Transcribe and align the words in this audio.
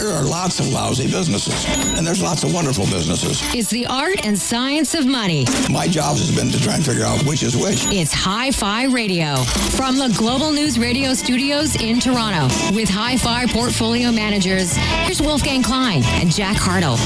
There 0.00 0.08
are 0.08 0.24
lots 0.24 0.60
of 0.60 0.68
lousy 0.72 1.10
businesses, 1.10 1.66
and 1.68 2.06
there's 2.06 2.22
lots 2.22 2.42
of 2.42 2.54
wonderful 2.54 2.86
businesses. 2.86 3.42
It's 3.54 3.68
the 3.68 3.84
art 3.84 4.24
and 4.24 4.38
science 4.38 4.94
of 4.94 5.04
money. 5.04 5.44
My 5.68 5.86
job 5.86 6.16
has 6.16 6.34
been 6.34 6.48
to 6.48 6.58
try 6.58 6.76
and 6.76 6.82
figure 6.82 7.04
out 7.04 7.22
which 7.26 7.42
is 7.42 7.54
which. 7.54 7.84
It's 7.92 8.14
HighView 8.14 8.94
Radio 8.94 9.36
from 9.76 9.98
the 9.98 10.08
Global 10.16 10.52
News 10.52 10.78
Radio 10.78 11.12
studios 11.12 11.76
in 11.82 12.00
Toronto 12.00 12.44
with 12.74 12.88
HighView 12.88 13.52
portfolio 13.52 14.10
managers. 14.10 14.74
Here's 14.74 15.20
Wolfgang 15.20 15.62
Klein 15.62 16.02
and 16.04 16.32
Jack 16.32 16.56
Hartle. 16.56 16.96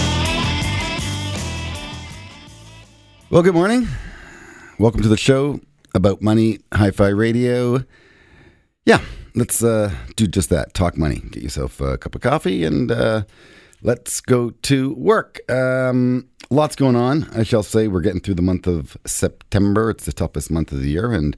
Well, 3.28 3.42
good 3.42 3.54
morning. 3.54 3.88
Welcome 4.78 5.02
to 5.02 5.08
the 5.08 5.16
show 5.16 5.58
about 5.96 6.22
money, 6.22 6.58
HighView 6.70 7.18
Radio. 7.18 7.84
Yeah, 8.86 9.00
let's 9.34 9.62
uh, 9.62 9.92
do 10.16 10.26
just 10.26 10.50
that 10.50 10.74
talk 10.74 10.96
money. 10.96 11.22
Get 11.30 11.42
yourself 11.42 11.80
a 11.80 11.98
cup 11.98 12.14
of 12.14 12.20
coffee 12.20 12.64
and 12.64 12.90
uh, 12.90 13.24
let's 13.82 14.20
go 14.20 14.50
to 14.50 14.94
work. 14.94 15.40
Um, 15.50 16.28
lots 16.50 16.76
going 16.76 16.96
on. 16.96 17.28
I 17.34 17.42
shall 17.42 17.62
say 17.62 17.88
we're 17.88 18.00
getting 18.00 18.20
through 18.20 18.34
the 18.34 18.42
month 18.42 18.66
of 18.66 18.96
September. 19.06 19.90
It's 19.90 20.04
the 20.04 20.12
toughest 20.12 20.50
month 20.50 20.72
of 20.72 20.80
the 20.80 20.90
year, 20.90 21.12
and 21.12 21.36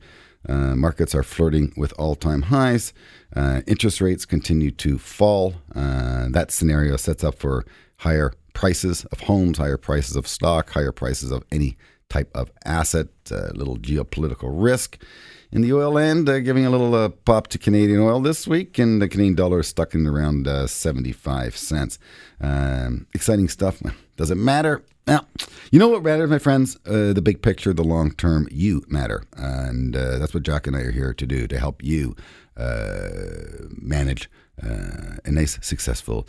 uh, 0.49 0.77
markets 0.77 1.15
are 1.15 1.23
flirting 1.23 1.73
with 1.77 1.93
all 1.99 2.15
time 2.15 2.43
highs. 2.43 2.93
Uh, 3.35 3.63
interest 3.67 4.01
rates 4.01 4.25
continue 4.25 4.71
to 4.71 4.99
fall. 4.99 5.55
Uh, 5.75 6.29
that 6.31 6.51
scenario 6.51 6.97
sets 6.97 7.25
up 7.25 7.35
for 7.39 7.65
higher 7.99 8.33
prices 8.53 9.05
of 9.07 9.21
homes, 9.21 9.59
higher 9.59 9.77
prices 9.77 10.17
of 10.17 10.27
stock, 10.27 10.71
higher 10.71 10.93
prices 10.93 11.31
of 11.31 11.45
any 11.51 11.77
type 12.09 12.31
of 12.35 12.51
asset, 12.65 13.09
a 13.31 13.53
little 13.55 13.77
geopolitical 13.77 14.51
risk. 14.53 15.03
In 15.53 15.63
the 15.63 15.73
oil 15.73 15.97
end, 15.97 16.29
uh, 16.29 16.41
giving 16.41 16.67
a 16.67 16.71
little 16.71 16.95
uh, 16.95 17.09
pop 17.09 17.47
to 17.49 17.59
Canadian 17.59 18.01
oil 18.01 18.21
this 18.21 18.47
week, 18.49 18.79
and 18.79 19.01
the 19.01 19.09
Canadian 19.09 19.37
dollar 19.37 19.61
is 19.61 19.69
stuck 19.69 19.95
in 19.95 20.07
around 20.07 20.49
uh, 20.49 20.67
75 20.67 21.57
cents. 21.57 21.99
Um, 22.41 23.07
exciting 23.15 23.49
stuff. 23.49 23.81
Does 24.17 24.31
it 24.31 24.37
matter? 24.37 24.83
Now, 25.07 25.27
you 25.71 25.79
know 25.79 25.89
what 25.89 26.03
matters, 26.03 26.29
my 26.29 26.41
friends? 26.41 26.77
Uh, 26.85 27.13
the 27.13 27.23
big 27.23 27.43
picture, 27.43 27.73
the 27.73 27.85
long 27.85 28.11
term, 28.13 28.49
you 28.51 28.85
matter. 28.89 29.25
And 29.37 29.95
uh, 29.95 30.19
that's 30.19 30.35
what 30.35 30.43
Jack 30.43 30.67
and 30.67 30.75
I 30.75 30.81
are 30.81 30.91
here 30.91 31.15
to 31.15 31.27
do 31.27 31.47
to 31.47 31.59
help 31.59 31.83
you 31.83 32.17
uh, 32.57 33.69
manage 33.71 34.29
a 34.59 35.31
nice, 35.31 35.59
successful 35.63 36.27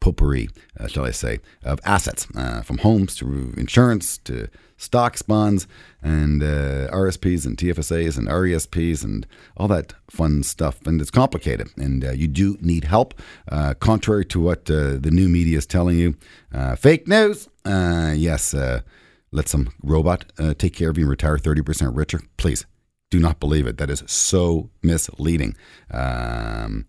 potpourri, 0.00 0.48
uh, 0.78 0.88
shall 0.88 1.04
I 1.04 1.10
say, 1.10 1.38
of 1.62 1.78
assets 1.84 2.26
uh, 2.34 2.62
from 2.62 2.78
homes 2.78 3.14
to 3.16 3.54
insurance 3.56 4.18
to 4.18 4.48
stocks, 4.76 5.20
bonds, 5.20 5.66
and 6.02 6.42
uh, 6.42 6.88
RSPs 6.90 7.44
and 7.44 7.56
TFSAs 7.56 8.16
and 8.16 8.26
RESPs 8.26 9.04
and 9.04 9.26
all 9.56 9.68
that 9.68 9.92
fun 10.08 10.42
stuff. 10.42 10.80
And 10.86 11.00
it's 11.00 11.10
complicated, 11.10 11.68
and 11.76 12.04
uh, 12.04 12.12
you 12.12 12.26
do 12.26 12.56
need 12.60 12.84
help. 12.84 13.14
Uh, 13.48 13.74
contrary 13.74 14.24
to 14.26 14.40
what 14.40 14.70
uh, 14.70 14.96
the 14.96 15.10
new 15.12 15.28
media 15.28 15.58
is 15.58 15.66
telling 15.66 15.98
you, 15.98 16.16
fake 16.76 17.06
news. 17.06 17.48
yes, 17.64 18.54
let 19.32 19.48
some 19.48 19.70
robot 19.82 20.32
take 20.58 20.74
care 20.74 20.90
of 20.90 20.98
you 20.98 21.04
and 21.04 21.10
retire 21.10 21.36
30% 21.36 21.96
richer. 21.96 22.20
Please 22.36 22.64
do 23.10 23.18
not 23.18 23.38
believe 23.38 23.66
it. 23.66 23.76
That 23.76 23.90
is 23.90 24.02
so 24.06 24.70
misleading. 24.82 25.56
Um, 25.90 26.86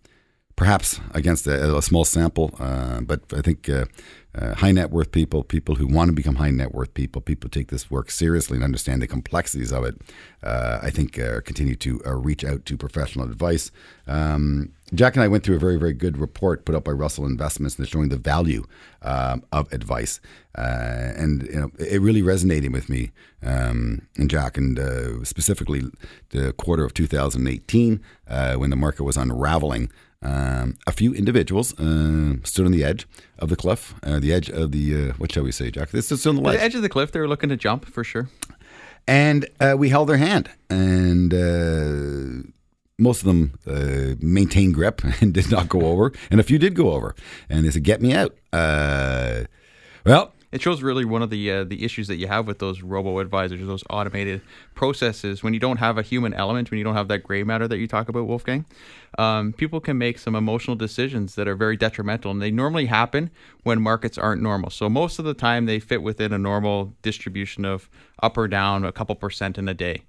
perhaps 0.56 1.00
against 1.12 1.46
a, 1.46 1.76
a 1.76 1.82
small 1.82 2.04
sample, 2.04 2.54
uh, 2.58 3.00
but 3.00 3.20
I 3.32 3.40
think 3.40 3.68
uh, 3.68 3.86
uh, 4.34 4.54
high 4.54 4.72
net 4.72 4.90
worth 4.90 5.12
people, 5.12 5.44
people 5.44 5.74
who 5.74 5.86
want 5.86 6.08
to 6.08 6.12
become 6.12 6.36
high 6.36 6.50
net 6.50 6.72
worth 6.72 6.94
people, 6.94 7.20
people 7.20 7.48
who 7.48 7.60
take 7.60 7.68
this 7.68 7.90
work 7.90 8.10
seriously 8.10 8.56
and 8.56 8.64
understand 8.64 9.02
the 9.02 9.06
complexities 9.06 9.72
of 9.72 9.84
it, 9.84 10.00
uh, 10.42 10.78
I 10.82 10.90
think 10.90 11.18
uh, 11.18 11.40
continue 11.42 11.74
to 11.76 12.00
uh, 12.06 12.14
reach 12.14 12.44
out 12.44 12.64
to 12.64 12.76
professional 12.76 13.26
advice. 13.26 13.70
Um, 14.06 14.72
Jack 14.94 15.16
and 15.16 15.22
I 15.22 15.28
went 15.28 15.44
through 15.44 15.56
a 15.56 15.58
very, 15.58 15.76
very 15.76 15.92
good 15.92 16.16
report 16.16 16.64
put 16.64 16.74
up 16.74 16.84
by 16.84 16.92
Russell 16.92 17.26
Investments 17.26 17.78
and 17.78 17.88
showing 17.88 18.08
the 18.08 18.16
value 18.16 18.64
um, 19.02 19.42
of 19.52 19.72
advice. 19.72 20.20
and 20.54 21.42
you 21.42 21.60
know, 21.60 21.70
it 21.78 22.00
really 22.00 22.22
resonated 22.22 22.72
with 22.72 22.88
me 22.88 23.10
um, 23.42 24.02
and 24.16 24.30
Jack, 24.30 24.56
and 24.56 24.78
specifically 25.26 25.82
the 26.30 26.52
quarter 26.54 26.84
of 26.84 26.92
2018 26.94 28.00
when 28.56 28.70
the 28.70 28.76
market 28.76 29.04
was 29.04 29.16
unraveling. 29.16 29.90
Um, 30.22 30.76
a 30.86 30.92
few 30.92 31.12
individuals 31.12 31.78
uh, 31.80 32.34
stood 32.44 32.64
on 32.66 32.72
the 32.72 32.84
edge 32.84 33.06
of 33.38 33.48
the 33.48 33.56
cliff, 33.56 33.94
uh, 34.04 34.20
the 34.20 34.32
edge 34.32 34.48
of 34.48 34.70
the, 34.70 35.10
uh, 35.10 35.12
what 35.14 35.32
shall 35.32 35.42
we 35.42 35.52
say, 35.52 35.70
Jack? 35.70 35.90
This 35.90 36.12
is 36.12 36.26
on 36.26 36.36
the. 36.36 36.42
The 36.42 36.62
edge 36.62 36.74
of 36.74 36.82
the 36.82 36.88
cliff, 36.88 37.10
they 37.12 37.20
were 37.20 37.28
looking 37.28 37.48
to 37.48 37.56
jump 37.56 37.86
for 37.86 38.04
sure. 38.04 38.28
And 39.08 39.48
uh, 39.58 39.74
we 39.76 39.88
held 39.88 40.08
their 40.08 40.18
hand, 40.18 40.48
and 40.70 41.34
uh, 41.34 42.48
most 42.98 43.22
of 43.22 43.26
them 43.26 43.58
uh, 43.66 44.14
maintained 44.20 44.74
grip 44.74 45.02
and 45.20 45.34
did 45.34 45.50
not 45.50 45.68
go 45.68 45.80
over, 45.80 46.12
and 46.30 46.38
a 46.38 46.44
few 46.44 46.58
did 46.58 46.76
go 46.76 46.92
over. 46.92 47.16
And 47.48 47.66
they 47.66 47.70
said, 47.70 47.82
Get 47.82 48.00
me 48.00 48.14
out. 48.14 48.36
well, 48.52 50.32
it 50.52 50.60
shows 50.60 50.82
really 50.82 51.04
one 51.04 51.22
of 51.22 51.30
the 51.30 51.50
uh, 51.50 51.64
the 51.64 51.82
issues 51.82 52.06
that 52.08 52.16
you 52.16 52.28
have 52.28 52.46
with 52.46 52.58
those 52.58 52.82
robo 52.82 53.18
advisors, 53.18 53.66
those 53.66 53.82
automated 53.88 54.42
processes. 54.74 55.42
When 55.42 55.54
you 55.54 55.60
don't 55.60 55.78
have 55.78 55.98
a 55.98 56.02
human 56.02 56.34
element, 56.34 56.70
when 56.70 56.78
you 56.78 56.84
don't 56.84 56.94
have 56.94 57.08
that 57.08 57.20
gray 57.20 57.42
matter 57.42 57.66
that 57.66 57.78
you 57.78 57.88
talk 57.88 58.08
about, 58.08 58.26
Wolfgang, 58.26 58.66
um, 59.18 59.54
people 59.54 59.80
can 59.80 59.96
make 59.96 60.18
some 60.18 60.34
emotional 60.34 60.76
decisions 60.76 61.34
that 61.34 61.48
are 61.48 61.56
very 61.56 61.76
detrimental, 61.76 62.30
and 62.30 62.42
they 62.42 62.50
normally 62.50 62.86
happen 62.86 63.30
when 63.62 63.80
markets 63.80 64.18
aren't 64.18 64.42
normal. 64.42 64.70
So 64.70 64.88
most 64.88 65.18
of 65.18 65.24
the 65.24 65.34
time, 65.34 65.66
they 65.66 65.80
fit 65.80 66.02
within 66.02 66.32
a 66.32 66.38
normal 66.38 66.94
distribution 67.02 67.64
of 67.64 67.88
up 68.22 68.36
or 68.36 68.46
down 68.46 68.84
a 68.84 68.92
couple 68.92 69.14
percent 69.16 69.56
in 69.58 69.68
a 69.68 69.74
day. 69.74 70.02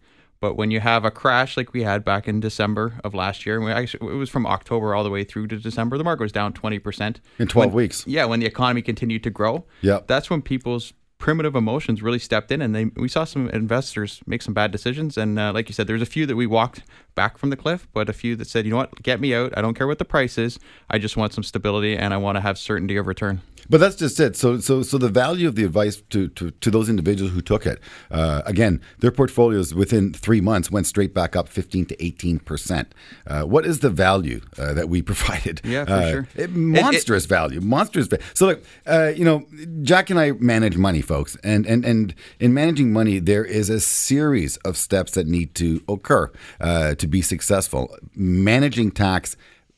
But 0.44 0.58
when 0.58 0.72
you 0.72 0.82
have 0.82 1.06
a 1.06 1.10
crash 1.10 1.56
like 1.56 1.72
we 1.72 1.84
had 1.84 2.04
back 2.04 2.28
in 2.28 2.42
December 2.42 3.00
of 3.06 3.14
last 3.14 3.46
year, 3.46 3.66
actually, 3.70 4.12
it 4.12 4.18
was 4.18 4.30
from 4.30 4.46
October 4.46 4.94
all 4.94 5.02
the 5.02 5.10
way 5.10 5.24
through 5.24 5.48
to 5.48 5.58
December, 5.58 5.98
the 5.98 6.04
market 6.04 6.22
was 6.22 6.34
down 6.34 6.52
20%. 6.52 7.22
In 7.40 7.48
12 7.48 7.70
when, 7.70 7.74
weeks. 7.74 8.04
Yeah, 8.06 8.26
when 8.26 8.42
the 8.42 8.46
economy 8.46 8.82
continued 8.82 9.24
to 9.24 9.30
grow. 9.30 9.64
Yeah. 9.80 10.02
That's 10.06 10.30
when 10.30 10.42
people's 10.42 10.92
primitive 11.18 11.56
emotions 11.56 12.02
really 12.02 12.20
stepped 12.20 12.52
in 12.52 12.62
and 12.62 12.76
they 12.76 12.84
we 12.98 13.08
saw 13.08 13.24
some 13.24 13.50
investors 13.52 14.20
make 14.26 14.42
some 14.42 14.54
bad 14.54 14.72
decisions 14.72 15.18
and 15.18 15.40
uh, 15.40 15.54
like 15.54 15.70
you 15.70 15.74
said 15.74 15.88
there's 15.88 16.02
a 16.02 16.06
few 16.06 16.26
that 16.26 16.36
we 16.36 16.46
walked 16.46 16.82
back 17.16 17.38
from 17.38 17.50
the 17.50 17.56
cliff 17.56 17.88
but 17.94 18.10
a 18.10 18.14
few 18.14 18.36
that 18.36 18.46
said 18.46 18.66
you 18.66 18.72
know 18.72 18.76
what 18.76 19.02
get 19.02 19.22
me 19.22 19.34
out 19.34 19.58
i 19.58 19.62
don't 19.62 19.74
care 19.74 19.88
what 19.88 20.00
the 20.00 20.04
price 20.04 20.38
is 20.38 20.60
i 20.90 20.98
just 20.98 21.16
want 21.16 21.32
some 21.32 21.42
stability 21.42 21.96
and 21.96 22.14
i 22.14 22.18
want 22.18 22.36
to 22.36 22.42
have 22.42 22.58
certainty 22.58 22.98
of 22.98 23.08
return 23.08 23.42
but 23.70 23.80
that's 23.80 23.96
just 23.96 24.20
it. 24.20 24.36
So, 24.36 24.60
so, 24.60 24.82
so 24.84 24.98
the 24.98 25.10
value 25.10 25.48
of 25.48 25.56
the 25.56 25.64
advice 25.64 25.98
to 26.10 26.28
to, 26.30 26.52
to 26.52 26.72
those 26.72 26.90
individuals 26.90 27.32
who 27.34 27.42
took 27.42 27.66
it, 27.66 27.80
uh, 28.12 28.42
again, 28.46 28.82
their 29.00 29.12
portfolios 29.12 29.74
within 29.74 30.14
three 30.14 30.42
months 30.42 30.72
went 30.72 30.88
straight 30.88 31.14
back 31.14 31.36
up 31.36 31.48
fifteen 31.48 31.86
to 31.86 32.04
eighteen 32.04 32.40
percent. 32.40 32.94
Uh, 33.28 33.44
what 33.44 33.66
is 33.66 33.80
the 33.80 33.90
value 33.90 34.42
uh, 34.58 34.74
that 34.74 34.90
we 34.90 35.02
provided? 35.12 35.62
Yeah, 35.64 35.86
for 35.86 35.92
uh, 35.92 36.12
sure. 36.12 36.28
It, 36.36 36.52
monstrous 36.52 37.24
it, 37.24 37.28
it, 37.28 37.30
value, 37.30 37.62
monstrous. 37.62 38.08
value. 38.08 38.24
So, 38.34 38.48
look, 38.48 38.64
uh, 38.86 39.12
you 39.16 39.26
know, 39.26 39.46
Jack 39.82 40.10
and 40.10 40.20
I 40.20 40.32
manage 40.34 40.78
money, 40.78 41.02
folks, 41.02 41.38
and 41.44 41.66
and 41.66 41.86
and 41.86 42.14
in 42.40 42.54
managing 42.54 42.92
money, 42.92 43.20
there 43.20 43.46
is 43.46 43.70
a 43.70 43.80
series 43.80 44.58
of 44.58 44.78
steps 44.78 45.14
that 45.14 45.28
need 45.28 45.56
to 45.56 45.82
occur 45.88 46.32
uh, 46.60 46.96
to 46.96 47.08
be 47.08 47.22
successful. 47.22 47.96
Managing 48.16 48.92
tax, 48.92 49.36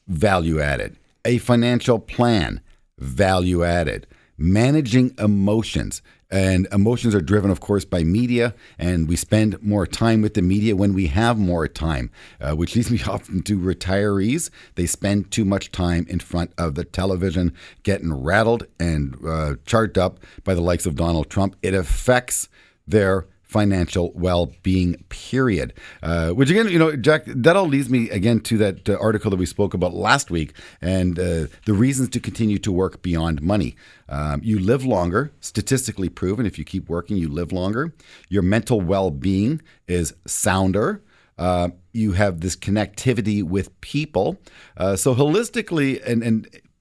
value 0.07 0.59
added. 0.59 0.97
A 1.23 1.39
financial 1.39 1.97
plan 1.97 2.61
value 2.97 3.63
added. 3.63 4.07
Managing 4.37 5.15
emotions. 5.17 6.01
And 6.31 6.67
emotions 6.71 7.13
are 7.13 7.21
driven, 7.21 7.51
of 7.51 7.59
course, 7.59 7.85
by 7.85 8.03
media, 8.03 8.55
and 8.79 9.07
we 9.07 9.15
spend 9.15 9.61
more 9.61 9.85
time 9.85 10.21
with 10.21 10.33
the 10.33 10.41
media 10.41 10.75
when 10.75 10.93
we 10.93 11.07
have 11.07 11.37
more 11.37 11.67
time, 11.67 12.09
uh, 12.41 12.53
which 12.55 12.75
leads 12.75 12.89
me 12.89 12.99
often 13.07 13.43
to 13.43 13.59
retirees. 13.59 14.49
They 14.73 14.87
spend 14.87 15.31
too 15.31 15.45
much 15.45 15.71
time 15.71 16.05
in 16.09 16.19
front 16.19 16.51
of 16.57 16.75
the 16.75 16.83
television, 16.83 17.53
getting 17.83 18.11
rattled 18.11 18.65
and 18.79 19.15
uh, 19.25 19.55
charged 19.65 19.97
up 19.97 20.19
by 20.43 20.55
the 20.55 20.61
likes 20.61 20.87
of 20.87 20.95
Donald 20.95 21.29
Trump. 21.29 21.55
It 21.61 21.75
affects 21.75 22.49
their 22.87 23.27
financial 23.55 24.11
well-being 24.15 24.91
period. 25.07 25.73
Uh, 26.03 26.31
which 26.31 26.49
again 26.49 26.67
you 26.67 26.77
know 26.77 26.93
jack 27.07 27.23
that 27.25 27.55
all 27.55 27.69
leads 27.75 27.89
me 27.89 28.09
again 28.09 28.41
to 28.41 28.57
that 28.57 28.89
uh, 28.89 28.97
article 28.99 29.31
that 29.31 29.37
we 29.37 29.45
spoke 29.45 29.73
about 29.73 29.93
last 29.93 30.29
week 30.29 30.51
and 30.81 31.17
uh, 31.17 31.47
the 31.65 31.73
reasons 31.85 32.09
to 32.09 32.19
continue 32.19 32.59
to 32.59 32.71
work 32.83 33.01
beyond 33.01 33.41
money. 33.41 33.77
Um, 34.09 34.41
you 34.43 34.59
live 34.59 34.83
longer 34.83 35.31
statistically 35.39 36.09
proven. 36.09 36.45
If 36.45 36.59
you 36.59 36.65
keep 36.65 36.89
working 36.89 37.15
you 37.15 37.29
live 37.29 37.53
longer. 37.53 37.93
Your 38.27 38.43
mental 38.43 38.81
well-being 38.81 39.61
is 39.87 40.13
sounder. 40.27 41.01
Uh, 41.37 41.69
you 41.93 42.11
have 42.11 42.41
this 42.41 42.55
connectivity 42.57 43.41
with 43.41 43.67
people. 43.79 44.37
Uh, 44.75 44.95
so 44.97 45.15
holistically 45.15 46.05
and, 46.05 46.23
and 46.23 46.35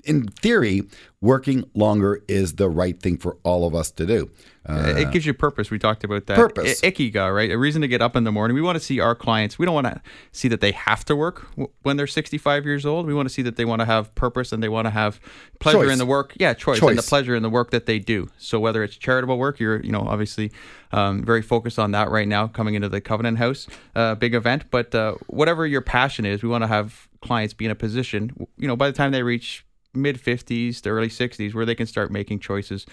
in 0.06 0.28
theory, 0.28 0.82
working 1.20 1.64
longer 1.74 2.22
is 2.28 2.54
the 2.54 2.68
right 2.68 3.00
thing 3.00 3.16
for 3.16 3.38
all 3.42 3.66
of 3.66 3.74
us 3.74 3.90
to 3.92 4.06
do. 4.06 4.30
Uh, 4.66 4.94
it 4.96 5.10
gives 5.10 5.26
you 5.26 5.34
purpose. 5.34 5.70
We 5.70 5.78
talked 5.78 6.04
about 6.04 6.24
that. 6.26 6.36
Purpose. 6.36 6.82
I- 6.82 6.90
ikigai, 6.90 7.34
right? 7.34 7.50
A 7.50 7.58
reason 7.58 7.82
to 7.82 7.88
get 7.88 8.00
up 8.00 8.16
in 8.16 8.24
the 8.24 8.32
morning. 8.32 8.54
We 8.54 8.62
want 8.62 8.76
to 8.78 8.84
see 8.84 8.98
our 8.98 9.14
clients. 9.14 9.58
We 9.58 9.66
don't 9.66 9.74
want 9.74 9.86
to 9.88 10.00
see 10.32 10.48
that 10.48 10.62
they 10.62 10.72
have 10.72 11.04
to 11.06 11.14
work 11.16 11.50
w- 11.50 11.68
when 11.82 11.98
they're 11.98 12.06
65 12.06 12.64
years 12.64 12.86
old. 12.86 13.06
We 13.06 13.12
want 13.12 13.28
to 13.28 13.34
see 13.34 13.42
that 13.42 13.56
they 13.56 13.66
want 13.66 13.80
to 13.80 13.84
have 13.84 14.14
purpose 14.14 14.52
and 14.52 14.62
they 14.62 14.70
want 14.70 14.86
to 14.86 14.90
have 14.90 15.20
pleasure 15.60 15.80
choice. 15.80 15.92
in 15.92 15.98
the 15.98 16.06
work. 16.06 16.32
Yeah, 16.40 16.54
choice, 16.54 16.78
choice, 16.80 16.88
and 16.90 16.98
the 16.98 17.02
pleasure 17.02 17.34
in 17.34 17.42
the 17.42 17.50
work 17.50 17.72
that 17.72 17.84
they 17.84 17.98
do. 17.98 18.30
So 18.38 18.58
whether 18.58 18.82
it's 18.82 18.96
charitable 18.96 19.36
work, 19.36 19.60
you're 19.60 19.82
you 19.82 19.92
know 19.92 20.00
obviously 20.00 20.50
um, 20.92 21.22
very 21.22 21.42
focused 21.42 21.78
on 21.78 21.90
that 21.90 22.10
right 22.10 22.28
now, 22.28 22.46
coming 22.46 22.74
into 22.74 22.88
the 22.88 23.02
Covenant 23.02 23.36
House, 23.36 23.66
uh, 23.94 24.14
big 24.14 24.34
event. 24.34 24.64
But 24.70 24.94
uh, 24.94 25.16
whatever 25.26 25.66
your 25.66 25.82
passion 25.82 26.24
is, 26.24 26.42
we 26.42 26.48
want 26.48 26.62
to 26.62 26.68
have 26.68 27.06
clients 27.20 27.52
be 27.52 27.66
in 27.66 27.70
a 27.70 27.74
position. 27.74 28.46
You 28.56 28.66
know, 28.68 28.76
by 28.76 28.86
the 28.86 28.96
time 28.96 29.12
they 29.12 29.22
reach 29.22 29.66
mid 29.94 30.22
50s 30.22 30.80
to 30.82 30.90
early 30.90 31.08
60s 31.08 31.54
where 31.54 31.66
they 31.66 31.74
can 31.74 31.86
start 31.86 32.10
making 32.10 32.40
choices 32.40 32.86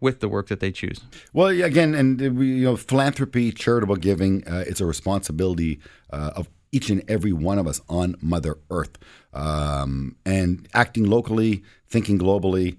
with 0.00 0.20
the 0.20 0.28
work 0.28 0.48
that 0.48 0.60
they 0.60 0.70
choose. 0.70 1.00
Well, 1.32 1.48
again, 1.48 1.94
and 1.94 2.38
we, 2.38 2.54
you 2.54 2.64
know, 2.64 2.76
philanthropy, 2.76 3.50
charitable 3.52 3.96
giving, 3.96 4.46
uh, 4.46 4.64
it's 4.66 4.80
a 4.80 4.86
responsibility 4.86 5.80
uh, 6.10 6.30
of 6.36 6.48
each 6.70 6.90
and 6.90 7.02
every 7.08 7.32
one 7.32 7.58
of 7.58 7.66
us 7.66 7.80
on 7.88 8.14
Mother 8.20 8.58
Earth. 8.70 8.98
Um, 9.32 10.16
and 10.24 10.68
acting 10.74 11.04
locally, 11.04 11.62
thinking 11.88 12.18
globally, 12.18 12.76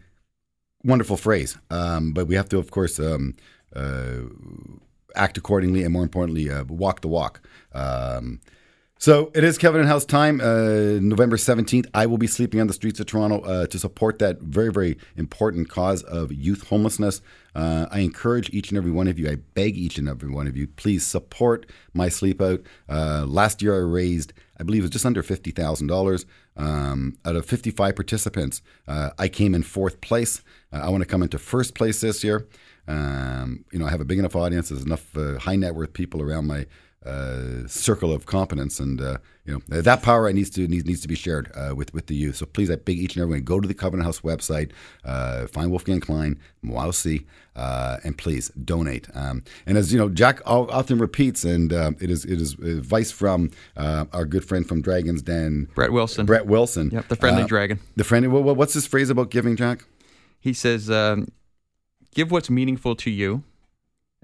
wonderful 0.84 1.18
phrase. 1.18 1.58
Um, 1.70 2.14
but 2.14 2.28
we 2.28 2.36
have 2.36 2.50
to, 2.50 2.58
of 2.58 2.72
course, 2.72 3.00
um, 3.00 3.36
uh, 3.76 4.22
act 5.16 5.38
accordingly, 5.38 5.84
and 5.84 5.94
more 5.94 6.04
importantly, 6.04 6.50
uh, 6.50 6.64
walk 6.66 7.02
the 7.02 7.08
walk. 7.08 7.42
So 9.02 9.32
it 9.34 9.46
is 9.46 9.58
Covenant 9.58 9.88
House 9.88 10.04
time, 10.04 10.42
uh, 10.42 11.00
November 11.00 11.38
17th. 11.38 11.88
I 11.94 12.06
will 12.06 12.18
be 12.18 12.28
sleeping 12.28 12.60
on 12.60 12.68
the 12.68 12.74
streets 12.74 13.00
of 13.00 13.06
Toronto 13.06 13.40
uh, 13.40 13.66
to 13.68 13.80
support 13.80 14.20
that 14.20 14.42
very, 14.42 14.74
very 14.74 14.98
important 15.16 15.70
cause 15.70 16.04
of 16.04 16.34
youth 16.34 16.68
homelessness. 16.68 17.22
Uh, 17.56 17.86
I 17.92 18.00
encourage 18.00 18.50
each 18.50 18.72
and 18.72 18.78
every 18.78 18.92
one 18.92 19.08
of 19.08 19.18
you, 19.18 19.30
I 19.30 19.36
beg 19.36 19.78
each 19.78 19.98
and 19.98 20.10
every 20.10 20.30
one 20.30 20.48
of 20.48 20.58
you, 20.58 20.68
please 20.68 21.08
support 21.08 21.66
my 21.94 22.10
sleep 22.10 22.42
out. 22.42 22.60
Uh, 22.90 23.24
last 23.26 23.62
year 23.62 23.74
I 23.74 23.80
raised, 23.90 24.34
I 24.60 24.64
believe 24.64 24.82
it 24.82 24.88
was 24.88 24.92
just 24.92 25.06
under 25.06 25.24
$50,000 25.24 26.26
um, 26.58 27.18
out 27.24 27.38
of 27.38 27.46
55 27.46 27.96
participants. 27.96 28.62
Uh, 28.86 29.12
I 29.18 29.30
came 29.30 29.56
in 29.56 29.64
fourth 29.64 30.02
place. 30.02 30.44
Uh, 30.74 30.82
I 30.84 30.90
want 30.90 31.04
to 31.04 31.08
come 31.08 31.24
into 31.24 31.40
first 31.40 31.74
place 31.74 32.02
this 32.02 32.22
year. 32.22 32.50
Um, 32.86 33.64
you 33.72 33.80
know, 33.80 33.86
I 33.86 33.92
have 33.92 34.02
a 34.02 34.06
big 34.06 34.20
enough 34.20 34.36
audience. 34.36 34.70
There's 34.70 34.84
enough 34.84 35.14
high 35.40 35.56
net 35.56 35.74
worth 35.74 35.94
people 35.94 36.22
around 36.22 36.48
my 36.48 36.66
uh, 37.06 37.66
circle 37.66 38.12
of 38.12 38.26
competence, 38.26 38.80
and 38.80 39.00
uh, 39.00 39.18
you 39.46 39.54
know 39.54 39.82
that 39.82 40.04
power 40.04 40.32
needs 40.34 40.50
to 40.50 40.68
needs, 40.68 40.86
needs 40.86 41.02
to 41.02 41.08
be 41.08 41.16
shared 41.16 41.50
uh, 41.56 41.74
with 41.76 41.94
with 41.94 42.08
the 42.08 42.16
youth. 42.16 42.36
So 42.36 42.46
please, 42.46 42.70
I 42.70 42.76
beg 42.76 42.98
each 42.98 43.16
and 43.16 43.24
everyone 43.24 43.44
go 43.44 43.60
to 43.60 43.68
the 43.68 43.74
Covenant 43.74 44.06
House 44.06 44.20
website, 44.20 44.72
uh, 45.06 45.48
find 45.48 45.70
Wolfgang 45.70 46.02
Klein, 46.02 46.38
Mwausi, 46.64 47.26
uh, 47.56 47.98
and 48.04 48.18
please 48.18 48.50
donate. 48.50 49.08
Um, 49.14 49.44
and 49.66 49.78
as 49.78 49.94
you 49.94 49.98
know, 49.98 50.10
Jack 50.10 50.42
often 50.46 51.00
repeats, 51.00 51.46
and 51.46 51.72
uh, 51.72 51.92
it 52.02 52.10
is 52.10 52.26
it 52.26 52.42
is 52.42 52.54
advice 52.56 53.12
from 53.12 53.52
our 53.78 54.26
good 54.26 54.44
friend 54.44 54.68
from 54.68 54.82
Dragons 54.82 55.22
Den, 55.22 55.70
Brett 55.76 55.94
Wilson. 55.94 56.26
Brett 56.26 56.48
Wilson, 56.48 56.90
yep, 56.92 57.08
the 57.08 57.16
friendly 57.16 57.46
dragon. 57.46 57.80
The 57.96 58.04
friendly. 58.04 58.28
Well, 58.28 58.56
what's 58.56 58.74
his 58.74 58.86
phrase 58.86 59.10
about 59.10 59.30
giving, 59.30 59.56
Jack? 59.56 59.86
He 60.40 60.52
says, 60.52 60.90
um, 60.90 61.30
"Give 62.14 62.30
what's 62.30 62.50
meaningful 62.50 62.96
to 62.98 63.10
you." 63.10 63.44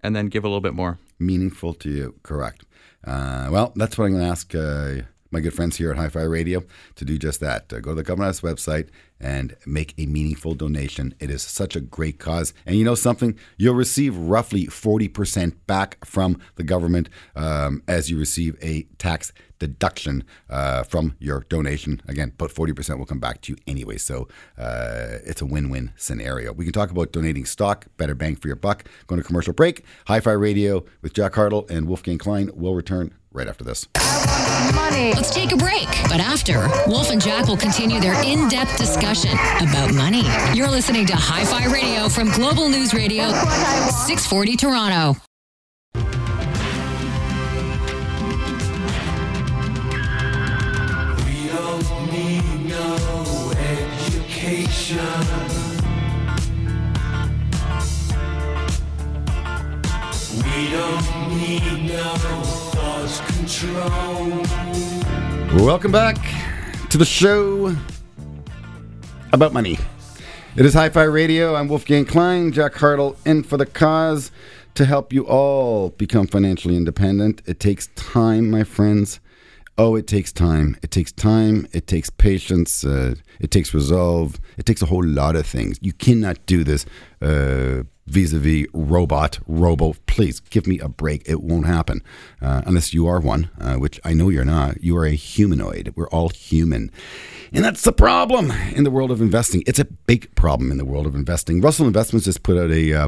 and 0.06 0.16
then 0.16 0.28
give 0.28 0.44
a 0.44 0.48
little 0.48 0.62
bit 0.62 0.74
more. 0.74 1.00
Meaningful 1.20 1.74
to 1.76 1.90
you, 1.90 2.16
correct. 2.24 2.66
Uh, 3.06 3.50
well, 3.52 3.72
that's 3.76 3.98
what 3.98 4.06
I'm 4.06 4.12
going 4.12 4.24
to 4.24 4.30
ask 4.30 4.54
uh, 4.56 5.08
my 5.36 5.42
good 5.42 5.54
friends 5.54 5.76
here 5.76 5.92
at 5.92 5.98
HighView 5.98 6.32
Radio 6.32 6.64
to 6.96 7.04
do 7.04 7.18
just 7.18 7.42
that. 7.42 7.72
Uh, 7.72 7.82
go 7.82 7.92
to 7.92 7.96
the 7.96 8.04
Government's 8.04 8.40
website 8.40 8.88
and 9.20 9.54
make 9.66 9.94
a 9.98 10.06
meaningful 10.06 10.54
donation. 10.54 11.14
It 11.20 11.30
is 11.30 11.42
such 11.42 11.76
a 11.76 11.82
great 11.82 12.20
cause. 12.20 12.54
And 12.66 12.78
you 12.78 12.86
know 12.86 12.96
something? 12.96 13.38
You'll 13.58 13.76
receive 13.76 14.16
roughly 14.16 14.68
40% 14.68 15.58
back 15.68 16.04
from 16.06 16.40
the 16.56 16.64
government 16.64 17.10
um, 17.36 17.84
as 17.86 18.10
you 18.10 18.18
receive 18.18 18.58
a 18.62 18.84
tax 18.98 19.34
deduction 19.60 20.24
uh, 20.50 20.84
from 20.84 21.18
your 21.20 21.42
donation. 21.50 22.02
Again, 22.08 22.32
but 22.38 22.50
40% 22.50 22.98
will 22.98 23.06
come 23.06 23.20
back 23.20 23.42
to 23.42 23.52
you 23.52 23.58
anyway. 23.68 23.98
So 23.98 24.30
uh, 24.58 25.18
it's 25.26 25.42
a 25.42 25.46
win 25.46 25.70
win 25.70 25.92
scenario. 25.98 26.54
We 26.54 26.64
can 26.64 26.74
talk 26.74 26.92
about 26.92 27.12
donating 27.12 27.46
stock, 27.46 27.88
better 27.98 28.16
bang 28.16 28.38
for 28.38 28.48
your 28.48 28.56
buck. 28.56 28.86
Going 29.08 29.22
to 29.22 29.28
commercial 29.28 29.54
break. 29.54 29.84
HighView 30.08 30.40
Radio 30.40 30.86
with 31.02 31.14
Jack 31.14 31.34
Hartle 31.34 31.70
and 31.70 31.88
Wolfgang 31.90 32.18
Klein 32.18 32.52
will 32.54 32.74
return 32.74 33.14
right 33.36 33.48
after 33.48 33.64
this. 33.64 33.88
Money. 34.74 35.14
Let's 35.14 35.30
take 35.30 35.52
a 35.52 35.58
break. 35.58 35.88
But 36.10 36.20
after, 36.20 36.68
Wolf 36.88 37.12
and 37.12 37.22
Jack 37.22 37.48
will 37.48 37.58
continue 37.58 38.00
their 38.00 38.16
in 38.24 38.48
depth 38.48 38.78
discussion 38.78 39.34
about 39.60 39.94
money. 39.94 40.24
You're 40.54 40.70
listening 40.70 41.06
to 41.08 41.14
HighView 41.14 41.72
Radio 41.72 42.10
from 42.10 42.32
Global 42.32 42.70
News 42.70 42.94
Radio, 42.94 43.30
640 43.30 44.56
Toronto. 44.56 45.16
We 60.56 60.70
don't 60.70 61.38
need 61.38 61.90
no 61.90 62.55
control. 63.20 64.30
Welcome 65.66 65.92
back 65.92 66.18
to 66.90 66.98
the 66.98 67.06
show 67.06 67.76
about 69.32 69.54
money. 69.54 69.78
It 70.56 70.66
is 70.66 70.74
HighView 70.74 71.12
Radio. 71.12 71.56
I'm 71.56 71.68
Wolfgang 71.68 72.06
Klein, 72.06 72.52
Jack 72.52 72.74
Hartle, 72.74 73.18
in 73.26 73.44
for 73.44 73.58
the 73.58 73.66
cause 73.66 74.32
to 74.76 74.86
help 74.86 75.12
you 75.12 75.26
all 75.26 75.90
become 75.92 76.28
financially 76.28 76.76
independent. 76.76 77.42
It 77.46 77.60
takes 77.60 77.88
time, 77.96 78.50
my 78.50 78.64
friends. 78.64 79.20
Oh, 79.78 79.96
it 79.96 80.08
takes 80.08 80.32
time. 80.32 80.78
It 80.82 80.92
takes 80.92 81.12
time. 81.12 81.68
It 81.74 81.86
takes 81.88 82.10
patience. 82.10 82.86
Uh, 82.86 83.16
it 83.42 83.52
takes 83.52 83.74
resolve. 83.74 84.40
It 84.58 84.66
takes 84.66 84.82
a 84.82 84.86
whole 84.86 85.04
lot 85.06 85.36
of 85.36 85.46
things. 85.46 85.78
You 85.82 85.92
cannot 85.92 86.46
do 86.46 86.64
this 86.64 86.86
uh, 87.22 87.84
vis-a-vis 88.08 88.68
robot 88.74 89.40
robo 89.48 89.96
please 90.06 90.40
give 90.40 90.68
me 90.68 90.80
a 90.80 90.88
break 90.88 91.24
it 91.28 91.42
won't 91.42 91.66
happen 91.66 92.04
uh, 92.42 92.62
unless 92.66 92.94
you 92.94 93.08
are 93.08 93.20
one 93.20 93.50
uh, 93.60 93.76
which 93.76 94.00
i 94.06 94.14
know 94.14 94.30
you're 94.30 94.46
not 94.46 94.82
you 94.84 94.96
are 94.96 95.06
a 95.06 95.16
humanoid 95.16 95.92
we're 95.96 96.10
all 96.10 96.30
human 96.30 96.92
and 97.52 97.64
that's 97.64 97.82
the 97.82 97.92
problem 97.92 98.52
in 98.76 98.84
the 98.84 98.92
world 98.92 99.10
of 99.10 99.22
investing 99.22 99.64
it's 99.66 99.80
a 99.80 99.86
big 99.86 100.34
problem 100.36 100.70
in 100.72 100.78
the 100.78 100.86
world 100.86 101.08
of 101.08 101.16
investing 101.16 101.62
russell 101.62 101.88
investments 101.88 102.26
just 102.26 102.44
put 102.44 102.58
out 102.58 102.70
a 102.70 102.94
uh, 102.94 103.08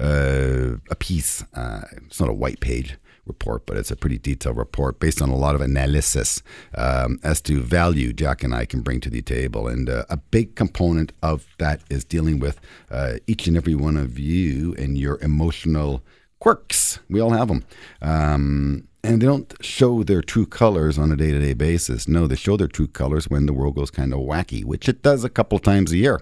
uh 0.00 0.76
a 0.90 0.96
piece 0.96 1.44
uh, 1.54 1.82
it's 2.06 2.18
not 2.18 2.30
a 2.30 2.34
white 2.34 2.60
page 2.60 2.96
report, 3.28 3.66
but 3.66 3.76
it's 3.76 3.90
a 3.90 3.96
pretty 3.96 4.18
detailed 4.18 4.56
report 4.56 4.98
based 4.98 5.22
on 5.22 5.28
a 5.28 5.36
lot 5.36 5.54
of 5.54 5.60
analysis 5.60 6.42
um, 6.74 7.18
as 7.22 7.40
to 7.42 7.60
value 7.60 8.12
Jack 8.12 8.42
and 8.42 8.54
I 8.54 8.64
can 8.64 8.80
bring 8.80 9.00
to 9.00 9.10
the 9.10 9.22
table. 9.22 9.68
And 9.68 9.88
uh, 9.88 10.04
a 10.10 10.16
big 10.16 10.56
component 10.56 11.12
of 11.22 11.46
that 11.58 11.82
is 11.90 12.04
dealing 12.04 12.40
with 12.40 12.60
uh, 12.90 13.14
each 13.26 13.46
and 13.46 13.56
every 13.56 13.74
one 13.74 13.96
of 13.96 14.18
you 14.18 14.74
and 14.78 14.98
your 14.98 15.18
emotional 15.20 16.02
quirks. 16.40 17.00
We 17.08 17.20
all 17.20 17.30
have 17.30 17.48
them. 17.48 17.64
Um, 18.02 18.88
and 19.04 19.22
they 19.22 19.26
don't 19.26 19.54
show 19.60 20.02
their 20.02 20.22
true 20.22 20.46
colors 20.46 20.98
on 20.98 21.12
a 21.12 21.16
day 21.16 21.30
to 21.30 21.38
day 21.38 21.54
basis. 21.54 22.08
No, 22.08 22.26
they 22.26 22.34
show 22.34 22.56
their 22.56 22.66
true 22.66 22.88
colors 22.88 23.28
when 23.28 23.46
the 23.46 23.52
world 23.52 23.76
goes 23.76 23.90
kind 23.90 24.12
of 24.12 24.20
wacky, 24.20 24.64
which 24.64 24.88
it 24.88 25.02
does 25.02 25.24
a 25.24 25.30
couple 25.30 25.58
times 25.58 25.92
a 25.92 25.96
year 25.96 26.20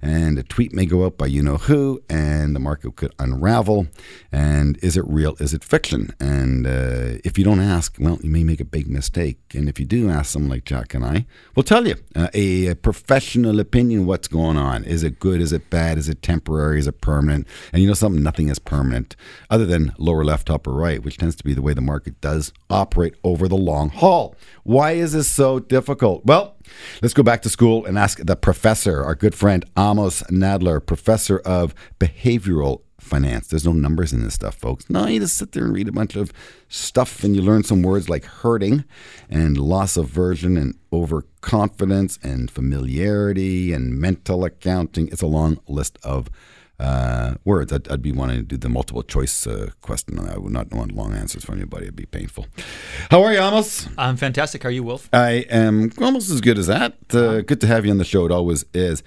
and 0.00 0.38
a 0.38 0.42
tweet 0.42 0.72
may 0.72 0.86
go 0.86 1.04
out 1.04 1.18
by 1.18 1.26
you 1.26 1.42
know 1.42 1.56
who, 1.56 2.02
and 2.08 2.54
the 2.54 2.60
market 2.60 2.96
could 2.96 3.14
unravel. 3.18 3.88
And 4.30 4.78
is 4.82 4.96
it 4.96 5.04
real? 5.06 5.36
Is 5.40 5.54
it 5.54 5.64
fiction? 5.64 6.14
And 6.20 6.66
uh, 6.66 7.18
if 7.24 7.38
you 7.38 7.44
don't 7.44 7.60
ask, 7.60 7.96
well, 7.98 8.18
you 8.22 8.30
may 8.30 8.44
make 8.44 8.60
a 8.60 8.64
big 8.64 8.88
mistake. 8.88 9.38
And 9.54 9.68
if 9.68 9.80
you 9.80 9.86
do 9.86 10.08
ask 10.08 10.32
someone 10.32 10.50
like 10.50 10.64
Jack 10.64 10.94
and 10.94 11.04
I, 11.04 11.26
we'll 11.54 11.64
tell 11.64 11.86
you 11.86 11.96
uh, 12.14 12.28
a, 12.34 12.68
a, 12.68 12.74
professional 12.76 13.58
opinion 13.60 14.06
what's 14.06 14.28
going 14.28 14.56
on. 14.56 14.84
Is 14.84 15.02
it 15.02 15.18
good? 15.18 15.40
Is 15.40 15.52
it 15.52 15.68
bad? 15.70 15.98
Is 15.98 16.08
it 16.08 16.22
temporary? 16.22 16.78
Is 16.78 16.86
it 16.86 17.00
permanent? 17.00 17.46
And 17.72 17.82
you 17.82 17.88
know 17.88 17.94
something? 17.94 18.22
Nothing 18.22 18.48
is 18.48 18.58
permanent 18.58 19.16
other 19.50 19.66
than 19.66 19.92
lower 19.98 20.24
left, 20.24 20.48
upper 20.48 20.72
right, 20.72 21.02
which 21.02 21.18
tends 21.18 21.36
to 21.36 21.44
be 21.44 21.54
the 21.54 21.62
way 21.62 21.74
the 21.74 21.80
market 21.80 22.20
does 22.20 22.52
operate 22.70 23.14
over 23.24 23.48
the 23.48 23.56
long 23.56 23.90
haul. 23.90 24.36
Why 24.62 24.92
is 24.92 25.12
this 25.12 25.30
so 25.30 25.58
difficult? 25.58 26.24
Well, 26.24 26.56
Let's 27.02 27.14
go 27.14 27.22
back 27.22 27.42
to 27.42 27.48
school 27.48 27.84
and 27.86 27.98
ask 27.98 28.18
the 28.18 28.36
professor, 28.36 29.04
our 29.04 29.14
good 29.14 29.34
friend 29.34 29.64
Amos 29.88 30.22
Nadler, 30.24 30.84
professor 30.84 31.38
of 31.38 31.74
behavioral 31.98 32.82
finance. 32.98 33.46
There's 33.46 33.64
no 33.64 33.72
numbers 33.72 34.12
in 34.12 34.22
this 34.22 34.34
stuff, 34.34 34.54
folks. 34.54 34.90
No, 34.90 35.06
you 35.06 35.20
just 35.20 35.38
sit 35.38 35.52
there 35.52 35.64
and 35.64 35.72
read 35.72 35.88
a 35.88 35.92
bunch 35.92 36.14
of 36.14 36.30
stuff 36.68 37.24
and 37.24 37.34
you 37.34 37.40
learn 37.40 37.64
some 37.64 37.82
words 37.82 38.10
like 38.10 38.26
herding 38.26 38.84
and 39.30 39.56
loss 39.56 39.96
aversion 39.96 40.58
and 40.58 40.74
overconfidence 40.92 42.18
and 42.22 42.50
familiarity 42.50 43.72
and 43.72 43.98
mental 43.98 44.44
accounting. 44.44 45.08
It's 45.08 45.22
a 45.22 45.26
long 45.26 45.58
list 45.66 45.98
of 46.02 46.28
uh, 46.78 47.34
words. 47.46 47.72
I'd, 47.72 47.88
I'd, 47.88 48.02
be 48.02 48.12
wanting 48.12 48.36
to 48.36 48.42
do 48.42 48.56
the 48.58 48.68
multiple 48.68 49.02
choice 49.02 49.46
uh, 49.46 49.70
question. 49.80 50.18
I 50.18 50.36
would 50.36 50.52
not 50.52 50.70
want 50.70 50.92
long 50.92 51.14
answers 51.14 51.44
from 51.44 51.56
anybody. 51.56 51.84
It'd 51.84 51.96
be 51.96 52.06
painful. 52.06 52.46
How 53.10 53.22
are 53.22 53.32
you, 53.32 53.40
Amos? 53.40 53.88
I'm 53.96 54.16
fantastic. 54.16 54.62
How 54.62 54.68
are 54.68 54.72
you, 54.72 54.84
Wolf? 54.84 55.08
I 55.12 55.46
am 55.50 55.92
almost 55.98 56.30
as 56.30 56.40
good 56.40 56.58
as 56.58 56.66
that. 56.66 56.94
Uh, 57.10 57.40
good 57.40 57.60
to 57.62 57.66
have 57.66 57.86
you 57.86 57.90
on 57.90 57.98
the 57.98 58.04
show. 58.04 58.26
It 58.26 58.32
always 58.32 58.64
is. 58.74 59.02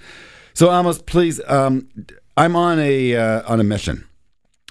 So, 0.54 0.72
Amos, 0.72 1.00
please. 1.02 1.40
Um, 1.46 1.88
I'm 2.36 2.56
on 2.56 2.78
a 2.78 3.16
uh, 3.16 3.42
on 3.52 3.60
a 3.60 3.64
mission. 3.64 4.06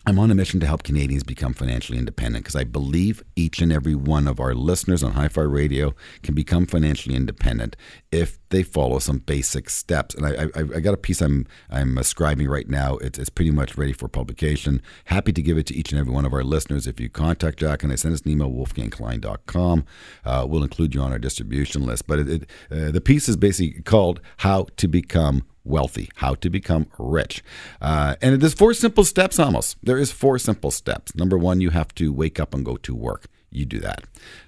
I'm 0.03 0.17
on 0.17 0.31
a 0.31 0.35
mission 0.35 0.59
to 0.61 0.65
help 0.65 0.81
Canadians 0.81 1.21
become 1.21 1.53
financially 1.53 1.99
independent 1.99 2.43
because 2.43 2.55
I 2.55 2.63
believe 2.63 3.21
each 3.35 3.61
and 3.61 3.71
every 3.71 3.93
one 3.93 4.27
of 4.27 4.39
our 4.39 4.55
listeners 4.55 5.03
on 5.03 5.13
HighView 5.13 5.51
Radio 5.51 5.93
can 6.23 6.33
become 6.33 6.65
financially 6.65 7.15
independent 7.15 7.75
if 8.11 8.39
they 8.49 8.63
follow 8.63 8.97
some 8.97 9.19
basic 9.19 9.69
steps. 9.69 10.15
And 10.15 10.25
I, 10.25 10.47
I, 10.55 10.77
I 10.77 10.79
got 10.79 10.95
a 10.95 10.97
piece 10.97 11.21
I'm 11.21 11.45
I'm 11.69 11.95
scribing 11.97 12.49
right 12.49 12.67
now. 12.67 12.97
It's, 12.97 13.19
it's 13.19 13.29
pretty 13.29 13.51
much 13.51 13.77
ready 13.77 13.93
for 13.93 14.07
publication. 14.07 14.81
Happy 15.05 15.31
to 15.33 15.41
give 15.41 15.59
it 15.59 15.67
to 15.67 15.75
each 15.75 15.91
and 15.91 15.99
every 15.99 16.13
one 16.13 16.25
of 16.25 16.33
our 16.33 16.43
listeners. 16.43 16.87
If 16.87 16.99
you 16.99 17.07
contact 17.07 17.59
Jack 17.59 17.83
and 17.83 17.93
I 17.93 17.95
send 17.95 18.15
us 18.15 18.21
an 18.21 18.31
email, 18.31 18.49
wolfgangklein.com, 18.49 19.85
uh, 20.25 20.47
we'll 20.49 20.63
include 20.63 20.95
you 20.95 21.01
on 21.01 21.11
our 21.11 21.19
distribution 21.19 21.85
list. 21.85 22.07
But 22.07 22.19
it, 22.19 22.29
it, 22.29 22.49
uh, 22.71 22.89
the 22.89 23.01
piece 23.01 23.29
is 23.29 23.37
basically 23.37 23.83
called 23.83 24.19
How 24.37 24.65
to 24.77 24.87
Become 24.87 25.43
wealthy, 25.63 26.09
how 26.15 26.35
to 26.35 26.49
become 26.49 26.87
rich. 26.97 27.43
Uh, 27.81 28.15
and 28.21 28.41
there's 28.41 28.53
four 28.53 28.73
simple 28.73 29.03
steps 29.03 29.39
Amos. 29.39 29.75
There 29.83 29.97
is 29.97 30.11
four 30.11 30.39
simple 30.39 30.71
steps. 30.71 31.15
Number 31.15 31.37
one, 31.37 31.61
you 31.61 31.69
have 31.69 31.93
to 31.95 32.11
wake 32.11 32.39
up 32.39 32.53
and 32.53 32.65
go 32.65 32.77
to 32.77 32.95
work. 32.95 33.27
You 33.49 33.65
do 33.65 33.79
that. 33.79 34.03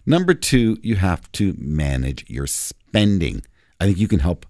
Number 0.05 0.33
two, 0.33 0.77
you 0.81 0.95
have 0.95 1.31
to 1.33 1.53
manage 1.57 2.29
your 2.29 2.47
spending. 2.47 3.43
I 3.79 3.85
think 3.85 3.97
you 3.97 4.07
can 4.07 4.19
help 4.19 4.45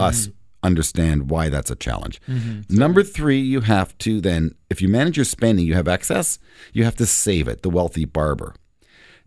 us 0.00 0.28
understand 0.62 1.30
why 1.30 1.48
that's 1.48 1.70
a 1.70 1.76
challenge. 1.76 2.20
Number 2.68 3.02
three, 3.02 3.40
you 3.40 3.60
have 3.60 3.96
to 3.98 4.20
then, 4.20 4.54
if 4.70 4.80
you 4.82 4.88
manage 4.88 5.16
your 5.16 5.24
spending, 5.24 5.66
you 5.66 5.74
have 5.74 5.88
excess, 5.88 6.38
you 6.72 6.84
have 6.84 6.96
to 6.96 7.06
save 7.06 7.48
it, 7.48 7.62
the 7.62 7.70
wealthy 7.70 8.04
barber. 8.04 8.54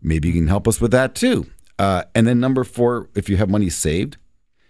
Maybe 0.02 0.28
you 0.28 0.34
can 0.34 0.48
help 0.48 0.66
us 0.66 0.80
with 0.80 0.90
that 0.92 1.14
too. 1.14 1.46
Uh, 1.78 2.04
and 2.14 2.26
then 2.26 2.40
number 2.40 2.64
four, 2.64 3.08
if 3.14 3.28
you 3.28 3.36
have 3.38 3.48
money 3.48 3.70
saved, 3.70 4.18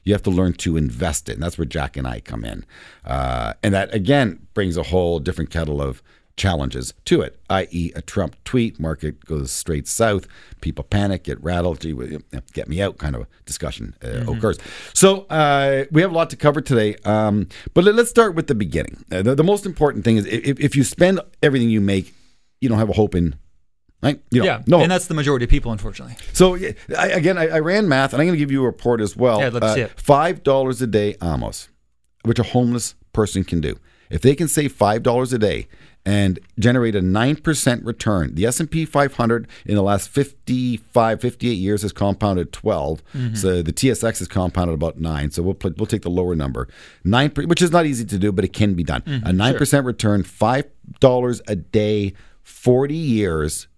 you 0.04 0.12
have 0.14 0.22
to 0.22 0.30
learn 0.30 0.52
to 0.54 0.76
invest 0.76 1.28
it. 1.28 1.34
And 1.34 1.42
that's 1.42 1.58
where 1.58 1.64
Jack 1.66 1.96
and 1.96 2.06
I 2.06 2.20
come 2.20 2.44
in. 2.44 2.64
Uh, 3.04 3.54
and 3.62 3.74
that, 3.74 3.94
again, 3.94 4.46
brings 4.54 4.76
a 4.76 4.82
whole 4.84 5.18
different 5.18 5.50
kettle 5.50 5.80
of 5.82 6.02
challenges 6.36 6.94
to 7.04 7.20
it, 7.20 7.38
i.e., 7.50 7.92
a 7.94 8.00
Trump 8.00 8.34
tweet, 8.44 8.80
market 8.80 9.22
goes 9.26 9.50
straight 9.50 9.86
south, 9.86 10.26
people 10.62 10.82
panic, 10.82 11.24
get 11.24 11.42
rattled, 11.42 11.80
gee, 11.80 11.92
well, 11.92 12.08
you 12.08 12.22
know, 12.32 12.40
get 12.54 12.66
me 12.66 12.80
out 12.80 12.96
kind 12.96 13.14
of 13.14 13.26
discussion 13.44 13.94
uh, 14.02 14.24
occurs. 14.32 14.58
So 14.94 15.22
uh, 15.28 15.84
we 15.90 16.00
have 16.00 16.10
a 16.12 16.14
lot 16.14 16.30
to 16.30 16.36
cover 16.36 16.62
today. 16.62 16.96
Um, 17.04 17.48
but 17.74 17.84
let- 17.84 17.94
let's 17.94 18.08
start 18.08 18.34
with 18.34 18.46
the 18.46 18.54
beginning. 18.54 19.04
Uh, 19.12 19.20
the, 19.20 19.34
the 19.34 19.44
most 19.44 19.66
important 19.66 20.02
thing 20.04 20.16
is 20.16 20.24
if, 20.26 20.58
if 20.58 20.74
you 20.74 20.82
spend 20.82 21.20
everything 21.42 21.68
you 21.68 21.80
make, 21.82 22.14
you 22.62 22.70
don't 22.70 22.78
have 22.78 22.88
a 22.90 22.94
hope 22.94 23.14
in. 23.14 23.34
Right? 24.02 24.20
You 24.30 24.40
don't. 24.40 24.46
Yeah, 24.46 24.62
No. 24.66 24.80
and 24.80 24.90
that's 24.90 25.08
the 25.08 25.14
majority 25.14 25.44
of 25.44 25.50
people, 25.50 25.72
unfortunately. 25.72 26.16
So 26.32 26.56
I, 26.96 27.08
again, 27.08 27.36
I, 27.36 27.48
I 27.48 27.58
ran 27.58 27.86
math, 27.88 28.12
and 28.14 28.20
I'm 28.22 28.26
going 28.26 28.36
to 28.36 28.38
give 28.38 28.50
you 28.50 28.62
a 28.62 28.66
report 28.66 29.00
as 29.00 29.14
well. 29.16 29.40
Yeah, 29.40 29.48
love 29.50 29.62
to 29.62 29.74
see 29.74 29.80
it. 29.82 30.00
Five 30.00 30.42
dollars 30.42 30.80
a 30.80 30.86
day, 30.86 31.16
Amos, 31.22 31.68
which 32.24 32.38
a 32.38 32.42
homeless 32.42 32.94
person 33.12 33.44
can 33.44 33.60
do. 33.60 33.78
If 34.08 34.22
they 34.22 34.34
can 34.34 34.48
save 34.48 34.72
five 34.72 35.02
dollars 35.02 35.32
a 35.32 35.38
day 35.38 35.68
and 36.06 36.40
generate 36.58 36.96
a 36.96 37.02
nine 37.02 37.36
percent 37.36 37.84
return, 37.84 38.34
the 38.34 38.46
S 38.46 38.58
and 38.58 38.70
P 38.70 38.86
500 38.86 39.46
in 39.66 39.74
the 39.74 39.82
last 39.82 40.08
55, 40.08 41.20
58 41.20 41.52
years 41.52 41.82
has 41.82 41.92
compounded 41.92 42.52
12. 42.52 43.04
Mm-hmm. 43.12 43.34
So 43.34 43.60
the 43.62 43.72
TSX 43.72 44.18
has 44.20 44.28
compounded 44.28 44.74
about 44.74 44.98
nine. 44.98 45.30
So 45.30 45.42
we'll 45.42 45.56
we'll 45.76 45.86
take 45.86 46.02
the 46.02 46.10
lower 46.10 46.34
number, 46.34 46.68
nine, 47.04 47.30
which 47.36 47.60
is 47.62 47.70
not 47.70 47.84
easy 47.86 48.04
to 48.06 48.18
do, 48.18 48.32
but 48.32 48.44
it 48.46 48.52
can 48.54 48.72
be 48.74 48.82
done. 48.82 49.02
Mm-hmm. 49.02 49.26
A 49.26 49.32
nine 49.32 49.56
percent 49.58 49.84
return, 49.84 50.22
five 50.22 50.64
dollars 51.00 51.42
a 51.46 51.54
day, 51.54 52.14
forty 52.42 52.96
years 52.96 53.68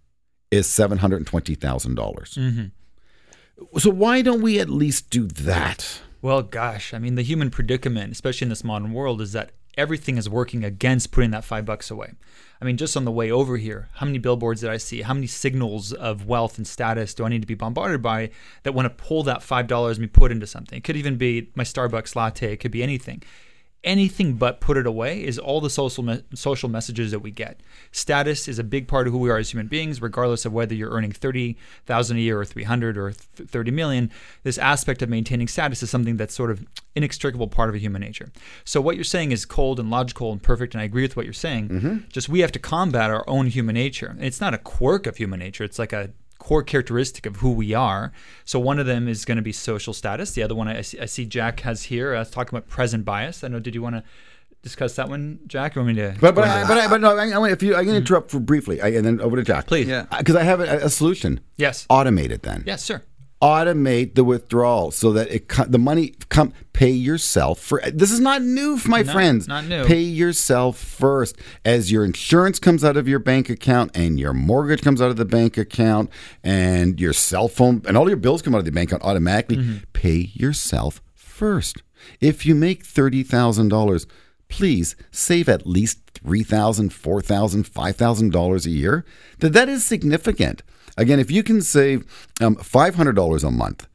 is 0.52 0.68
seven 0.68 0.98
hundred 0.98 1.16
and 1.16 1.26
twenty 1.26 1.56
thousand 1.56 1.96
dollars. 1.96 2.38
Mm-hmm. 2.38 3.78
So 3.78 3.90
why 3.90 4.22
don't 4.22 4.42
we 4.42 4.60
at 4.60 4.68
least 4.68 5.10
do 5.10 5.26
that? 5.26 6.00
Well, 6.20 6.42
gosh, 6.42 6.94
I 6.94 6.98
mean, 6.98 7.16
the 7.16 7.22
human 7.22 7.50
predicament, 7.50 8.12
especially 8.12 8.44
in 8.44 8.48
this 8.50 8.62
modern 8.62 8.92
world, 8.92 9.20
is 9.20 9.32
that 9.32 9.50
everything 9.76 10.18
is 10.18 10.28
working 10.28 10.64
against 10.64 11.10
putting 11.10 11.30
that 11.30 11.44
five 11.44 11.64
bucks 11.64 11.90
away. 11.90 12.12
I 12.60 12.64
mean, 12.64 12.76
just 12.76 12.96
on 12.96 13.04
the 13.04 13.10
way 13.10 13.30
over 13.30 13.56
here, 13.56 13.88
how 13.94 14.06
many 14.06 14.18
billboards 14.18 14.60
did 14.60 14.70
I 14.70 14.76
see? 14.76 15.02
How 15.02 15.14
many 15.14 15.26
signals 15.26 15.92
of 15.92 16.26
wealth 16.26 16.58
and 16.58 16.66
status 16.66 17.14
do 17.14 17.24
I 17.24 17.28
need 17.28 17.40
to 17.40 17.46
be 17.46 17.54
bombarded 17.54 18.02
by 18.02 18.30
that 18.62 18.72
want 18.72 18.86
to 18.86 19.04
pull 19.04 19.24
that 19.24 19.42
five 19.42 19.66
dollars 19.66 19.98
and 19.98 20.04
be 20.06 20.20
put 20.20 20.30
into 20.30 20.46
something? 20.46 20.76
It 20.76 20.84
could 20.84 20.96
even 20.96 21.16
be 21.16 21.50
my 21.54 21.64
Starbucks 21.64 22.14
latte. 22.14 22.52
It 22.52 22.58
could 22.58 22.70
be 22.70 22.82
anything. 22.82 23.22
Anything 23.84 24.34
but 24.34 24.60
put 24.60 24.76
it 24.76 24.86
away 24.86 25.24
is 25.24 25.40
all 25.40 25.60
the 25.60 25.68
social 25.68 26.04
me- 26.04 26.22
social 26.34 26.68
messages 26.68 27.10
that 27.10 27.18
we 27.18 27.32
get. 27.32 27.60
Status 27.90 28.46
is 28.46 28.60
a 28.60 28.64
big 28.64 28.86
part 28.86 29.08
of 29.08 29.12
who 29.12 29.18
we 29.18 29.28
are 29.28 29.38
as 29.38 29.50
human 29.50 29.66
beings, 29.66 30.00
regardless 30.00 30.44
of 30.44 30.52
whether 30.52 30.72
you're 30.72 30.92
earning 30.92 31.10
thirty 31.10 31.56
thousand 31.84 32.18
a 32.18 32.20
year 32.20 32.38
or 32.38 32.44
three 32.44 32.62
hundred 32.62 32.96
or 32.96 33.10
th- 33.10 33.48
thirty 33.48 33.72
million. 33.72 34.08
This 34.44 34.56
aspect 34.56 35.02
of 35.02 35.08
maintaining 35.08 35.48
status 35.48 35.82
is 35.82 35.90
something 35.90 36.16
that's 36.16 36.32
sort 36.32 36.52
of 36.52 36.64
inextricable 36.94 37.48
part 37.48 37.70
of 37.70 37.74
a 37.74 37.78
human 37.78 38.02
nature. 38.02 38.30
So 38.64 38.80
what 38.80 38.94
you're 38.94 39.02
saying 39.02 39.32
is 39.32 39.44
cold 39.44 39.80
and 39.80 39.90
logical 39.90 40.30
and 40.30 40.40
perfect, 40.40 40.74
and 40.74 40.80
I 40.80 40.84
agree 40.84 41.02
with 41.02 41.16
what 41.16 41.26
you're 41.26 41.32
saying. 41.32 41.68
Mm-hmm. 41.68 41.96
Just 42.08 42.28
we 42.28 42.38
have 42.38 42.52
to 42.52 42.60
combat 42.60 43.10
our 43.10 43.28
own 43.28 43.46
human 43.48 43.74
nature. 43.74 44.06
And 44.06 44.24
it's 44.24 44.40
not 44.40 44.54
a 44.54 44.58
quirk 44.58 45.08
of 45.08 45.16
human 45.16 45.40
nature. 45.40 45.64
It's 45.64 45.80
like 45.80 45.92
a 45.92 46.10
core 46.42 46.64
characteristic 46.64 47.24
of 47.24 47.36
who 47.36 47.52
we 47.52 47.72
are. 47.72 48.10
So 48.44 48.58
one 48.58 48.80
of 48.80 48.86
them 48.86 49.06
is 49.06 49.24
going 49.24 49.36
to 49.36 49.42
be 49.42 49.52
social 49.52 49.94
status. 49.94 50.32
The 50.32 50.42
other 50.42 50.56
one 50.56 50.66
I 50.66 50.80
see, 50.80 50.98
I 50.98 51.06
see 51.06 51.24
Jack 51.24 51.60
has 51.60 51.84
here 51.84 52.16
uh, 52.16 52.24
talking 52.24 52.58
about 52.58 52.68
present 52.68 53.04
bias. 53.04 53.44
I 53.44 53.48
know. 53.48 53.60
Did 53.60 53.76
you 53.76 53.80
want 53.80 53.94
to 53.94 54.02
discuss 54.60 54.96
that 54.96 55.08
one, 55.08 55.38
Jack? 55.46 55.76
Or 55.76 55.84
want 55.84 55.94
me 55.94 56.02
to? 56.02 56.16
But 56.20 56.34
but 56.34 56.42
I, 56.48 56.66
but, 56.66 56.78
I, 56.78 56.88
but 56.88 57.00
no, 57.00 57.16
I, 57.16 57.28
I, 57.28 57.50
if 57.52 57.62
you, 57.62 57.76
I'm 57.76 57.84
going 57.84 57.94
to 57.94 58.00
interrupt 58.00 58.32
for 58.32 58.40
briefly, 58.40 58.80
I, 58.80 58.88
and 58.88 59.06
then 59.06 59.20
over 59.20 59.36
to 59.36 59.44
Jack. 59.44 59.66
Please. 59.66 59.86
Yeah. 59.86 60.06
because 60.18 60.34
I 60.34 60.42
have 60.42 60.58
a, 60.58 60.86
a 60.86 60.90
solution. 60.90 61.38
yes. 61.56 61.86
Automate 61.88 62.30
it 62.30 62.42
then. 62.42 62.64
Yes, 62.66 62.82
sir. 62.82 63.02
Automate 63.42 64.14
the 64.14 64.22
withdrawal 64.22 64.92
so 64.92 65.12
that 65.12 65.28
it 65.32 65.48
co- 65.48 65.64
the 65.64 65.78
money 65.78 66.14
come 66.28 66.52
pay 66.72 66.90
yourself 66.92 67.58
for. 67.58 67.82
This 67.92 68.12
is 68.12 68.20
not 68.20 68.40
new, 68.40 68.78
my 68.86 69.02
No, 69.02 69.12
friends. 69.12 69.48
not 69.48 69.66
new. 69.66 69.84
Pay 69.84 70.02
yourself 70.02 70.78
first 70.78 71.36
as 71.64 71.90
your 71.90 72.04
insurance 72.04 72.60
comes 72.60 72.84
out 72.84 72.96
of 72.96 73.08
your 73.08 73.18
bank 73.18 73.50
account 73.50 73.90
and 73.96 74.18
your 74.20 74.32
mortgage 74.32 74.80
comes 74.82 75.02
out 75.02 75.10
of 75.10 75.16
the 75.16 75.24
bank 75.24 75.58
account 75.58 76.08
and 76.44 77.00
your 77.00 77.12
cell 77.12 77.48
phone 77.48 77.82
and 77.88 77.96
all 77.96 78.06
your 78.08 78.16
bills 78.16 78.42
come 78.42 78.54
out 78.54 78.58
of 78.58 78.64
the 78.64 78.70
bank 78.70 78.90
account 78.90 79.02
automatically. 79.02 79.56
Mm-hmm. 79.56 79.76
Pay 79.92 80.30
yourself 80.34 81.02
first. 81.14 81.82
If 82.20 82.46
you 82.46 82.54
make 82.54 82.84
thirty 82.84 83.24
thousand 83.24 83.68
dollars, 83.68 84.06
please 84.48 84.94
save 85.10 85.48
at 85.48 85.66
least 85.66 85.98
three 86.14 86.44
thousand, 86.44 86.92
four 86.92 87.20
thousand, 87.20 87.66
five 87.66 87.96
thousand 87.96 88.30
dollars 88.32 88.66
a 88.66 88.70
year. 88.70 89.04
That 89.40 89.52
that 89.52 89.68
is 89.68 89.84
significant. 89.84 90.62
Again, 90.96 91.18
if 91.20 91.30
you 91.30 91.42
can 91.42 91.62
save 91.62 92.04
um, 92.40 92.56
five 92.56 92.94
hundred 92.96 93.14
dollars 93.16 93.44
a 93.44 93.50
month 93.50 93.86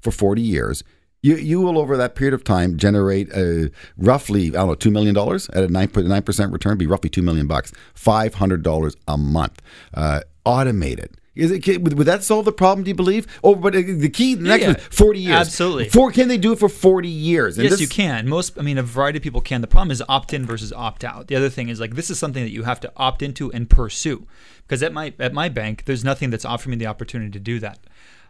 for 0.00 0.10
forty 0.10 0.42
years. 0.42 0.82
You, 1.22 1.36
you 1.36 1.60
will 1.60 1.76
over 1.78 1.98
that 1.98 2.14
period 2.14 2.32
of 2.32 2.44
time 2.44 2.78
generate 2.78 3.30
uh, 3.34 3.68
roughly 3.98 4.46
I 4.48 4.52
don't 4.52 4.68
know 4.68 4.74
two 4.74 4.90
million 4.90 5.14
dollars 5.14 5.50
at 5.50 5.62
a 5.62 5.68
nine 5.68 5.90
nine 5.94 6.22
percent 6.22 6.50
return 6.50 6.78
be 6.78 6.86
roughly 6.86 7.10
two 7.10 7.20
million 7.20 7.46
bucks 7.46 7.74
five 7.92 8.32
hundred 8.36 8.62
dollars 8.62 8.96
a 9.06 9.18
month 9.18 9.60
uh, 9.92 10.20
automated 10.46 11.10
is 11.34 11.50
it 11.50 11.82
would, 11.82 11.98
would 11.98 12.06
that 12.06 12.24
solve 12.24 12.46
the 12.46 12.52
problem 12.52 12.84
do 12.84 12.88
you 12.88 12.94
believe 12.94 13.26
oh 13.44 13.54
but 13.54 13.76
uh, 13.76 13.82
the 13.84 14.08
key 14.08 14.34
the 14.34 14.44
next 14.48 14.62
Yeah, 14.62 14.68
one 14.68 14.76
forty 14.90 15.20
years 15.20 15.40
absolutely. 15.40 15.90
for 15.90 16.10
can 16.10 16.28
they 16.28 16.38
do 16.38 16.52
it 16.52 16.58
for 16.58 16.70
forty 16.70 17.08
years 17.10 17.58
And 17.58 17.64
yes, 17.64 17.72
this- 17.72 17.80
you 17.82 17.88
can. 17.88 18.26
Most, 18.26 18.58
I 18.58 18.62
mean, 18.62 18.78
a 18.78 18.82
variety 18.82 19.18
of 19.18 19.22
people 19.22 19.42
can. 19.42 19.60
The 19.60 19.66
problem 19.66 19.90
is 19.90 20.02
opt 20.08 20.32
in 20.32 20.46
versus 20.46 20.72
opt 20.72 21.04
out. 21.04 21.26
The 21.26 21.36
other 21.36 21.50
thing 21.50 21.68
is 21.68 21.80
like 21.80 21.96
this 21.96 22.08
is 22.08 22.18
something 22.18 22.42
that 22.42 22.50
you 22.50 22.62
have 22.62 22.80
to 22.80 22.92
opt 22.96 23.20
into 23.20 23.52
and 23.52 23.68
pursue, 23.68 24.26
because 24.70 24.84
at 24.84 24.92
my 24.92 25.12
at 25.18 25.34
my 25.34 25.48
bank, 25.48 25.84
there's 25.86 26.04
nothing 26.04 26.30
that's 26.30 26.44
offering 26.44 26.70
me 26.70 26.76
the 26.76 26.86
opportunity 26.86 27.32
to 27.32 27.40
do 27.40 27.58
that. 27.58 27.80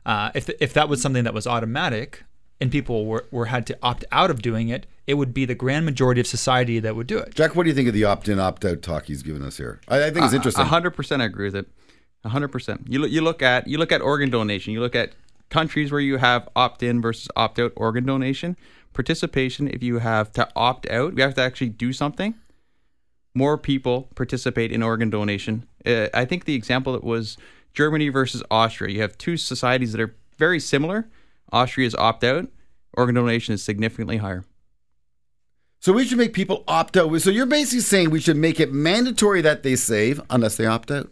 Uh, 0.07 0.31
if 0.35 0.49
if 0.59 0.73
that 0.73 0.89
was 0.89 1.03
something 1.03 1.25
that 1.25 1.35
was 1.35 1.47
automatic 1.47 2.25
and 2.63 2.73
people 2.73 3.05
were, 3.05 3.27
were 3.31 3.47
had 3.47 3.67
to 3.67 3.79
opt 3.83 4.07
out 4.11 4.31
of 4.31 4.41
doing 4.41 4.71
it, 4.71 4.87
it 5.07 5.15
would 5.15 5.35
be 5.35 5.45
the 5.45 5.55
grand 5.55 5.85
majority 5.85 6.19
of 6.19 6.27
society 6.27 6.79
that 6.79 6.97
would 6.97 7.07
do 7.07 7.19
it. 7.19 7.35
Jack 7.35 7.55
what 7.55 7.65
do 7.65 7.69
you 7.69 7.75
think 7.75 7.89
of 7.89 7.95
the 7.95 8.05
opt 8.05 8.27
in 8.27 8.41
opt 8.41 8.65
out 8.65 8.81
talk 8.81 9.05
he's 9.05 9.23
given 9.23 9.43
us 9.43 9.59
here 9.59 9.83
I, 9.87 10.07
I 10.07 10.11
think 10.11 10.25
it's 10.25 10.33
interesting 10.33 10.65
A 10.65 10.69
hundred 10.69 10.93
percent, 10.93 11.21
I 11.21 11.27
agree 11.27 11.49
with 11.49 11.57
it. 11.57 11.67
A 12.25 12.31
hundred 12.31 12.49
percent. 12.49 12.87
You 12.89 13.01
look, 13.01 13.11
you 13.11 13.21
look 13.21 13.43
at 13.43 13.67
you 13.67 13.77
look 13.77 13.93
at 13.93 14.01
organ 14.01 14.31
donation. 14.31 14.73
You 14.73 14.81
look 14.81 14.95
at 14.95 15.13
countries 15.51 15.93
where 15.93 16.01
you 16.01 16.17
have 16.17 16.49
opt 16.57 16.83
in 16.83 17.03
versus 17.03 17.29
opt 17.37 17.59
out 17.59 17.73
organ 17.77 18.07
donation 18.07 18.57
participation. 18.95 19.69
If 19.69 19.83
you 19.83 19.99
have 19.99 20.33
to 20.33 20.49
opt 20.57 20.89
out, 20.89 21.19
you 21.19 21.23
have 21.23 21.35
to 21.35 21.43
actually 21.43 21.69
do 21.69 21.93
something. 21.93 22.35
More 23.35 23.59
people 23.59 24.09
participate 24.15 24.73
in 24.73 24.83
organ 24.83 25.11
donation. 25.11 25.67
Uh, 25.87 26.09
I 26.13 26.25
think 26.25 26.45
the 26.45 26.55
example 26.55 26.93
that 26.93 27.05
was 27.05 27.37
Germany 27.73 28.09
versus 28.09 28.43
Austria. 28.51 28.95
You 28.95 29.03
have 29.03 29.17
two 29.19 29.37
societies 29.37 29.93
that 29.93 30.01
are 30.01 30.15
very 30.37 30.61
similar. 30.61 31.09
Austria's 31.53 31.95
opt 31.95 32.25
out. 32.25 32.49
Organ 32.95 33.15
donation 33.15 33.55
is 33.55 33.63
significantly 33.63 34.19
higher. 34.19 34.45
So 35.81 35.93
we 35.93 36.05
should 36.05 36.19
make 36.19 36.35
people 36.35 36.65
opt 36.69 36.97
out. 36.97 37.21
So 37.21 37.31
you're 37.31 37.47
basically 37.47 37.81
saying 37.81 38.11
we 38.11 38.21
should 38.21 38.37
make 38.37 38.61
it 38.61 38.73
mandatory 38.73 39.41
that 39.41 39.63
they 39.63 39.77
save 39.77 40.21
unless 40.29 40.57
they 40.57 40.67
opt 40.67 40.91
out. 40.91 41.11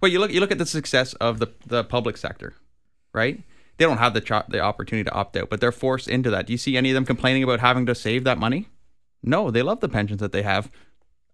Well, 0.00 0.10
you 0.10 0.18
look 0.18 0.32
you 0.32 0.40
look 0.40 0.50
at 0.50 0.58
the 0.58 0.66
success 0.66 1.14
of 1.14 1.38
the 1.38 1.48
the 1.66 1.84
public 1.84 2.16
sector, 2.16 2.54
right? 3.14 3.40
They 3.78 3.84
don't 3.84 3.98
have 3.98 4.14
the 4.14 4.20
cho- 4.20 4.44
the 4.48 4.60
opportunity 4.60 5.08
to 5.08 5.14
opt 5.14 5.36
out, 5.36 5.48
but 5.48 5.60
they're 5.60 5.72
forced 5.72 6.08
into 6.08 6.28
that. 6.30 6.46
Do 6.46 6.52
you 6.52 6.58
see 6.58 6.76
any 6.76 6.90
of 6.90 6.94
them 6.94 7.06
complaining 7.06 7.42
about 7.42 7.60
having 7.60 7.86
to 7.86 7.94
save 7.94 8.24
that 8.24 8.36
money? 8.36 8.68
No, 9.22 9.50
they 9.50 9.62
love 9.62 9.80
the 9.80 9.88
pensions 9.88 10.20
that 10.20 10.32
they 10.32 10.42
have 10.42 10.70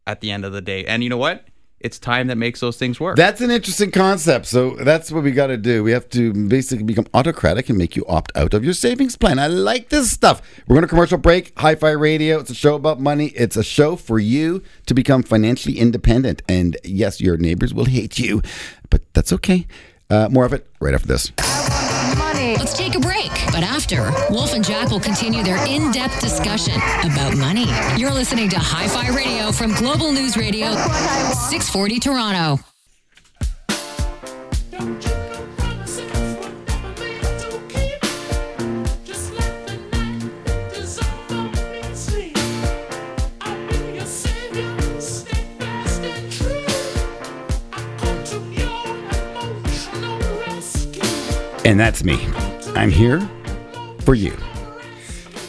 at 0.07 0.21
the 0.21 0.31
end 0.31 0.45
of 0.45 0.53
the 0.53 0.61
day. 0.61 0.85
And 0.85 1.03
you 1.03 1.11
know 1.11 1.17
what? 1.17 1.47
It's 1.81 1.99
time 1.99 2.27
that 2.27 2.37
makes 2.37 2.59
those 2.59 2.77
things 2.77 2.99
work. 2.99 3.17
That's 3.17 3.41
an 3.41 3.53
interesting 3.53 3.93
concept. 3.93 4.47
So 4.47 4.75
that's 4.77 5.13
what 5.13 5.23
we 5.23 5.31
got 5.31 5.47
to 5.47 5.57
do. 5.57 5.85
We 5.85 5.93
have 5.93 6.09
to 6.11 6.33
basically 6.49 6.85
become 6.85 7.07
autocratic 7.15 7.69
and 7.69 7.79
make 7.79 7.95
you 7.95 8.05
opt 8.09 8.33
out 8.35 8.53
of 8.53 8.65
your 8.65 8.75
savings 8.75 9.15
plan. 9.15 9.39
I 9.39 9.47
like 9.47 9.89
this 9.89 10.11
stuff. 10.11 10.43
We're 10.67 10.75
going 10.75 10.83
to 10.83 10.89
commercial 10.89 11.19
break. 11.19 11.55
HighView 11.55 12.01
Radio. 12.01 12.41
It's 12.41 12.51
a 12.51 12.55
show 12.55 12.75
about 12.75 12.99
money. 12.99 13.27
It's 13.29 13.57
a 13.57 13.63
show 13.63 13.95
for 13.95 14.19
you 14.19 14.63
to 14.87 14.95
become 14.95 15.23
financially 15.23 15.79
independent. 15.79 16.43
And 16.49 16.77
yes, 16.83 17.21
your 17.21 17.37
neighbors 17.37 17.73
will 17.73 17.85
hate 17.85 18.19
you, 18.19 18.43
but 18.91 19.03
that's 19.15 19.33
okay. 19.35 19.67
Uh, 20.11 20.29
more 20.31 20.45
of 20.45 20.53
it 20.53 20.67
right 20.81 20.95
after 20.95 21.07
this. 21.07 21.31
Money. 22.19 22.57
Let's 22.57 22.77
take 22.77 22.97
a 22.97 23.01
break. 23.01 23.28
But 23.59 23.67
after, 23.67 24.13
Wolf 24.31 24.55
and 24.55 24.65
Jack 24.65 24.93
will 24.93 25.01
continue 25.01 25.43
their 25.43 25.57
in 25.67 25.91
depth 25.91 26.21
discussion 26.21 26.77
about 27.03 27.37
money. 27.37 27.67
You're 27.97 28.13
listening 28.13 28.49
to 28.51 28.57
HighView 28.57 29.17
Radio 29.17 29.51
from 29.51 29.75
Global 29.75 30.13
News 30.13 30.37
Radio, 30.37 30.71
640 30.71 31.99
Toronto. 31.99 32.61
And 51.65 51.81
that's 51.81 52.05
me. 52.05 52.25
I'm 52.77 52.91
here 52.91 53.29
for 54.09 54.15
you. 54.15 54.35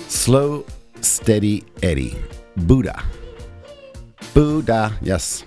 Slow, 0.10 0.66
steady 1.00 1.64
Eddie. 1.82 2.18
Buddha. 2.58 3.06
Buddha. 4.34 4.92
Yes. 5.02 5.46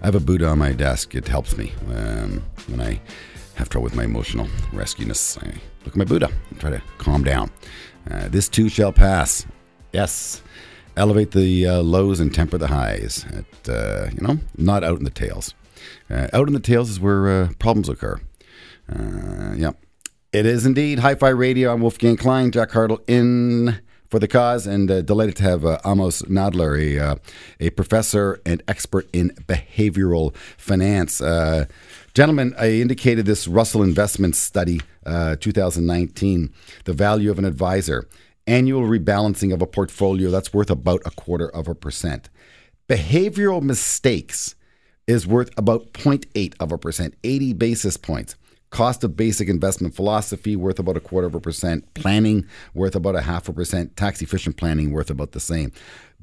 I 0.00 0.06
have 0.06 0.14
a 0.14 0.20
Buddha 0.20 0.48
on 0.48 0.60
my 0.60 0.72
desk. 0.72 1.14
It 1.14 1.28
helps 1.28 1.58
me 1.58 1.74
um, 1.94 2.42
when 2.68 2.80
I 2.80 3.02
have 3.56 3.68
trouble 3.68 3.84
with 3.84 3.94
my 3.94 4.04
emotional 4.04 4.48
rescueness. 4.72 5.36
I 5.42 5.48
look 5.84 5.88
at 5.88 5.96
my 5.96 6.06
Buddha 6.06 6.30
and 6.48 6.58
try 6.58 6.70
to 6.70 6.80
calm 6.96 7.22
down. 7.22 7.50
Uh, 8.10 8.28
this 8.28 8.48
too 8.48 8.70
shall 8.70 8.92
pass. 8.92 9.44
Yes. 9.92 10.40
Elevate 10.96 11.32
the 11.32 11.66
uh, 11.66 11.82
lows 11.82 12.18
and 12.18 12.34
temper 12.34 12.56
the 12.56 12.68
highs. 12.68 13.26
At, 13.26 13.68
uh, 13.68 14.08
you 14.10 14.26
know, 14.26 14.38
not 14.56 14.82
out 14.82 14.96
in 14.96 15.04
the 15.04 15.10
tails. 15.10 15.52
Uh, 16.08 16.28
out 16.32 16.48
in 16.48 16.54
the 16.54 16.60
tails 16.60 16.88
is 16.88 16.98
where 16.98 17.28
uh, 17.28 17.48
problems 17.58 17.90
occur. 17.90 18.18
Uh, 18.90 19.52
yeah. 19.54 19.72
It 20.34 20.46
is 20.46 20.66
indeed 20.66 20.98
HighView 20.98 21.38
Radio. 21.38 21.72
I'm 21.72 21.80
Wolfgang 21.80 22.16
Klein, 22.16 22.50
Jack 22.50 22.70
Hartle 22.70 22.98
in 23.06 23.78
for 24.08 24.18
the 24.18 24.26
cause, 24.26 24.66
and 24.66 24.90
uh, 24.90 25.00
delighted 25.00 25.36
to 25.36 25.44
have 25.44 25.64
uh, 25.64 25.78
Amos 25.86 26.22
Nadler, 26.22 26.76
a, 26.76 26.98
uh, 26.98 27.14
a 27.60 27.70
professor 27.70 28.40
and 28.44 28.60
expert 28.66 29.08
in 29.12 29.30
behavioral 29.46 30.36
finance. 30.58 31.20
Uh, 31.20 31.66
gentlemen, 32.14 32.52
I 32.58 32.72
indicated 32.72 33.26
this 33.26 33.46
Russell 33.46 33.84
Investment 33.84 34.34
Study, 34.34 34.80
uh, 35.06 35.36
2019, 35.36 36.52
the 36.82 36.92
value 36.92 37.30
of 37.30 37.38
an 37.38 37.44
advisor, 37.44 38.08
annual 38.48 38.82
rebalancing 38.82 39.54
of 39.54 39.62
a 39.62 39.68
portfolio 39.68 40.32
that's 40.32 40.52
worth 40.52 40.68
about 40.68 41.02
a 41.04 41.12
quarter 41.12 41.48
of 41.48 41.68
a 41.68 41.76
percent. 41.76 42.28
Behavioral 42.88 43.62
mistakes 43.62 44.56
is 45.06 45.28
worth 45.28 45.56
about 45.56 45.92
0.8 45.92 46.54
of 46.58 46.72
a 46.72 46.78
percent, 46.78 47.14
80 47.22 47.52
basis 47.52 47.96
points. 47.96 48.34
Cost 48.74 49.04
of 49.04 49.16
basic 49.16 49.48
investment 49.48 49.94
philosophy 49.94 50.56
worth 50.56 50.80
about 50.80 50.96
a 50.96 51.00
quarter 51.00 51.28
of 51.28 51.34
a 51.36 51.40
percent. 51.40 51.94
Planning 51.94 52.44
worth 52.74 52.96
about 52.96 53.14
a 53.14 53.20
half 53.20 53.48
a 53.48 53.52
percent. 53.52 53.96
Tax 53.96 54.20
efficient 54.20 54.56
planning 54.56 54.90
worth 54.90 55.10
about 55.10 55.30
the 55.30 55.38
same. 55.38 55.70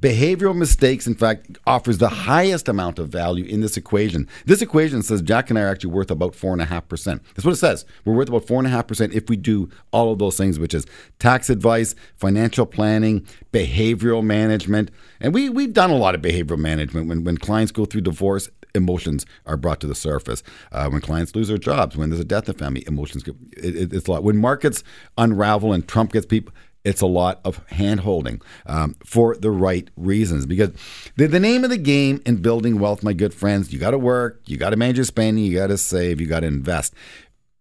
Behavioral 0.01 0.53
mistakes, 0.53 1.07
in 1.07 1.15
fact, 1.15 1.57
offers 1.65 1.99
the 1.99 2.09
highest 2.09 2.67
amount 2.67 2.99
of 2.99 3.07
value 3.07 3.45
in 3.45 3.61
this 3.61 3.77
equation. 3.77 4.27
This 4.45 4.61
equation 4.61 5.01
says 5.01 5.21
Jack 5.21 5.49
and 5.49 5.57
I 5.57 5.61
are 5.61 5.69
actually 5.69 5.91
worth 5.91 6.11
about 6.11 6.35
four 6.35 6.51
and 6.51 6.61
a 6.61 6.65
half 6.65 6.89
percent. 6.89 7.23
That's 7.35 7.45
what 7.45 7.53
it 7.53 7.57
says. 7.57 7.85
We're 8.03 8.15
worth 8.15 8.27
about 8.27 8.47
four 8.47 8.57
and 8.57 8.67
a 8.67 8.71
half 8.71 8.85
percent 8.85 9.13
if 9.13 9.29
we 9.29 9.37
do 9.37 9.69
all 9.93 10.11
of 10.11 10.19
those 10.19 10.35
things, 10.35 10.59
which 10.59 10.73
is 10.73 10.85
tax 11.19 11.49
advice, 11.49 11.95
financial 12.17 12.65
planning, 12.65 13.25
behavioral 13.53 14.25
management. 14.25 14.91
And 15.21 15.33
we, 15.33 15.47
we've 15.47 15.71
done 15.71 15.89
a 15.89 15.97
lot 15.97 16.15
of 16.15 16.21
behavioral 16.21 16.59
management 16.59 17.07
when, 17.07 17.23
when 17.23 17.37
clients 17.37 17.71
go 17.71 17.85
through 17.85 18.01
divorce 18.01 18.49
emotions 18.75 19.25
are 19.45 19.57
brought 19.57 19.79
to 19.81 19.87
the 19.87 19.95
surface. 19.95 20.43
Uh, 20.71 20.89
when 20.89 21.01
clients 21.01 21.35
lose 21.35 21.47
their 21.47 21.57
jobs, 21.57 21.97
when 21.97 22.09
there's 22.09 22.21
a 22.21 22.25
death 22.25 22.47
in 22.47 22.53
the 22.53 22.59
family, 22.59 22.83
emotions. 22.87 23.23
Get, 23.23 23.35
it, 23.57 23.75
it, 23.75 23.93
it's 23.93 24.07
a 24.07 24.11
lot. 24.11 24.23
When 24.23 24.37
markets 24.37 24.83
unravel 25.17 25.73
and 25.73 25.87
Trump 25.87 26.13
gets 26.13 26.25
people, 26.25 26.53
it's 26.83 27.01
a 27.01 27.07
lot 27.07 27.41
of 27.45 27.65
hand 27.67 27.99
holding 27.99 28.41
um, 28.65 28.95
for 29.05 29.35
the 29.35 29.51
right 29.51 29.89
reasons. 29.95 30.45
Because 30.45 30.71
the, 31.15 31.27
the 31.27 31.39
name 31.39 31.63
of 31.63 31.69
the 31.69 31.77
game 31.77 32.21
in 32.25 32.37
building 32.37 32.79
wealth, 32.79 33.03
my 33.03 33.13
good 33.13 33.33
friends, 33.33 33.71
you 33.71 33.79
got 33.79 33.91
to 33.91 33.99
work, 33.99 34.41
you 34.45 34.57
got 34.57 34.71
to 34.71 34.77
manage 34.77 34.97
your 34.97 35.05
spending, 35.05 35.43
you 35.43 35.57
got 35.57 35.67
to 35.67 35.77
save, 35.77 36.19
you 36.19 36.27
got 36.27 36.41
to 36.41 36.47
invest. 36.47 36.93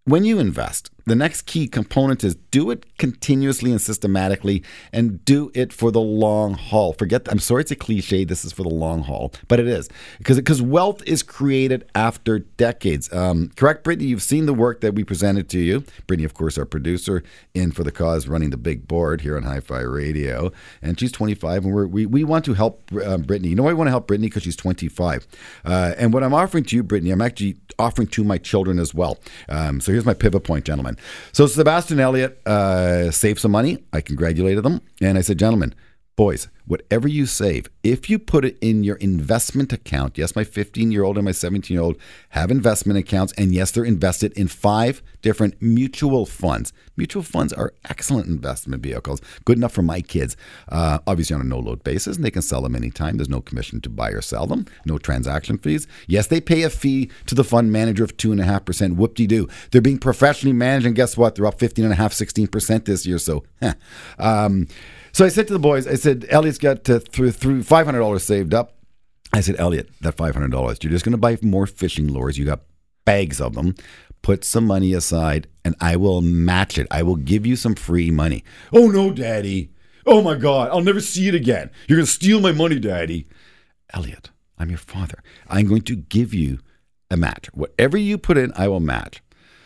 When 0.05 0.25
you 0.25 0.39
invest, 0.39 0.91
the 1.07 1.17
next 1.17 1.43
key 1.43 1.67
component 1.67 2.25
is 2.25 2.35
do 2.51 2.71
it 2.71 2.85
continuously 2.99 3.71
and 3.71 3.81
systematically 3.81 4.63
and 4.93 5.25
do 5.25 5.51
it 5.55 5.73
for 5.73 5.91
the 5.91 6.01
long 6.01 6.55
haul. 6.55 6.93
Forget, 6.93 7.27
I'm 7.31 7.39
sorry 7.39 7.63
it's 7.63 7.71
a 7.71 7.77
cliche, 7.77 8.25
this 8.25 8.45
is 8.45 8.53
for 8.53 8.63
the 8.63 8.69
long 8.69 9.03
haul, 9.03 9.33
but 9.49 9.61
it 9.61 9.67
is. 9.67 9.89
Because 10.19 10.37
because 10.37 10.63
wealth 10.63 11.03
is 11.07 11.23
created 11.23 11.89
after 11.95 12.39
decades. 12.41 13.13
Um, 13.13 13.51
correct, 13.57 13.85
Brittany? 13.85 14.09
You've 14.09 14.23
seen 14.23 14.47
the 14.47 14.55
work 14.55 14.81
that 14.81 14.95
we 14.95 15.05
presented 15.05 15.49
to 15.51 15.59
you. 15.59 15.85
Brittany, 16.07 16.25
of 16.25 16.35
course, 16.35 16.59
our 16.59 16.65
producer, 16.65 17.23
in 17.55 17.73
for 17.73 17.85
the 17.85 17.93
cause, 17.93 18.29
running 18.29 18.51
the 18.51 18.57
big 18.57 18.87
board 18.87 19.21
here 19.21 19.37
on 19.37 19.45
HighView 19.45 19.93
Radio. 19.93 20.53
And 20.83 20.99
she's 20.99 21.13
25, 21.13 21.65
and 21.65 21.75
we're, 21.75 21.87
we, 21.87 22.07
we 22.07 22.25
want 22.25 22.45
to 22.47 22.55
help 22.55 22.83
uh, 22.93 23.19
Brittany. 23.19 23.51
You 23.51 23.57
know 23.57 23.63
why 23.65 23.71
we 23.71 23.75
want 23.75 23.89
to 23.89 23.93
help 23.93 24.07
Brittany? 24.07 24.29
Because 24.29 24.43
she's 24.43 24.57
25. 24.57 25.27
Uh, 25.65 25.95
and 25.99 26.13
what 26.13 26.23
I'm 26.23 26.35
offering 26.35 26.65
to 26.65 26.77
you, 26.77 26.83
Brittany, 26.83 27.11
I'm 27.11 27.23
actually 27.23 27.57
offering 27.79 28.09
to 28.09 28.25
my 28.25 28.39
children 28.39 28.79
as 28.79 28.95
well. 28.95 29.19
Um, 29.49 29.81
so 29.81 29.93
here's 29.93 30.05
my 30.05 30.15
pivot 30.15 30.45
point, 30.45 30.65
gentlemen. 30.65 30.90
So 31.33 31.47
Sebastian 31.47 32.01
Elliott 32.01 32.41
uh, 32.47 33.11
saved 33.11 33.41
some 33.41 33.53
money. 33.53 33.85
I 33.93 34.01
congratulated 34.01 34.65
them. 34.65 34.81
And 35.01 35.19
I 35.19 35.21
said, 35.21 35.39
gentlemen, 35.39 35.75
boys, 36.17 36.49
whatever 36.67 37.09
you 37.09 37.27
save, 37.27 37.69
if 37.83 38.11
you 38.11 38.19
put 38.19 38.45
it 38.45 38.57
in 38.61 38.85
your 38.85 38.97
investment 38.97 39.73
account, 39.73 40.19
yes, 40.19 40.37
my 40.37 40.45
15 40.45 40.93
year 40.93 41.03
old 41.03 41.17
and 41.17 41.25
my 41.25 41.33
17 41.33 41.75
year 41.75 41.83
old 41.83 41.97
have 42.31 42.51
investment 42.51 42.99
accounts, 42.99 43.33
and 43.39 43.55
yes, 43.55 43.71
they're 43.71 43.85
invested 43.85 44.33
in 44.35 44.47
five 44.47 45.03
different 45.23 45.61
mutual 45.61 46.27
funds. 46.27 46.73
Mutual 46.97 47.23
funds 47.23 47.53
are 47.53 47.73
excellent 47.89 48.27
investment 48.27 48.83
vehicles, 48.83 49.21
good 49.45 49.57
enough 49.57 49.73
for 49.73 49.83
my 49.83 50.01
kids. 50.01 50.37
Uh, 50.69 50.99
obviously, 51.07 51.35
on 51.35 51.41
a 51.41 51.45
no 51.45 51.59
load 51.59 51.83
basis, 51.85 52.17
and 52.17 52.25
they 52.25 52.31
can 52.31 52.43
sell 52.43 52.63
them 52.63 52.77
anytime. 52.77 53.17
There's 53.17 53.29
no 53.29 53.41
commission 53.41 53.81
to 53.81 53.89
buy 53.89 54.11
or 54.11 54.21
sell 54.21 54.47
them, 54.47 54.67
no 54.85 54.99
transaction 54.99 55.59
fees. 55.59 55.87
Yes, 56.07 56.27
they 56.27 56.41
pay 56.41 56.63
a 56.63 56.71
fee 56.71 57.11
to 57.27 57.35
the 57.35 57.45
fund 57.45 57.73
manager 57.73 58.05
of 58.05 58.17
2.5%. 58.17 58.97
Whoop 58.97 59.15
de 59.15 59.27
doo. 59.27 59.49
They're 59.71 59.81
being 59.81 59.99
professionally 59.99 60.55
managed, 60.55 60.87
and 60.87 60.95
guess 60.95 61.17
what? 61.17 61.35
They're 61.35 61.47
up 61.47 61.59
15.5%, 61.59 62.49
16% 62.49 62.85
this 62.85 63.07
year. 63.07 63.19
So, 63.19 63.45
um, 64.19 64.69
so 65.13 65.25
I 65.25 65.29
said 65.29 65.47
to 65.49 65.53
the 65.53 65.59
boys, 65.59 65.87
I 65.87 65.95
said, 65.95 66.27
Elliot's 66.29 66.59
got 66.59 66.85
to 66.85 67.01
through 67.01 67.33
through 67.33 67.63
five 67.63 67.87
hundred 67.87 68.01
dollars 68.01 68.25
saved 68.25 68.55
up. 68.55 68.77
I 69.33 69.41
said, 69.41 69.57
Elliot, 69.59 69.89
that 70.01 70.17
five 70.17 70.35
hundred 70.35 70.51
dollars, 70.51 70.79
you're 70.83 70.91
just 70.91 71.05
going 71.05 71.13
to 71.13 71.19
buy 71.19 71.39
more 71.43 71.67
fishing 71.67 72.09
lures. 72.09 72.39
You 72.39 72.45
got 72.45 72.61
bags 73.05 73.41
of 73.41 73.55
them. 73.55 73.75
Put 74.23 74.45
some 74.45 74.67
money 74.67 74.93
aside, 74.93 75.49
and 75.65 75.75
I 75.81 75.97
will 75.97 76.21
match 76.21 76.77
it. 76.77 76.87
I 76.91 77.03
will 77.03 77.17
give 77.17 77.47
you 77.47 77.57
some 77.57 77.75
free 77.75 78.11
money. 78.11 78.45
Oh 78.73 78.89
no, 78.89 79.11
Daddy! 79.13 79.71
Oh 80.05 80.21
my 80.21 80.35
God! 80.35 80.69
I'll 80.71 80.83
never 80.83 81.01
see 81.01 81.27
it 81.29 81.35
again. 81.35 81.71
You're 81.89 81.97
going 81.97 82.07
to 82.07 82.13
steal 82.13 82.41
my 82.41 82.53
money, 82.53 82.79
Daddy. 82.79 83.27
Elliot, 83.95 84.31
I'm 84.59 84.69
your 84.69 84.79
father. 84.79 85.23
I'm 85.49 85.67
going 85.67 85.83
to 85.83 85.97
give 85.97 86.35
you 86.35 86.59
a 87.11 87.17
match. 87.17 87.49
Whatever 87.55 87.97
you 87.97 88.19
put 88.19 88.37
in, 88.37 88.53
I 88.57 88.69
will 88.69 88.81
match. 88.81 89.23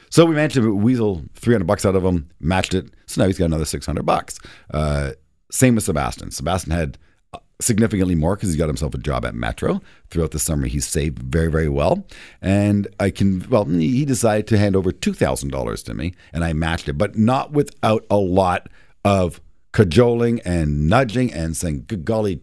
So 0.08 0.24
we 0.24 0.36
managed 0.36 0.54
to 0.54 0.74
weasel 0.74 1.24
300 1.34 1.66
bucks 1.66 1.84
out 1.84 1.96
of 1.96 2.04
him, 2.04 2.30
matched 2.38 2.72
it. 2.74 2.88
So 3.06 3.20
now 3.20 3.26
he's 3.26 3.36
got 3.36 3.46
another 3.46 3.64
600 3.64 4.06
bucks. 4.06 4.38
Uh, 4.72 5.10
same 5.54 5.76
with 5.76 5.84
Sebastian. 5.84 6.32
Sebastian 6.32 6.72
had 6.72 6.98
uh, 7.32 7.38
significantly 7.60 8.16
more 8.16 8.34
because 8.34 8.48
he's 8.48 8.58
got 8.58 8.66
himself 8.66 8.92
a 8.92 8.98
job 8.98 9.24
at 9.24 9.36
Metro. 9.36 9.80
Throughout 10.10 10.32
the 10.32 10.40
summer, 10.40 10.66
He 10.66 10.80
saved 10.80 11.20
very, 11.20 11.48
very 11.48 11.68
well. 11.68 12.04
And 12.42 12.88
I 12.98 13.10
can, 13.10 13.48
well, 13.48 13.64
he 13.64 14.04
decided 14.04 14.48
to 14.48 14.58
hand 14.58 14.74
over 14.74 14.90
$2,000 14.90 15.84
to 15.84 15.94
me 15.94 16.12
and 16.32 16.44
I 16.44 16.52
matched 16.54 16.88
it, 16.88 16.98
but 16.98 17.16
not 17.16 17.52
without 17.52 18.04
a 18.10 18.16
lot 18.16 18.68
of 19.04 19.40
cajoling 19.72 20.40
and 20.40 20.88
nudging 20.88 21.32
and 21.32 21.56
saying, 21.56 21.84
good 21.86 22.04
golly, 22.04 22.40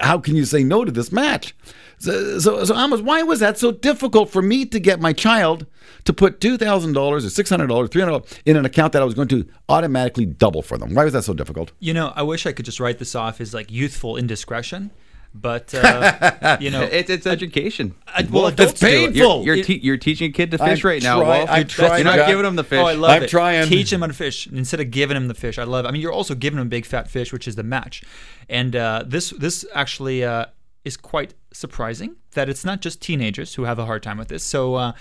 how 0.00 0.18
can 0.18 0.34
you 0.34 0.46
say 0.46 0.64
no 0.64 0.86
to 0.86 0.90
this 0.90 1.12
match? 1.12 1.54
So, 2.02 2.38
so, 2.40 2.64
so 2.64 2.74
Amos, 2.76 3.00
why 3.00 3.22
was 3.22 3.38
that 3.40 3.58
so 3.58 3.70
difficult 3.70 4.28
for 4.30 4.42
me 4.42 4.64
to 4.66 4.80
get 4.80 5.00
my 5.00 5.12
child 5.12 5.66
to 6.04 6.12
put 6.12 6.40
two 6.40 6.58
thousand 6.58 6.94
dollars 6.94 7.24
or 7.24 7.30
six 7.30 7.48
hundred 7.48 7.68
dollars, 7.68 7.90
three 7.90 8.02
hundred 8.02 8.12
dollars 8.18 8.40
in 8.44 8.56
an 8.56 8.64
account 8.64 8.92
that 8.94 9.02
I 9.02 9.04
was 9.04 9.14
going 9.14 9.28
to 9.28 9.46
automatically 9.68 10.26
double 10.26 10.62
for 10.62 10.76
them? 10.78 10.94
Why 10.94 11.04
was 11.04 11.12
that 11.12 11.22
so 11.22 11.32
difficult? 11.34 11.72
You 11.78 11.94
know, 11.94 12.12
I 12.16 12.22
wish 12.22 12.44
I 12.46 12.52
could 12.52 12.64
just 12.64 12.80
write 12.80 12.98
this 12.98 13.14
off 13.14 13.40
as 13.40 13.54
like 13.54 13.70
youthful 13.70 14.16
indiscretion, 14.16 14.90
but 15.32 15.72
uh, 15.74 16.56
you 16.60 16.70
know, 16.70 16.82
It's, 16.82 17.08
it's 17.08 17.24
education. 17.26 17.94
I- 18.08 18.26
well, 18.30 18.48
it's 18.48 18.60
adults 18.60 18.80
do 18.80 18.86
it. 18.88 19.14
painful. 19.14 19.44
You're, 19.44 19.62
te- 19.62 19.78
you're 19.80 19.96
teaching 19.96 20.30
a 20.30 20.32
kid 20.32 20.50
to 20.50 20.58
fish 20.58 20.84
I'm 20.84 20.88
right 20.88 21.02
now. 21.02 21.22
Wolf. 21.22 21.48
I'm 21.48 21.58
You're- 21.58 21.64
trying, 21.68 21.98
You're 21.98 22.04
not 22.04 22.16
Jack. 22.16 22.26
giving 22.26 22.44
him 22.46 22.56
the 22.56 22.64
fish. 22.64 22.80
Oh, 22.80 22.86
I 22.86 22.94
love 22.94 23.10
I'm 23.12 23.22
it. 23.22 23.30
trying. 23.30 23.68
Teach 23.68 23.92
him 23.92 24.00
how 24.00 24.08
to 24.08 24.12
fish 24.12 24.48
instead 24.48 24.80
of 24.80 24.90
giving 24.90 25.16
him 25.16 25.28
the 25.28 25.34
fish. 25.34 25.56
I 25.56 25.62
love. 25.64 25.84
It. 25.84 25.88
I 25.88 25.92
mean, 25.92 26.02
you're 26.02 26.12
also 26.12 26.34
giving 26.34 26.58
him 26.58 26.68
big 26.68 26.84
fat 26.84 27.08
fish, 27.08 27.32
which 27.32 27.46
is 27.46 27.54
the 27.54 27.62
match. 27.62 28.02
And 28.48 28.74
uh, 28.74 29.04
this 29.06 29.30
this 29.30 29.64
actually 29.72 30.24
uh, 30.24 30.46
is 30.84 30.96
quite 30.96 31.34
surprising 31.52 32.16
that 32.32 32.48
it's 32.48 32.64
not 32.64 32.80
just 32.80 33.00
teenagers 33.00 33.54
who 33.54 33.64
have 33.64 33.78
a 33.78 33.86
hard 33.86 34.02
time 34.02 34.18
with 34.18 34.28
this. 34.28 34.42
So, 34.44 34.74
uh, 34.74 34.92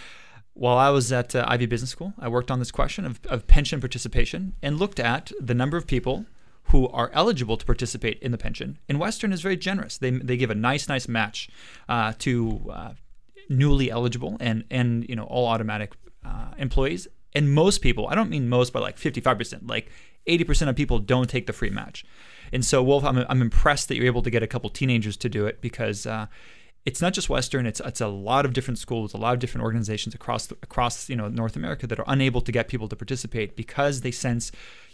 while 0.54 0.78
I 0.78 0.90
was 0.90 1.12
at 1.12 1.34
uh, 1.34 1.46
Ivey 1.48 1.66
Business 1.66 1.92
School, 1.92 2.14
I 2.20 2.28
worked 2.28 2.52
on 2.52 2.60
this 2.60 2.72
question 2.72 3.06
of, 3.06 3.22
of 3.28 3.48
pension 3.48 3.80
participation 3.80 4.54
and 4.62 4.78
looked 4.78 5.00
at 5.00 5.32
the 5.40 5.54
number 5.54 5.78
of 5.78 5.88
people 5.88 6.26
who 6.66 6.88
are 6.90 7.10
eligible 7.14 7.58
to 7.58 7.66
participate 7.66 8.20
in 8.22 8.32
the 8.32 8.38
pension. 8.38 8.78
And 8.88 9.00
Western 9.00 9.34
is 9.34 9.42
very 9.42 9.58
generous. 9.58 9.98
They, 9.98 10.12
they 10.12 10.38
give 10.38 10.52
a 10.52 10.56
nice, 10.56 10.88
nice 10.88 11.08
match 11.08 11.50
uh, 11.88 12.14
to 12.20 12.70
uh, 12.72 12.92
newly 13.50 13.90
eligible 13.90 14.38
and, 14.40 14.64
and 14.70 15.08
you 15.08 15.16
know 15.16 15.24
all 15.24 15.48
automatic 15.48 15.94
uh, 16.26 16.52
employees. 16.58 17.08
And 17.34 17.54
most 17.54 17.82
people, 17.82 18.08
I 18.08 18.16
don't 18.16 18.30
mean 18.30 18.50
most, 18.50 18.74
but 18.74 18.82
like 18.82 18.98
55%, 18.98 19.70
like 19.70 19.90
80% 20.28 20.68
of 20.68 20.76
people 20.76 21.00
don't 21.00 21.30
take 21.30 21.48
the 21.48 21.54
free 21.54 21.70
match. 21.70 22.06
And 22.54 22.66
so, 22.66 22.84
Wolf, 22.84 23.04
I'm, 23.04 23.26
I'm 23.30 23.42
impressed 23.42 23.88
that 23.88 23.96
you're 23.96 24.06
able 24.06 24.22
to 24.24 24.30
get 24.30 24.44
a 24.44 24.48
couple 24.48 24.70
teenagers 24.70 25.18
to 25.18 25.30
do 25.30 25.46
it 25.46 25.62
because 25.62 26.06
uh, 26.06 26.28
it's 26.86 27.02
not 27.02 27.14
just 27.14 27.30
Western. 27.30 27.66
It's 27.66 27.80
it's 27.82 28.02
a 28.02 28.08
lot 28.08 28.46
of 28.46 28.54
different 28.54 28.80
schools, 28.80 29.14
a 29.14 29.18
lot 29.18 29.34
of 29.34 29.40
different 29.40 29.64
organizations 29.64 30.16
across 30.16 30.48
the, 30.48 30.58
across 30.64 31.10
you 31.10 31.16
know 31.16 31.28
North 31.28 31.56
America 31.56 31.86
that 31.88 32.00
are 32.00 32.06
unable 32.08 32.42
to 32.42 32.52
get 32.52 32.68
people 32.68 32.88
to 32.88 32.96
participate 32.96 33.56
because 33.56 34.02
they 34.02 34.12
sense, 34.12 34.52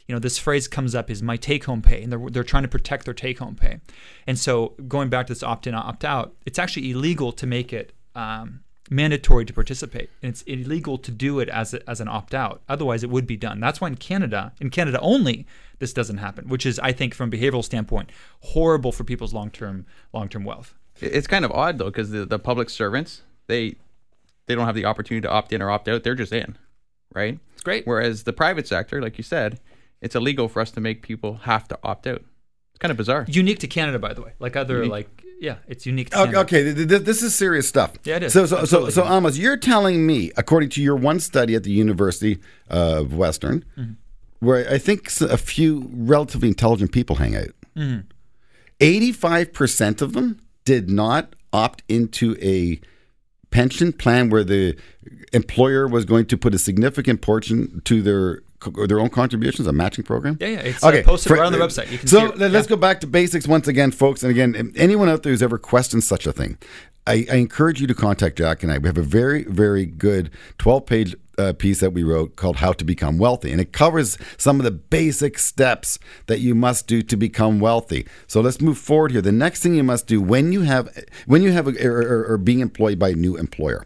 you 0.07 0.13
know, 0.13 0.19
this 0.19 0.37
phrase 0.37 0.67
comes 0.67 0.95
up 0.95 1.09
is 1.09 1.23
my 1.23 1.37
take 1.37 1.63
home 1.65 1.81
pay, 1.81 2.03
and 2.03 2.11
they're 2.11 2.29
they're 2.29 2.43
trying 2.43 2.63
to 2.63 2.69
protect 2.69 3.05
their 3.05 3.13
take 3.13 3.39
home 3.39 3.55
pay. 3.55 3.79
And 4.25 4.37
so 4.37 4.73
going 4.87 5.09
back 5.09 5.27
to 5.27 5.33
this 5.33 5.43
opt 5.43 5.65
in 5.65 5.73
opt 5.73 6.03
out, 6.03 6.35
it's 6.45 6.59
actually 6.59 6.91
illegal 6.91 7.31
to 7.33 7.47
make 7.47 7.73
it. 7.73 7.93
Um, 8.15 8.61
mandatory 8.89 9.43
to 9.43 9.51
participate 9.51 10.09
and 10.21 10.29
it's 10.29 10.43
illegal 10.43 10.97
to 10.97 11.11
do 11.11 11.41
it 11.41 11.49
as, 11.49 11.73
a, 11.73 11.89
as 11.89 11.99
an 11.99 12.07
opt-out 12.07 12.61
otherwise 12.69 13.03
it 13.03 13.09
would 13.09 13.27
be 13.27 13.35
done 13.35 13.59
that's 13.59 13.81
why 13.81 13.87
in 13.89 13.97
canada 13.97 14.53
in 14.61 14.69
canada 14.69 14.97
only 15.01 15.45
this 15.79 15.93
doesn't 15.93 16.17
happen 16.17 16.47
which 16.47 16.65
is 16.65 16.79
i 16.79 16.91
think 16.91 17.13
from 17.13 17.29
a 17.29 17.31
behavioral 17.31 17.63
standpoint 17.63 18.09
horrible 18.41 18.91
for 18.91 19.03
people's 19.03 19.33
long-term 19.33 19.85
long-term 20.13 20.43
wealth 20.43 20.73
It's 20.99 21.27
kind 21.27 21.45
of 21.45 21.51
odd 21.51 21.77
though, 21.77 21.85
because 21.91 22.09
the, 22.11 22.25
the 22.25 22.39
public 22.39 22.69
servants 22.69 23.21
they 23.47 23.75
they 24.47 24.55
don't 24.55 24.65
have 24.65 24.75
the 24.75 24.85
opportunity 24.85 25.21
to 25.27 25.29
opt 25.31 25.51
in 25.53 25.61
or 25.61 25.69
opt 25.69 25.87
out. 25.89 26.03
They're 26.05 26.15
just 26.15 26.31
in, 26.31 26.57
right? 27.13 27.37
it's 27.53 27.61
great 27.63 27.85
Whereas 27.85 28.23
the 28.23 28.31
private 28.33 28.65
sector, 28.67 29.01
like 29.01 29.17
you 29.17 29.23
said, 29.23 29.59
it's 30.01 30.15
illegal 30.15 30.47
for 30.47 30.61
us 30.61 30.71
to 30.71 30.79
make 30.81 31.01
people 31.01 31.39
have 31.43 31.67
to 31.67 31.77
opt 31.83 32.07
out. 32.07 32.21
It's 32.71 32.79
kind 32.79 32.91
of 32.91 32.97
bizarre. 32.97 33.25
unique 33.27 33.59
to 33.59 33.67
Canada, 33.67 33.99
by 33.99 34.13
the 34.13 34.21
way. 34.21 34.31
Like 34.39 34.55
other, 34.55 34.75
Unique. 34.77 34.91
like 34.91 35.23
yeah, 35.41 35.55
it's 35.67 35.85
unique. 35.85 36.09
To 36.11 36.21
Okay, 36.21 36.31
Canada. 36.31 36.39
okay, 36.41 36.73
th- 36.73 36.87
th- 36.89 37.01
this 37.03 37.21
is 37.21 37.35
serious 37.35 37.67
stuff. 37.67 37.91
Yeah, 38.05 38.15
it 38.17 38.23
is. 38.23 38.33
So, 38.33 38.45
so, 38.45 38.55
so, 38.55 38.61
Absolutely. 38.61 38.91
so, 38.91 39.05
Amos, 39.05 39.37
you're 39.37 39.57
telling 39.57 40.07
me, 40.07 40.31
according 40.37 40.69
to 40.71 40.81
your 40.81 40.95
one 40.95 41.19
study 41.19 41.53
at 41.53 41.63
the 41.63 41.71
University 41.71 42.39
of 42.69 43.13
Western, 43.13 43.65
Mm-hmm. 43.77 43.93
Where 44.39 44.69
I 44.71 44.77
think 44.77 45.09
a 45.21 45.37
few 45.37 45.89
relatively 45.93 46.47
intelligent 46.47 46.91
people 46.91 47.15
hang 47.17 47.35
out, 47.35 47.49
Mm-hmm. 47.75 48.07
85% 48.79 50.01
of 50.01 50.13
them 50.13 50.39
did 50.65 50.89
not 50.89 51.35
opt 51.53 51.83
into 51.87 52.35
a 52.41 52.79
pension 53.51 53.93
plan 53.93 54.29
where 54.29 54.43
the 54.43 54.75
employer 55.33 55.87
was 55.87 56.05
going 56.05 56.25
to 56.27 56.37
put 56.37 56.53
a 56.53 56.57
significant 56.59 57.21
portion 57.21 57.81
to 57.85 58.01
their 58.01 58.41
their 58.87 58.99
own 58.99 59.09
contributions, 59.09 59.67
a 59.67 59.71
matching 59.71 60.03
program. 60.03 60.35
Yeah, 60.41 60.47
yeah, 60.47 60.59
it's, 60.61 60.83
uh, 60.83 61.01
posted 61.05 61.31
right 61.33 61.41
on 61.45 61.51
the 61.51 61.59
website. 61.59 61.91
You 61.91 61.99
can 61.99 62.07
so 62.07 62.17
see 62.17 62.25
it. 62.25 62.37
let- 62.39 62.51
let's 62.51 62.65
Yeah. 62.65 62.69
go 62.75 62.77
back 62.77 62.99
to 63.01 63.07
basics 63.07 63.47
once 63.47 63.67
again, 63.67 63.91
folks. 63.91 64.23
And 64.23 64.31
again, 64.31 64.73
anyone 64.75 65.07
out 65.09 65.21
there 65.21 65.31
who's 65.31 65.43
ever 65.43 65.59
questioned 65.59 66.03
such 66.03 66.25
a 66.25 66.33
thing, 66.33 66.57
I, 67.05 67.27
I 67.31 67.35
encourage 67.35 67.79
you 67.79 67.85
to 67.85 67.93
contact 67.93 68.35
Jack 68.39 68.63
and 68.63 68.71
I. 68.71 68.79
We 68.79 68.87
have 68.87 68.97
a 68.97 69.03
very, 69.03 69.43
very 69.43 69.85
good 69.85 70.31
12 70.57 70.87
page 70.87 71.15
uh, 71.37 71.53
piece 71.53 71.79
that 71.79 71.93
we 71.93 72.03
wrote 72.03 72.35
called 72.35 72.57
How 72.57 72.73
to 72.73 72.83
Become 72.83 73.17
Wealthy. 73.17 73.51
And 73.51 73.61
it 73.61 73.71
covers 73.71 74.17
some 74.37 74.59
of 74.59 74.63
the 74.63 74.71
basic 74.71 75.37
steps 75.39 75.99
that 76.27 76.39
you 76.39 76.55
must 76.55 76.87
do 76.87 77.01
to 77.03 77.17
become 77.17 77.59
wealthy. 77.59 78.07
So 78.27 78.41
let's 78.41 78.61
move 78.61 78.77
forward 78.77 79.11
here. 79.11 79.21
The 79.21 79.31
next 79.31 79.61
thing 79.61 79.75
you 79.75 79.83
must 79.83 80.07
do 80.07 80.21
when 80.21 80.51
you 80.51 80.61
have, 80.61 80.89
when 81.25 81.43
you 81.43 81.51
have, 81.51 81.67
a, 81.67 81.87
or, 81.87 82.01
or, 82.01 82.33
or 82.33 82.37
being 82.37 82.59
employed 82.59 82.99
by 82.99 83.09
a 83.09 83.15
new 83.15 83.37
employer 83.37 83.85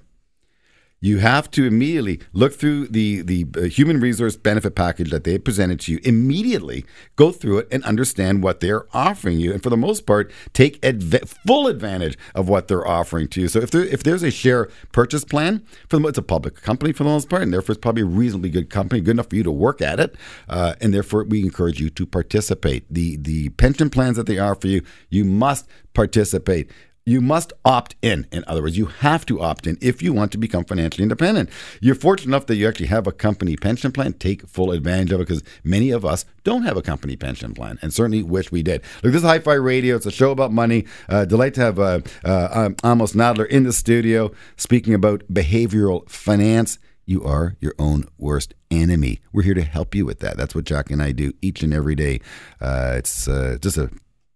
you 1.01 1.17
have 1.17 1.49
to 1.51 1.65
immediately 1.65 2.21
look 2.31 2.53
through 2.53 2.87
the 2.87 3.23
the 3.23 3.45
uh, 3.57 3.61
human 3.63 3.99
resource 3.99 4.37
benefit 4.37 4.75
package 4.75 5.09
that 5.09 5.23
they 5.23 5.37
presented 5.37 5.79
to 5.81 5.91
you 5.91 5.99
immediately 6.03 6.85
go 7.15 7.31
through 7.31 7.57
it 7.57 7.67
and 7.71 7.83
understand 7.83 8.43
what 8.43 8.59
they're 8.59 8.85
offering 8.95 9.39
you. 9.39 9.51
And 9.51 9.61
for 9.61 9.71
the 9.71 9.77
most 9.77 10.05
part 10.05 10.31
take 10.53 10.83
adv- 10.85 11.35
full 11.45 11.67
advantage 11.67 12.17
of 12.35 12.47
what 12.47 12.67
they're 12.67 12.87
offering 12.87 13.27
to 13.29 13.41
you. 13.41 13.47
So 13.47 13.59
if 13.59 13.71
there 13.71 13.83
if 13.83 14.03
there's 14.03 14.23
a 14.23 14.31
share 14.31 14.69
purchase 14.91 15.25
plan 15.25 15.65
for 15.89 15.97
the 15.97 16.07
it's 16.07 16.17
a 16.17 16.21
public 16.21 16.61
company 16.61 16.93
for 16.93 17.03
the 17.03 17.09
most 17.09 17.29
part 17.29 17.41
and 17.41 17.51
therefore 17.51 17.73
it's 17.73 17.81
probably 17.81 18.03
a 18.03 18.05
reasonably 18.05 18.49
good 18.49 18.69
company 18.69 19.01
good 19.01 19.11
enough 19.11 19.29
for 19.29 19.35
you 19.35 19.43
to 19.43 19.51
work 19.51 19.81
at 19.81 19.99
it 19.99 20.15
uh, 20.47 20.75
and 20.79 20.93
therefore 20.93 21.23
we 21.23 21.41
encourage 21.41 21.79
you 21.81 21.89
to 21.89 22.05
participate. 22.05 22.85
The 22.93 23.17
the 23.17 23.49
pension 23.49 23.89
plans 23.89 24.17
that 24.17 24.27
they 24.27 24.37
offer 24.37 24.67
you 24.67 24.83
you 25.09 25.25
must 25.25 25.67
participate 25.93 26.69
you 27.05 27.21
must 27.21 27.51
opt 27.65 27.95
in. 28.01 28.27
In 28.31 28.43
other 28.47 28.61
words, 28.61 28.77
you 28.77 28.85
have 28.85 29.25
to 29.25 29.41
opt 29.41 29.65
in 29.65 29.77
if 29.81 30.01
you 30.01 30.13
want 30.13 30.31
to 30.33 30.37
become 30.37 30.63
financially 30.65 31.03
independent. 31.03 31.49
You're 31.79 31.95
fortunate 31.95 32.29
enough 32.29 32.45
that 32.47 32.55
you 32.55 32.67
actually 32.67 32.87
have 32.87 33.07
a 33.07 33.11
company 33.11 33.55
pension 33.57 33.91
plan. 33.91 34.13
Take 34.13 34.47
full 34.47 34.71
advantage 34.71 35.11
of 35.11 35.19
it 35.19 35.27
because 35.27 35.43
many 35.63 35.89
of 35.91 36.05
us 36.05 36.25
don't 36.43 36.63
have 36.63 36.77
a 36.77 36.81
company 36.81 37.15
pension 37.15 37.53
plan 37.53 37.79
and 37.81 37.93
certainly 37.93 38.23
wish 38.23 38.51
we 38.51 38.63
did. 38.63 38.81
Look, 39.03 39.13
this 39.13 39.23
is 39.23 39.29
HighView 39.29 39.63
Radio. 39.63 39.95
It's 39.95 40.05
a 40.05 40.11
show 40.11 40.31
about 40.31 40.51
money. 40.51 40.85
Uh, 41.09 41.25
delight 41.25 41.55
to 41.55 41.61
have 41.61 41.79
uh, 41.79 42.01
uh, 42.23 42.49
um, 42.51 42.75
Amos 42.83 43.13
Nadler 43.13 43.47
in 43.47 43.63
the 43.63 43.73
studio 43.73 44.31
speaking 44.57 44.93
about 44.93 45.23
behavioral 45.31 46.07
finance. 46.09 46.77
You 47.05 47.23
are 47.23 47.55
your 47.59 47.73
own 47.79 48.05
worst 48.19 48.53
enemy. 48.69 49.19
We're 49.33 49.41
here 49.41 49.55
to 49.55 49.63
help 49.63 49.95
you 49.95 50.05
with 50.05 50.19
that. 50.19 50.37
That's 50.37 50.53
what 50.53 50.65
Jack 50.65 50.91
and 50.91 51.01
I 51.01 51.11
do 51.11 51.33
each 51.41 51.63
and 51.63 51.73
every 51.73 51.95
day. 51.95 52.21
Uh, 52.61 52.93
it's 52.97 53.27
uh, 53.27 53.57
just 53.59 53.77
a 53.77 53.89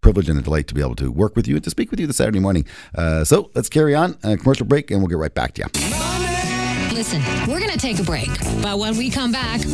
privilege 0.06 0.30
and 0.30 0.38
a 0.38 0.41
delight 0.44 0.68
to 0.68 0.76
be 0.76 0.82
able 0.82 0.94
to 0.94 1.12
work 1.12 1.36
with 1.36 1.48
you 1.48 1.56
and 1.56 1.63
to 1.63 1.70
speak 1.72 1.89
with 1.89 2.00
you 2.00 2.06
this 2.06 2.18
Saturday 2.18 2.39
morning. 2.39 2.63
Uh, 2.94 3.24
so 3.24 3.50
let's 3.56 3.70
carry 3.70 3.96
on. 3.96 4.15
A 4.22 4.38
commercial 4.38 4.68
break, 4.68 4.91
and 4.91 5.00
we'll 5.00 5.08
get 5.08 5.18
right 5.18 5.34
back 5.34 5.56
to 5.56 5.63
you. 5.63 6.96
Listen, 6.96 7.24
we're 7.48 7.60
going 7.60 7.72
to 7.72 7.80
take 7.80 7.98
a 7.98 8.04
break. 8.04 8.30
But 8.62 8.78
when 8.78 8.98
we 8.98 9.10
come 9.10 9.32
back, 9.32 9.65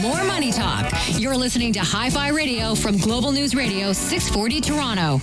more 0.00 0.22
money 0.28 0.52
talk. 0.52 0.92
You're 1.18 1.36
listening 1.36 1.72
to 1.72 1.80
HighView 1.80 2.36
Radio 2.36 2.76
from 2.76 2.98
Global 2.98 3.32
News 3.32 3.56
Radio 3.56 3.92
640 3.92 4.60
Toronto. 4.60 5.20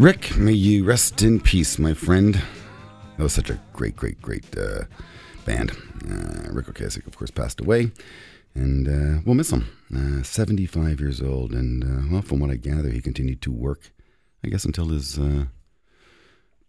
Ric, 0.00 0.34
may 0.34 0.54
you 0.54 0.82
rest 0.82 1.20
in 1.20 1.40
peace, 1.40 1.78
my 1.78 1.92
friend. 1.92 2.42
That 3.18 3.22
was 3.22 3.34
such 3.34 3.50
a 3.50 3.60
great, 3.74 3.96
great, 3.96 4.18
great 4.22 4.46
uh, 4.56 4.84
band. 5.44 5.72
Uh, 6.10 6.50
Ric 6.50 6.68
Ocasek, 6.68 7.06
of 7.06 7.18
course, 7.18 7.30
passed 7.30 7.60
away, 7.60 7.92
and 8.54 8.88
uh, 8.88 9.20
we'll 9.26 9.34
miss 9.34 9.52
him. 9.52 9.68
Uh, 9.94 10.22
75 10.22 11.00
years 11.00 11.20
old, 11.20 11.52
and 11.52 11.84
uh, 11.84 12.08
well, 12.10 12.22
from 12.22 12.40
what 12.40 12.48
I 12.48 12.56
gather, 12.56 12.88
he 12.88 13.02
continued 13.02 13.42
to 13.42 13.52
work, 13.52 13.92
I 14.42 14.48
guess, 14.48 14.64
until 14.64 14.86
his 14.86 15.18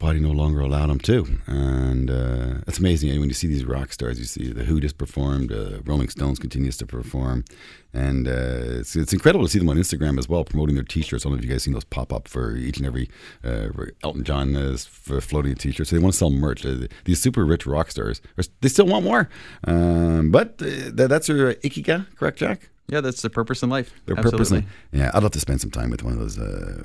uh, 0.01 0.05
body 0.05 0.19
no 0.19 0.31
longer 0.31 0.61
allowed 0.61 0.87
them 0.87 0.99
to. 0.99 1.39
And 1.47 2.09
uh, 2.09 2.61
it's 2.67 2.79
amazing 2.79 3.19
when 3.19 3.29
you 3.29 3.33
see 3.33 3.47
these 3.47 3.65
rock 3.65 3.93
stars. 3.93 4.19
You 4.19 4.25
see 4.25 4.51
the 4.51 4.63
Who 4.63 4.79
just 4.79 4.97
performed, 4.97 5.51
uh, 5.51 5.81
Rolling 5.85 6.09
Stones 6.09 6.39
continues 6.39 6.77
to 6.77 6.85
perform, 6.85 7.45
and 7.93 8.27
uh, 8.27 8.79
it's 8.79 8.95
it's 8.95 9.13
incredible 9.13 9.45
to 9.45 9.51
see 9.51 9.59
them 9.59 9.69
on 9.69 9.77
Instagram 9.77 10.17
as 10.17 10.27
well, 10.27 10.43
promoting 10.43 10.75
their 10.75 10.83
T-shirts. 10.83 11.25
I 11.25 11.29
don't 11.29 11.33
know 11.33 11.39
if 11.39 11.45
you 11.45 11.51
guys 11.51 11.63
seen 11.63 11.73
those 11.73 11.83
pop 11.83 12.13
up 12.13 12.27
for 12.27 12.55
each 12.55 12.77
and 12.77 12.85
every 12.85 13.09
uh, 13.43 13.69
Elton 14.03 14.23
John 14.23 14.55
is 14.55 14.85
for 14.85 15.21
floating 15.21 15.55
T-shirt. 15.55 15.87
So 15.87 15.95
they 15.95 16.01
want 16.01 16.13
to 16.13 16.17
sell 16.17 16.29
merch. 16.29 16.65
Uh, 16.65 16.87
these 17.05 17.21
super 17.21 17.45
rich 17.45 17.65
rock 17.65 17.91
stars, 17.91 18.21
they 18.61 18.69
still 18.69 18.85
want 18.85 19.05
more. 19.05 19.29
Um, 19.65 20.31
but 20.31 20.61
uh, 20.61 20.91
that, 20.93 21.07
that's 21.09 21.27
their 21.27 21.53
ikigai, 21.55 22.05
correct, 22.15 22.39
Jack? 22.39 22.69
Yeah, 22.91 22.99
that's 22.99 23.21
the 23.21 23.29
purpose 23.29 23.63
in 23.63 23.69
life. 23.69 23.93
Their 24.05 24.17
Absolutely. 24.19 24.63
purpose. 24.63 24.73
Yeah, 24.91 25.11
I'd 25.13 25.23
love 25.23 25.31
to 25.31 25.39
spend 25.39 25.61
some 25.61 25.71
time 25.71 25.89
with 25.91 26.03
one 26.03 26.11
of 26.11 26.19
those. 26.19 26.37
Uh, 26.37 26.83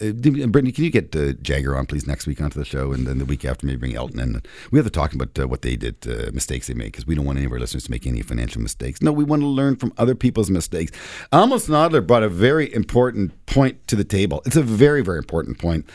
uh, 0.00 0.10
Brittany, 0.12 0.72
can 0.72 0.82
you 0.82 0.90
get 0.90 1.14
uh, 1.14 1.32
Jagger 1.34 1.76
on, 1.76 1.86
please, 1.86 2.08
next 2.08 2.26
week 2.26 2.42
onto 2.42 2.58
the 2.58 2.64
show, 2.64 2.92
and 2.92 3.06
then 3.06 3.18
the 3.18 3.24
week 3.24 3.44
after, 3.44 3.64
maybe 3.64 3.78
bring 3.78 3.94
Elton 3.94 4.18
in. 4.18 4.42
We 4.72 4.80
have 4.80 4.86
to 4.86 4.90
talk 4.90 5.14
about 5.14 5.38
uh, 5.38 5.46
what 5.46 5.62
they 5.62 5.76
did, 5.76 5.94
uh, 6.08 6.32
mistakes 6.32 6.66
they 6.66 6.74
made, 6.74 6.86
because 6.86 7.06
we 7.06 7.14
don't 7.14 7.24
want 7.24 7.38
any 7.38 7.46
of 7.46 7.52
our 7.52 7.60
listeners 7.60 7.84
to 7.84 7.90
make 7.92 8.04
any 8.04 8.20
financial 8.20 8.60
mistakes. 8.60 9.00
No, 9.00 9.12
we 9.12 9.22
want 9.22 9.42
to 9.42 9.46
learn 9.46 9.76
from 9.76 9.92
other 9.96 10.16
people's 10.16 10.50
mistakes. 10.50 10.90
Amos 11.32 11.68
Nadler 11.68 12.04
brought 12.04 12.24
a 12.24 12.28
very 12.28 12.74
important 12.74 13.46
point 13.46 13.86
to 13.86 13.94
the 13.94 14.04
table. 14.04 14.42
It's 14.44 14.56
a 14.56 14.62
very, 14.62 15.02
very 15.02 15.18
important 15.18 15.58
point. 15.58 15.88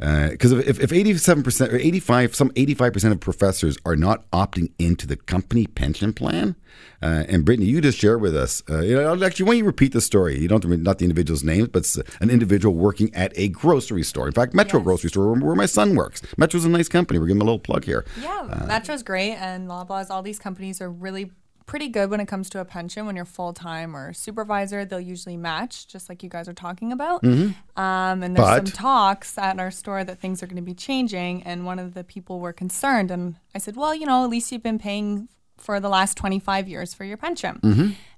Because 0.00 0.52
if, 0.52 0.80
if 0.80 0.90
87% 0.90 1.72
or 1.72 1.76
85, 1.76 2.34
some 2.34 2.50
85% 2.52 3.12
of 3.12 3.20
professors 3.20 3.76
are 3.84 3.96
not 3.96 4.28
opting 4.30 4.72
into 4.78 5.06
the 5.06 5.16
company 5.16 5.66
pension 5.66 6.14
plan, 6.14 6.56
uh, 7.02 7.24
and 7.28 7.44
Brittany, 7.44 7.66
you 7.66 7.80
just 7.80 7.98
share 7.98 8.18
with 8.18 8.34
us, 8.34 8.62
uh, 8.70 8.80
you 8.80 8.94
know, 8.94 9.12
actually, 9.24 9.44
why 9.44 9.52
don't 9.52 9.58
you 9.58 9.64
repeat 9.64 9.92
the 9.92 10.00
story? 10.00 10.38
You 10.38 10.48
don't 10.48 10.64
not 10.82 10.98
the 10.98 11.04
individual's 11.04 11.44
name, 11.44 11.66
but 11.66 11.86
an 12.20 12.30
individual 12.30 12.74
working 12.74 13.14
at 13.14 13.32
a 13.36 13.48
grocery 13.48 14.02
store. 14.02 14.26
In 14.26 14.32
fact, 14.32 14.54
Metro 14.54 14.78
Yes. 14.80 14.84
Grocery 14.84 15.10
Store, 15.10 15.32
where, 15.32 15.40
where 15.40 15.54
my 15.56 15.66
son 15.66 15.94
works. 15.94 16.22
Metro's 16.38 16.64
a 16.64 16.68
nice 16.68 16.88
company. 16.88 17.18
We're 17.18 17.26
giving 17.26 17.38
them 17.38 17.48
a 17.48 17.50
little 17.50 17.58
plug 17.58 17.84
here. 17.84 18.04
Yeah, 18.20 18.64
Metro's 18.66 19.02
great, 19.02 19.34
and 19.34 19.68
Loblaws. 19.68 20.10
All 20.10 20.22
these 20.22 20.38
companies 20.38 20.80
are 20.80 20.90
really 20.90 21.30
pretty 21.70 21.88
good 21.88 22.10
when 22.10 22.18
it 22.18 22.26
comes 22.26 22.50
to 22.50 22.58
a 22.58 22.64
pension. 22.64 23.06
When 23.06 23.14
you're 23.14 23.24
full 23.24 23.52
time 23.52 23.94
or 23.96 24.12
supervisor, 24.12 24.84
they'll 24.84 24.98
usually 25.00 25.36
match, 25.36 25.86
just 25.86 26.08
like 26.08 26.24
you 26.24 26.28
guys 26.28 26.48
are 26.48 26.52
talking 26.52 26.90
about. 26.90 27.22
Um, 27.22 27.54
and 27.76 28.34
there's 28.36 28.44
But- 28.48 28.66
some 28.68 28.76
talks 28.76 29.38
at 29.38 29.58
our 29.60 29.70
store 29.70 30.02
that 30.02 30.18
things 30.18 30.42
are 30.42 30.46
going 30.46 30.56
to 30.56 30.62
be 30.62 30.74
changing, 30.74 31.44
and 31.44 31.64
one 31.64 31.78
of 31.78 31.94
the 31.94 32.02
people 32.02 32.40
were 32.40 32.52
concerned, 32.52 33.12
and 33.12 33.36
I 33.54 33.58
said, 33.58 33.76
well, 33.76 33.94
you 33.94 34.04
know, 34.04 34.24
at 34.24 34.30
least 34.30 34.50
you've 34.50 34.64
been 34.64 34.80
paying 34.80 35.28
for 35.56 35.78
the 35.78 35.88
last 35.88 36.16
25 36.16 36.68
years 36.68 36.92
for 36.92 37.04
your 37.04 37.16
pension. 37.16 37.60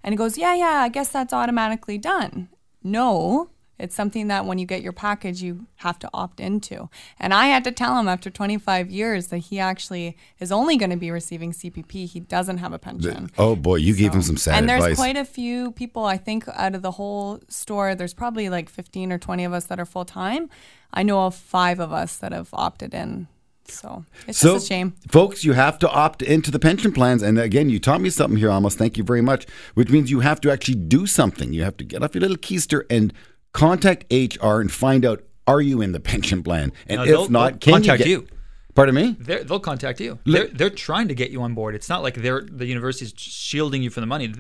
And 0.03 0.13
he 0.13 0.17
goes, 0.17 0.39
yeah, 0.39 0.55
yeah, 0.55 0.81
I 0.81 0.89
guess 0.89 1.09
that's 1.11 1.33
automatically 1.35 1.99
done. 1.99 2.49
No, 2.83 3.51
it's 3.83 3.97
something 3.97 4.29
that 4.29 4.47
when 4.47 4.59
you 4.59 4.65
get 4.65 4.81
your 4.81 4.93
package, 4.93 5.43
you 5.43 5.67
have 5.77 5.99
to 5.99 6.11
opt 6.15 6.39
into. 6.39 6.89
And 7.19 7.35
I 7.35 7.47
had 7.47 7.65
to 7.65 7.73
tell 7.73 7.99
him 7.99 8.07
after 8.07 8.31
25 8.31 8.89
years 8.93 9.27
that 9.29 9.39
he 9.39 9.59
actually 9.59 10.17
is 10.39 10.53
only 10.53 10.77
going 10.77 10.91
to 10.91 10.97
be 10.97 11.11
receiving 11.11 11.51
CPP. 11.51 12.07
He 12.09 12.21
doesn't 12.21 12.59
have 12.59 12.73
a 12.73 12.79
pension. 12.79 13.29
Oh 13.37 13.57
boy, 13.57 13.77
you 13.77 13.97
gave 13.97 14.15
him 14.15 14.23
some 14.23 14.37
sad 14.37 14.57
and 14.57 14.69
there's 14.69 14.85
advice. 14.85 14.97
quite 14.97 15.17
a 15.17 15.25
few 15.25 15.73
people, 15.73 16.05
I 16.05 16.17
think, 16.17 16.47
out 16.55 16.77
of 16.77 16.83
the 16.83 16.93
whole 16.93 17.41
store, 17.49 17.97
there's 17.97 18.15
probably 18.15 18.49
like 18.49 18.69
15 18.69 19.11
or 19.11 19.19
20 19.19 19.45
of 19.45 19.53
us 19.53 19.65
that 19.67 19.81
are 19.81 19.85
full 19.85 20.05
time. 20.05 20.49
I 20.95 21.03
know 21.03 21.27
of 21.27 21.35
five 21.35 21.81
of 21.81 21.93
us 21.93 22.17
that 22.19 22.31
have 22.31 22.51
opted 22.53 22.95
in. 22.95 23.27
So 23.65 24.05
it's 24.27 24.39
so, 24.39 24.55
just 24.55 24.67
a 24.67 24.69
shame. 24.69 24.95
folks, 25.09 25.45
you 25.45 25.55
have 25.55 25.79
to 25.81 25.91
opt 25.91 26.23
into 26.23 26.51
the 26.51 26.59
pension 26.59 26.93
plans. 26.93 27.23
And 27.23 27.39
again, 27.39 27.69
you 27.71 27.81
taught 27.81 28.01
me 28.01 28.11
something 28.11 28.39
here, 28.39 28.51
Amos. 28.51 28.75
Thank 28.75 28.97
you 28.97 29.05
very 29.05 29.23
much. 29.23 29.47
Which 29.75 29.91
means 29.91 30.11
you 30.11 30.21
have 30.21 30.41
to 30.43 30.53
actually 30.53 30.77
do 30.77 31.07
something. 31.07 31.53
You 31.53 31.65
have 31.65 31.77
to 31.79 31.85
get 31.85 32.03
off 32.03 32.15
your 32.15 32.23
little 32.23 32.37
keister 32.37 32.85
and 32.91 33.13
contact 33.53 34.13
HR 34.13 34.61
and 34.61 34.71
find 34.71 35.05
out 35.05 35.23
are 35.47 35.61
you 35.61 35.81
in 35.81 35.93
the 35.93 36.01
pension 36.13 36.43
plan, 36.43 36.73
and 36.87 37.05
No, 37.05 37.25
if 37.25 37.31
not, 37.31 37.61
can 37.61 37.75
contact 37.75 38.07
you? 38.07 38.21
Get, 38.21 38.31
you. 38.31 38.39
Pardon 38.75 38.95
me. 38.95 39.17
They're, 39.19 39.45
they'll 39.45 39.61
contact 39.61 40.01
you. 40.01 40.19
They're, 40.25 40.47
they're 40.47 40.71
trying 40.71 41.09
to 41.09 41.15
get 41.15 41.31
you 41.31 41.43
on 41.43 41.53
board. 41.53 41.75
It's 41.75 41.91
not 41.91 42.03
like 42.03 42.15
they're 42.15 42.41
the 42.41 42.65
university 42.65 43.05
is 43.05 43.13
shielding 43.17 43.83
you 43.83 43.91
from 43.91 44.01
the 44.01 44.07
money. 44.07 44.33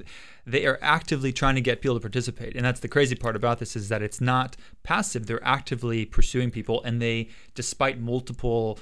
They 0.46 0.64
are 0.64 0.78
actively 0.80 1.32
trying 1.32 1.54
to 1.56 1.60
get 1.60 1.82
people 1.82 1.96
to 1.96 2.00
participate, 2.00 2.56
and 2.56 2.64
that's 2.64 2.80
the 2.80 2.88
crazy 2.88 3.14
part 3.14 3.36
about 3.36 3.58
this 3.58 3.76
is 3.76 3.88
that 3.90 4.02
it's 4.02 4.20
not 4.20 4.56
passive. 4.82 5.26
They're 5.26 5.44
actively 5.44 6.06
pursuing 6.06 6.50
people, 6.50 6.82
and 6.82 7.00
they, 7.00 7.28
despite 7.54 8.00
multiple 8.00 8.78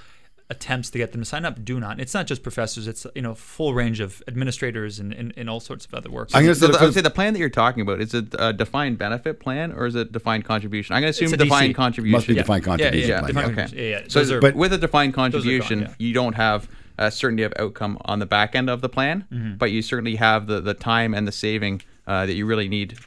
attempts 0.51 0.91
to 0.91 0.99
get 0.99 1.13
them 1.13 1.21
to 1.21 1.25
sign 1.25 1.45
up, 1.45 1.65
do 1.65 1.79
not. 1.81 2.01
It's 2.01 2.13
not 2.13 2.27
just 2.27 2.43
professors. 2.43 2.87
It's 2.89 3.07
you 3.15 3.23
know 3.23 3.35
full 3.35 3.73
range 3.73 4.01
of 4.01 4.23
administrators 4.29 4.99
and, 4.99 5.13
and, 5.13 5.33
and 5.37 5.49
all 5.49 5.61
sorts 5.61 5.87
of 5.87 5.95
other 5.95 6.11
work. 6.11 6.29
I'm 6.35 6.43
gonna 6.43 6.55
So 6.55 6.63
say 6.63 6.67
the, 6.67 6.73
the 6.73 6.79
I 6.81 6.85
would 6.85 6.95
say 6.95 7.01
the 7.01 7.11
plan 7.11 7.33
that 7.35 7.39
you're 7.39 7.49
talking 7.49 7.81
about 7.83 8.01
is 8.01 8.13
it 8.15 8.35
a 8.39 8.53
defined 8.53 8.99
benefit 8.99 9.41
plan 9.41 9.73
or 9.73 9.87
is 9.87 9.95
it 9.95 10.13
defined 10.13 10.45
contribution? 10.45 10.95
I'm 10.97 11.03
going 11.03 11.13
to 11.13 11.25
assume 11.25 11.33
a 11.33 11.37
defined 11.37 11.73
DC. 11.73 11.77
contribution. 11.77 12.13
Must 12.13 12.27
be 12.27 12.35
Yeah. 12.35 12.43
defined 12.43 12.67
Yeah, 12.67 12.73
yeah, 12.73 12.79
contribution 12.85 13.09
yeah, 13.11 13.19
plan. 13.21 13.29
defined 13.35 13.49
yeah. 13.57 13.63
contribution. 13.63 13.91
Yeah, 13.91 13.99
yeah. 14.01 14.25
So, 14.27 14.37
are- 14.37 14.41
but 14.41 14.55
with 14.57 14.73
a 14.73 14.79
defined 14.79 15.13
those 15.15 15.17
are 15.19 15.23
gone, 15.23 15.33
contribution, 15.33 15.81
yeah. 15.83 15.95
you 15.99 16.13
don't 16.13 16.35
have 16.35 16.69
a 16.99 17.11
certainty 17.11 17.45
of 17.45 17.53
outcome 17.59 17.97
on 18.05 18.19
the 18.19 18.27
back 18.27 18.55
end 18.55 18.69
of 18.69 18.81
the 18.83 18.89
plan, 18.89 19.25
Mm-hmm. 19.33 19.55
but 19.57 19.71
you 19.71 19.81
certainly 19.83 20.17
have 20.17 20.47
the, 20.49 20.61
the 20.61 20.75
time 20.75 21.15
and 21.15 21.27
the 21.27 21.33
saving 21.33 21.81
uh, 22.07 22.27
that 22.27 22.35
you 22.35 22.45
really 22.45 22.69
need 22.69 22.99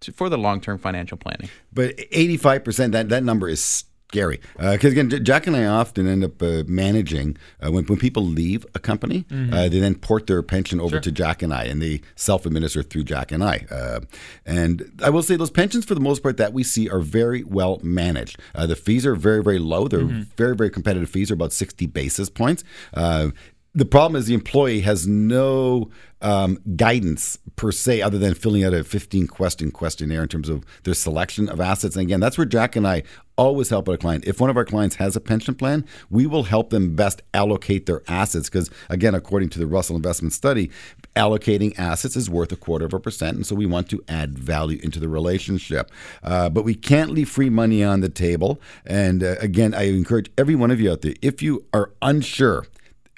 to, 0.00 0.12
for 0.12 0.28
the 0.28 0.38
long 0.38 0.60
term 0.60 0.78
financial 0.78 1.18
planning. 1.18 1.50
But 1.72 1.96
85%, 1.96 2.92
that, 2.92 3.08
that 3.10 3.22
number 3.24 3.48
is 3.48 3.84
scary. 4.14 4.40
Because 4.56 4.92
again, 4.92 5.10
Jack 5.24 5.46
and 5.46 5.56
I 5.56 5.64
often 5.66 6.06
end 6.06 6.24
up 6.24 6.40
uh, 6.40 6.62
managing, 6.66 7.36
uh, 7.64 7.72
when, 7.72 7.84
when 7.84 7.98
people 7.98 8.24
leave 8.24 8.64
a 8.74 8.78
company, 8.78 9.24
uh, 9.30 9.68
they 9.68 9.80
then 9.80 9.96
port 9.96 10.26
their 10.26 10.42
pension 10.42 10.80
over 10.80 11.00
to 11.00 11.10
Jack 11.10 11.42
and 11.42 11.52
I, 11.52 11.64
and 11.64 11.82
they 11.82 12.00
self 12.14 12.46
administer 12.46 12.82
through 12.82 13.04
Jack 13.04 13.32
and 13.32 13.42
I. 13.42 13.66
Uh, 13.70 14.00
and 14.46 14.90
I 15.02 15.10
will 15.10 15.22
say 15.22 15.36
those 15.36 15.50
pensions, 15.50 15.84
for 15.84 15.94
the 15.94 16.00
most 16.00 16.22
part, 16.22 16.36
that 16.36 16.52
we 16.52 16.62
see 16.62 16.88
are 16.88 17.00
very 17.00 17.42
well 17.44 17.80
managed. 17.82 18.38
Uh, 18.54 18.66
the 18.66 18.76
fees 18.76 19.04
are 19.04 19.16
very, 19.16 19.42
very 19.42 19.58
low. 19.58 19.88
They're 19.88 20.04
very, 20.36 20.54
very 20.54 20.70
competitive 20.70 21.10
fees, 21.10 21.30
are 21.30 21.34
about 21.34 21.52
60 21.52 21.86
basis 21.86 22.30
points. 22.30 22.62
Uh, 22.92 23.30
the 23.74 23.84
problem 23.84 24.16
is 24.16 24.26
the 24.26 24.34
employee 24.34 24.80
has 24.82 25.06
no 25.06 25.90
um, 26.22 26.58
guidance 26.76 27.38
per 27.56 27.72
se, 27.72 28.02
other 28.02 28.18
than 28.18 28.34
filling 28.34 28.64
out 28.64 28.72
a 28.72 28.84
15 28.84 29.26
question 29.26 29.70
questionnaire 29.70 30.22
in 30.22 30.28
terms 30.28 30.48
of 30.48 30.64
their 30.84 30.94
selection 30.94 31.48
of 31.48 31.60
assets. 31.60 31.96
And 31.96 32.04
again, 32.04 32.20
that's 32.20 32.38
where 32.38 32.46
Jack 32.46 32.76
and 32.76 32.86
I 32.86 33.02
always 33.36 33.68
help 33.68 33.88
out 33.88 33.94
a 33.94 33.98
client. 33.98 34.24
If 34.26 34.40
one 34.40 34.50
of 34.50 34.56
our 34.56 34.64
clients 34.64 34.96
has 34.96 35.16
a 35.16 35.20
pension 35.20 35.54
plan, 35.54 35.84
we 36.10 36.26
will 36.26 36.44
help 36.44 36.70
them 36.70 36.94
best 36.94 37.22
allocate 37.32 37.86
their 37.86 38.02
assets. 38.08 38.48
Because 38.48 38.70
again, 38.88 39.14
according 39.14 39.48
to 39.50 39.58
the 39.58 39.66
Russell 39.66 39.96
Investment 39.96 40.32
Study, 40.32 40.70
allocating 41.16 41.78
assets 41.78 42.16
is 42.16 42.30
worth 42.30 42.52
a 42.52 42.56
quarter 42.56 42.84
of 42.84 42.94
a 42.94 43.00
percent. 43.00 43.36
And 43.36 43.46
so 43.46 43.54
we 43.54 43.66
want 43.66 43.88
to 43.90 44.02
add 44.08 44.38
value 44.38 44.78
into 44.82 45.00
the 45.00 45.08
relationship. 45.08 45.90
Uh, 46.22 46.48
but 46.48 46.64
we 46.64 46.74
can't 46.74 47.10
leave 47.10 47.28
free 47.28 47.50
money 47.50 47.82
on 47.82 48.00
the 48.00 48.08
table. 48.08 48.60
And 48.84 49.22
uh, 49.22 49.36
again, 49.40 49.74
I 49.74 49.88
encourage 49.88 50.30
every 50.36 50.54
one 50.54 50.70
of 50.70 50.80
you 50.80 50.92
out 50.92 51.02
there, 51.02 51.14
if 51.22 51.42
you 51.42 51.64
are 51.72 51.90
unsure, 52.02 52.66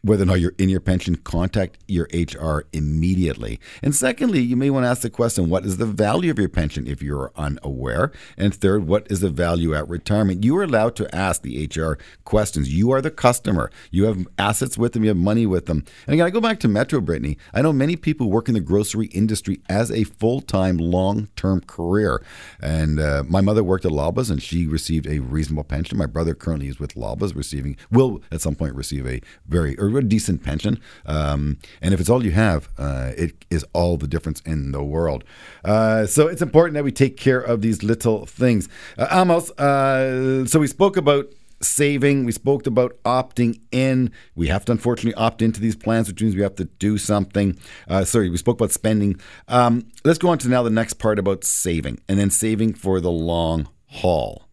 whether 0.06 0.22
or 0.22 0.26
not 0.26 0.40
you're 0.40 0.54
in 0.58 0.68
your 0.68 0.80
pension, 0.80 1.16
contact 1.16 1.78
your 1.88 2.08
HR 2.12 2.64
immediately. 2.72 3.58
And 3.82 3.94
secondly, 3.94 4.40
you 4.40 4.56
may 4.56 4.70
want 4.70 4.84
to 4.84 4.88
ask 4.88 5.02
the 5.02 5.10
question 5.10 5.50
what 5.50 5.66
is 5.66 5.78
the 5.78 5.86
value 5.86 6.30
of 6.30 6.38
your 6.38 6.48
pension 6.48 6.86
if 6.86 7.02
you're 7.02 7.32
unaware? 7.36 8.12
And 8.36 8.54
third, 8.54 8.86
what 8.86 9.06
is 9.10 9.20
the 9.20 9.30
value 9.30 9.74
at 9.74 9.88
retirement? 9.88 10.44
You 10.44 10.56
are 10.58 10.62
allowed 10.62 10.96
to 10.96 11.14
ask 11.14 11.42
the 11.42 11.66
HR 11.66 11.98
questions. 12.24 12.72
You 12.72 12.92
are 12.92 13.02
the 13.02 13.10
customer. 13.10 13.70
You 13.90 14.04
have 14.04 14.26
assets 14.38 14.78
with 14.78 14.92
them, 14.92 15.02
you 15.02 15.08
have 15.08 15.16
money 15.16 15.46
with 15.46 15.66
them. 15.66 15.84
And 16.06 16.14
again, 16.14 16.26
I 16.26 16.30
go 16.30 16.40
back 16.40 16.60
to 16.60 16.68
Metro, 16.68 17.00
Brittany. 17.00 17.36
I 17.52 17.62
know 17.62 17.72
many 17.72 17.96
people 17.96 18.30
work 18.30 18.48
in 18.48 18.54
the 18.54 18.60
grocery 18.60 19.06
industry 19.06 19.60
as 19.68 19.90
a 19.90 20.04
full 20.04 20.40
time, 20.40 20.78
long 20.78 21.28
term 21.36 21.60
career. 21.62 22.22
And 22.60 23.00
uh, 23.00 23.24
my 23.26 23.40
mother 23.40 23.64
worked 23.64 23.84
at 23.84 23.92
Loblaws 23.92 24.30
and 24.30 24.42
she 24.42 24.66
received 24.66 25.06
a 25.06 25.18
reasonable 25.18 25.64
pension. 25.64 25.98
My 25.98 26.06
brother 26.06 26.34
currently 26.34 26.68
is 26.68 26.78
with 26.78 26.94
Loblaws, 26.94 27.34
receiving, 27.34 27.76
will 27.90 28.22
at 28.30 28.40
some 28.40 28.54
point 28.54 28.74
receive 28.74 29.06
a 29.06 29.20
very, 29.48 29.76
or 29.78 29.95
a 29.98 30.02
decent 30.02 30.42
pension. 30.42 30.80
Um, 31.04 31.58
and 31.80 31.94
if 31.94 32.00
it's 32.00 32.08
all 32.08 32.24
you 32.24 32.32
have, 32.32 32.68
uh, 32.78 33.12
it 33.16 33.44
is 33.50 33.64
all 33.72 33.96
the 33.96 34.06
difference 34.06 34.40
in 34.42 34.72
the 34.72 34.82
world. 34.82 35.24
Uh, 35.64 36.06
so 36.06 36.26
it's 36.28 36.42
important 36.42 36.74
that 36.74 36.84
we 36.84 36.92
take 36.92 37.16
care 37.16 37.40
of 37.40 37.62
these 37.62 37.82
little 37.82 38.26
things. 38.26 38.68
Uh, 38.98 39.08
Amos, 39.10 39.50
uh, 39.58 40.46
so 40.46 40.60
we 40.60 40.66
spoke 40.66 40.96
about 40.96 41.26
saving. 41.60 42.24
We 42.24 42.32
spoke 42.32 42.66
about 42.66 43.02
opting 43.04 43.60
in. 43.72 44.10
We 44.34 44.48
have 44.48 44.64
to 44.66 44.72
unfortunately 44.72 45.14
opt 45.14 45.42
into 45.42 45.60
these 45.60 45.76
plans, 45.76 46.08
which 46.08 46.20
means 46.20 46.34
we 46.34 46.42
have 46.42 46.56
to 46.56 46.64
do 46.64 46.98
something. 46.98 47.58
Uh, 47.88 48.04
sorry, 48.04 48.30
we 48.30 48.36
spoke 48.36 48.58
about 48.58 48.72
spending. 48.72 49.20
Um, 49.48 49.86
let's 50.04 50.18
go 50.18 50.28
on 50.28 50.38
to 50.38 50.48
now 50.48 50.62
the 50.62 50.70
next 50.70 50.94
part 50.94 51.18
about 51.18 51.44
saving 51.44 52.00
and 52.08 52.18
then 52.18 52.30
saving 52.30 52.74
for 52.74 53.00
the 53.00 53.10
long 53.10 53.68
haul. 53.86 54.48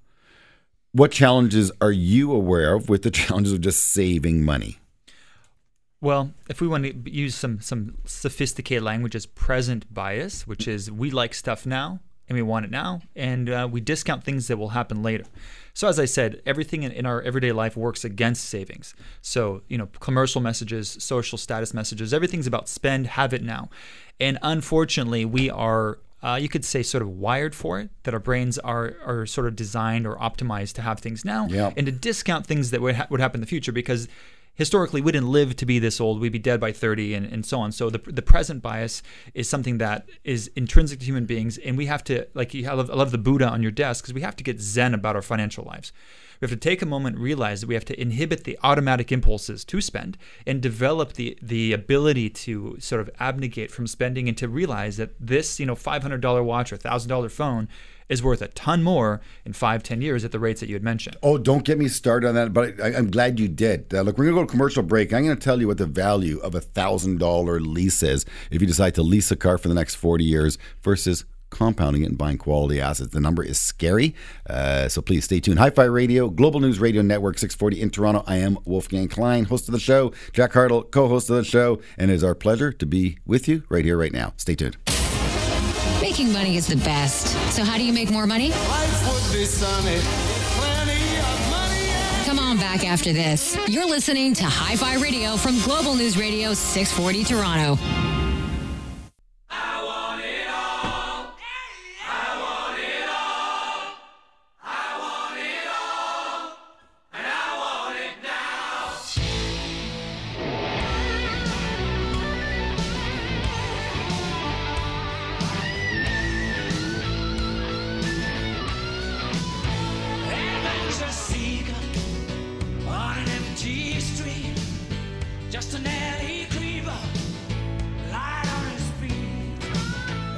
What 0.91 1.11
challenges 1.11 1.71
are 1.81 1.91
you 1.91 2.31
aware 2.31 2.75
of 2.75 2.89
with 2.89 3.03
the 3.03 3.11
challenges 3.11 3.53
of 3.53 3.61
just 3.61 3.83
saving 3.83 4.43
money? 4.43 4.77
Well, 6.03 6.33
if 6.49 6.59
we 6.59 6.67
want 6.67 6.83
to 6.83 7.09
use 7.09 7.33
some 7.33 7.61
some 7.61 7.95
sophisticated 8.03 8.83
language 8.83 9.15
as 9.15 9.25
present 9.25 9.91
bias, 9.93 10.45
which 10.45 10.67
is 10.67 10.91
we 10.91 11.09
like 11.11 11.33
stuff 11.33 11.65
now 11.65 12.01
and 12.27 12.35
we 12.35 12.41
want 12.41 12.65
it 12.65 12.71
now, 12.71 12.99
and 13.15 13.49
uh, 13.49 13.67
we 13.71 13.79
discount 13.79 14.23
things 14.25 14.47
that 14.47 14.57
will 14.57 14.69
happen 14.69 15.01
later. 15.01 15.23
So 15.73 15.87
as 15.87 15.99
I 15.99 16.05
said, 16.05 16.41
everything 16.45 16.83
in, 16.83 16.91
in 16.91 17.05
our 17.05 17.21
everyday 17.21 17.53
life 17.53 17.77
works 17.77 18.03
against 18.03 18.43
savings. 18.49 18.93
So 19.21 19.61
you 19.69 19.77
know, 19.77 19.87
commercial 20.01 20.41
messages, 20.41 20.97
social 20.99 21.37
status 21.37 21.73
messages, 21.73 22.13
everything's 22.13 22.47
about 22.47 22.67
spend, 22.67 23.07
have 23.07 23.33
it 23.33 23.41
now, 23.41 23.69
and 24.19 24.37
unfortunately, 24.41 25.23
we 25.23 25.49
are. 25.49 25.99
Uh, 26.21 26.35
you 26.37 26.47
could 26.47 26.63
say 26.63 26.81
sort 26.83 27.01
of 27.01 27.09
wired 27.09 27.53
for 27.53 27.81
it 27.81 27.89
that 28.03 28.13
our 28.13 28.19
brains 28.19 28.57
are 28.59 28.95
are 29.05 29.25
sort 29.25 29.45
of 29.47 29.55
designed 29.57 30.05
or 30.07 30.15
optimized 30.17 30.73
to 30.73 30.81
have 30.81 30.99
things 30.99 31.25
now 31.25 31.47
Yep. 31.47 31.73
and 31.75 31.85
to 31.85 31.91
discount 31.91 32.47
things 32.47 32.71
that 32.71 32.79
would, 32.81 32.95
ha- 32.95 33.07
would 33.09 33.19
happen 33.19 33.39
in 33.39 33.41
the 33.41 33.47
future 33.47 33.73
because 33.73 34.07
historically 34.55 35.01
we 35.01 35.11
didn't 35.11 35.31
live 35.31 35.55
to 35.57 35.65
be 35.65 35.79
this 35.79 35.99
old. 35.99 36.19
We'd 36.19 36.31
be 36.31 36.39
dead 36.39 36.59
by 36.59 36.71
30 36.71 37.13
and, 37.13 37.25
and 37.25 37.45
so 37.45 37.59
on. 37.59 37.71
So 37.71 37.89
the, 37.89 37.99
the 37.99 38.21
present 38.21 38.61
bias 38.61 39.01
is 39.33 39.49
something 39.49 39.77
that 39.79 40.07
is 40.23 40.51
intrinsic 40.55 40.99
to 40.99 41.05
human 41.05 41.25
beings 41.25 41.57
and 41.57 41.77
we 41.77 41.87
have 41.87 42.03
to 42.05 42.27
like 42.33 42.55
I 42.55 42.73
love, 42.73 42.89
I 42.89 42.95
love 42.95 43.11
the 43.11 43.17
buddha 43.17 43.47
on 43.47 43.61
your 43.61 43.71
desk 43.71 44.03
because 44.03 44.13
we 44.13 44.21
have 44.21 44.35
to 44.35 44.43
get 44.43 44.59
zen 44.59 44.93
about 44.93 45.15
our 45.15 45.21
financial 45.21 45.63
lives 45.63 45.91
we 46.43 46.49
have 46.49 46.59
to 46.59 46.69
take 46.69 46.81
a 46.81 46.85
moment 46.85 47.17
realize 47.17 47.61
that 47.61 47.67
we 47.67 47.73
have 47.73 47.85
to 47.85 47.99
inhibit 47.99 48.43
the 48.43 48.59
automatic 48.63 49.13
impulses 49.13 49.63
to 49.63 49.79
spend 49.79 50.17
and 50.45 50.61
develop 50.61 51.13
the 51.13 51.37
the 51.41 51.71
ability 51.71 52.29
to 52.29 52.75
sort 52.79 52.99
of 52.99 53.09
abnegate 53.19 53.71
from 53.71 53.87
spending 53.87 54.27
and 54.27 54.37
to 54.37 54.49
realize 54.49 54.97
that 54.97 55.11
this 55.19 55.57
you 55.57 55.65
know 55.65 55.75
$500 55.75 56.43
watch 56.43 56.73
or 56.73 56.77
$1000 56.77 57.31
phone 57.31 57.69
is 58.09 58.21
worth 58.21 58.41
a 58.41 58.49
ton 58.49 58.83
more 58.83 59.21
in 59.45 59.53
five 59.53 59.81
ten 59.81 60.01
years 60.01 60.25
at 60.25 60.33
the 60.33 60.39
rates 60.39 60.59
that 60.59 60.67
you 60.67 60.75
had 60.75 60.83
mentioned 60.83 61.15
Oh, 61.23 61.37
don't 61.37 61.63
get 61.63 61.77
me 61.77 61.87
started 61.87 62.27
on 62.27 62.35
that, 62.35 62.51
but 62.51 62.79
I, 62.81 62.95
I'm 62.95 63.09
glad 63.09 63.39
you 63.39 63.47
did. 63.47 63.93
Uh, 63.93 64.01
look, 64.01 64.17
we're 64.17 64.25
going 64.25 64.35
to 64.35 64.41
go 64.41 64.45
to 64.45 64.51
commercial 64.51 64.83
break. 64.83 65.13
I'm 65.13 65.23
going 65.23 65.37
to 65.37 65.41
tell 65.41 65.61
you 65.61 65.67
what 65.67 65.77
the 65.77 65.85
value 65.85 66.39
of 66.39 66.55
a 66.55 66.59
$1,000 66.59 67.73
lease 67.73 68.03
is 68.03 68.25
if 68.51 68.61
you 68.61 68.67
decide 68.67 68.95
to 68.95 69.03
lease 69.03 69.31
a 69.31 69.37
car 69.37 69.57
for 69.57 69.69
the 69.69 69.73
next 69.73 69.95
40 69.95 70.25
years 70.25 70.57
versus 70.81 71.23
compounding 71.53 72.03
it 72.03 72.09
and 72.09 72.17
buying 72.17 72.37
quality 72.37 72.81
assets. 72.81 73.11
The 73.11 73.21
number 73.21 73.43
is 73.43 73.59
scary. 73.59 74.15
Uh, 74.49 74.89
so 74.89 75.01
please 75.01 75.23
stay 75.23 75.39
tuned. 75.39 75.59
HighView 75.59 75.93
Radio, 75.93 76.29
Global 76.29 76.59
News 76.59 76.79
Radio 76.79 77.01
Network 77.01 77.37
640 77.37 77.81
in 77.81 77.89
Toronto. 77.89 78.23
I 78.27 78.37
am 78.37 78.57
Wolfgang 78.65 79.07
Klein, 79.07 79.45
host 79.45 79.67
of 79.67 79.73
the 79.73 79.79
show, 79.79 80.11
Jack 80.33 80.51
Hartle, 80.51 80.89
co 80.91 81.07
host 81.07 81.29
of 81.29 81.37
the 81.37 81.43
show, 81.43 81.79
and 81.97 82.11
it 82.11 82.15
is 82.15 82.23
our 82.23 82.35
pleasure 82.35 82.71
to 82.73 82.85
be 82.85 83.17
with 83.25 83.47
you 83.47 83.63
right 83.69 83.85
here, 83.85 83.97
right 83.97 84.11
now. 84.11 84.33
Stay 84.37 84.55
tuned. 84.55 84.77
Making 86.01 86.33
money 86.33 86.57
is 86.57 86.67
the 86.67 86.75
best. 86.77 87.27
So, 87.53 87.63
how 87.63 87.77
do 87.77 87.85
you 87.85 87.93
make 87.93 88.11
more 88.11 88.27
money? 88.27 88.49
Life 88.49 89.07
would 89.07 89.33
be 89.37 89.45
plenty 89.45 89.97
of 91.17 91.49
money. 91.49 92.25
Come 92.25 92.39
on 92.39 92.57
back 92.57 92.85
after 92.85 93.13
this. 93.13 93.57
You're 93.67 93.87
listening 93.87 94.33
to 94.35 94.43
HighView 94.43 95.01
Radio 95.01 95.37
from 95.37 95.59
Global 95.61 95.95
News 95.95 96.17
Radio 96.17 96.53
640 96.53 97.23
Toronto. 97.23 98.12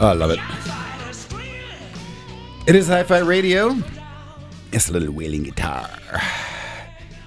Oh, 0.06 0.10
I 0.10 0.14
love 0.14 0.30
it. 0.30 0.40
It 2.68 2.76
is 2.76 2.88
HighView 2.90 3.26
Radio. 3.26 3.76
It's 4.72 4.88
a 4.88 4.94
little 4.94 5.12
wailing 5.12 5.42
guitar. 5.42 5.90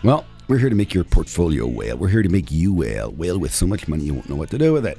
Well, 0.05 0.25
we're 0.47 0.59
here 0.59 0.69
to 0.69 0.77
make 0.77 0.95
your 0.95 1.03
portfolio 1.03 1.67
wail. 1.67 1.97
We're 1.97 2.07
here 2.07 2.23
to 2.23 2.29
make 2.29 2.53
you 2.53 2.73
wail. 2.73 3.11
Wail 3.11 3.37
with 3.37 3.53
so 3.53 3.67
much 3.67 3.89
money 3.89 4.05
you 4.05 4.15
won't 4.15 4.29
know 4.29 4.37
what 4.37 4.51
to 4.51 4.59
do 4.59 4.73
with 4.73 4.87
it. 4.87 4.97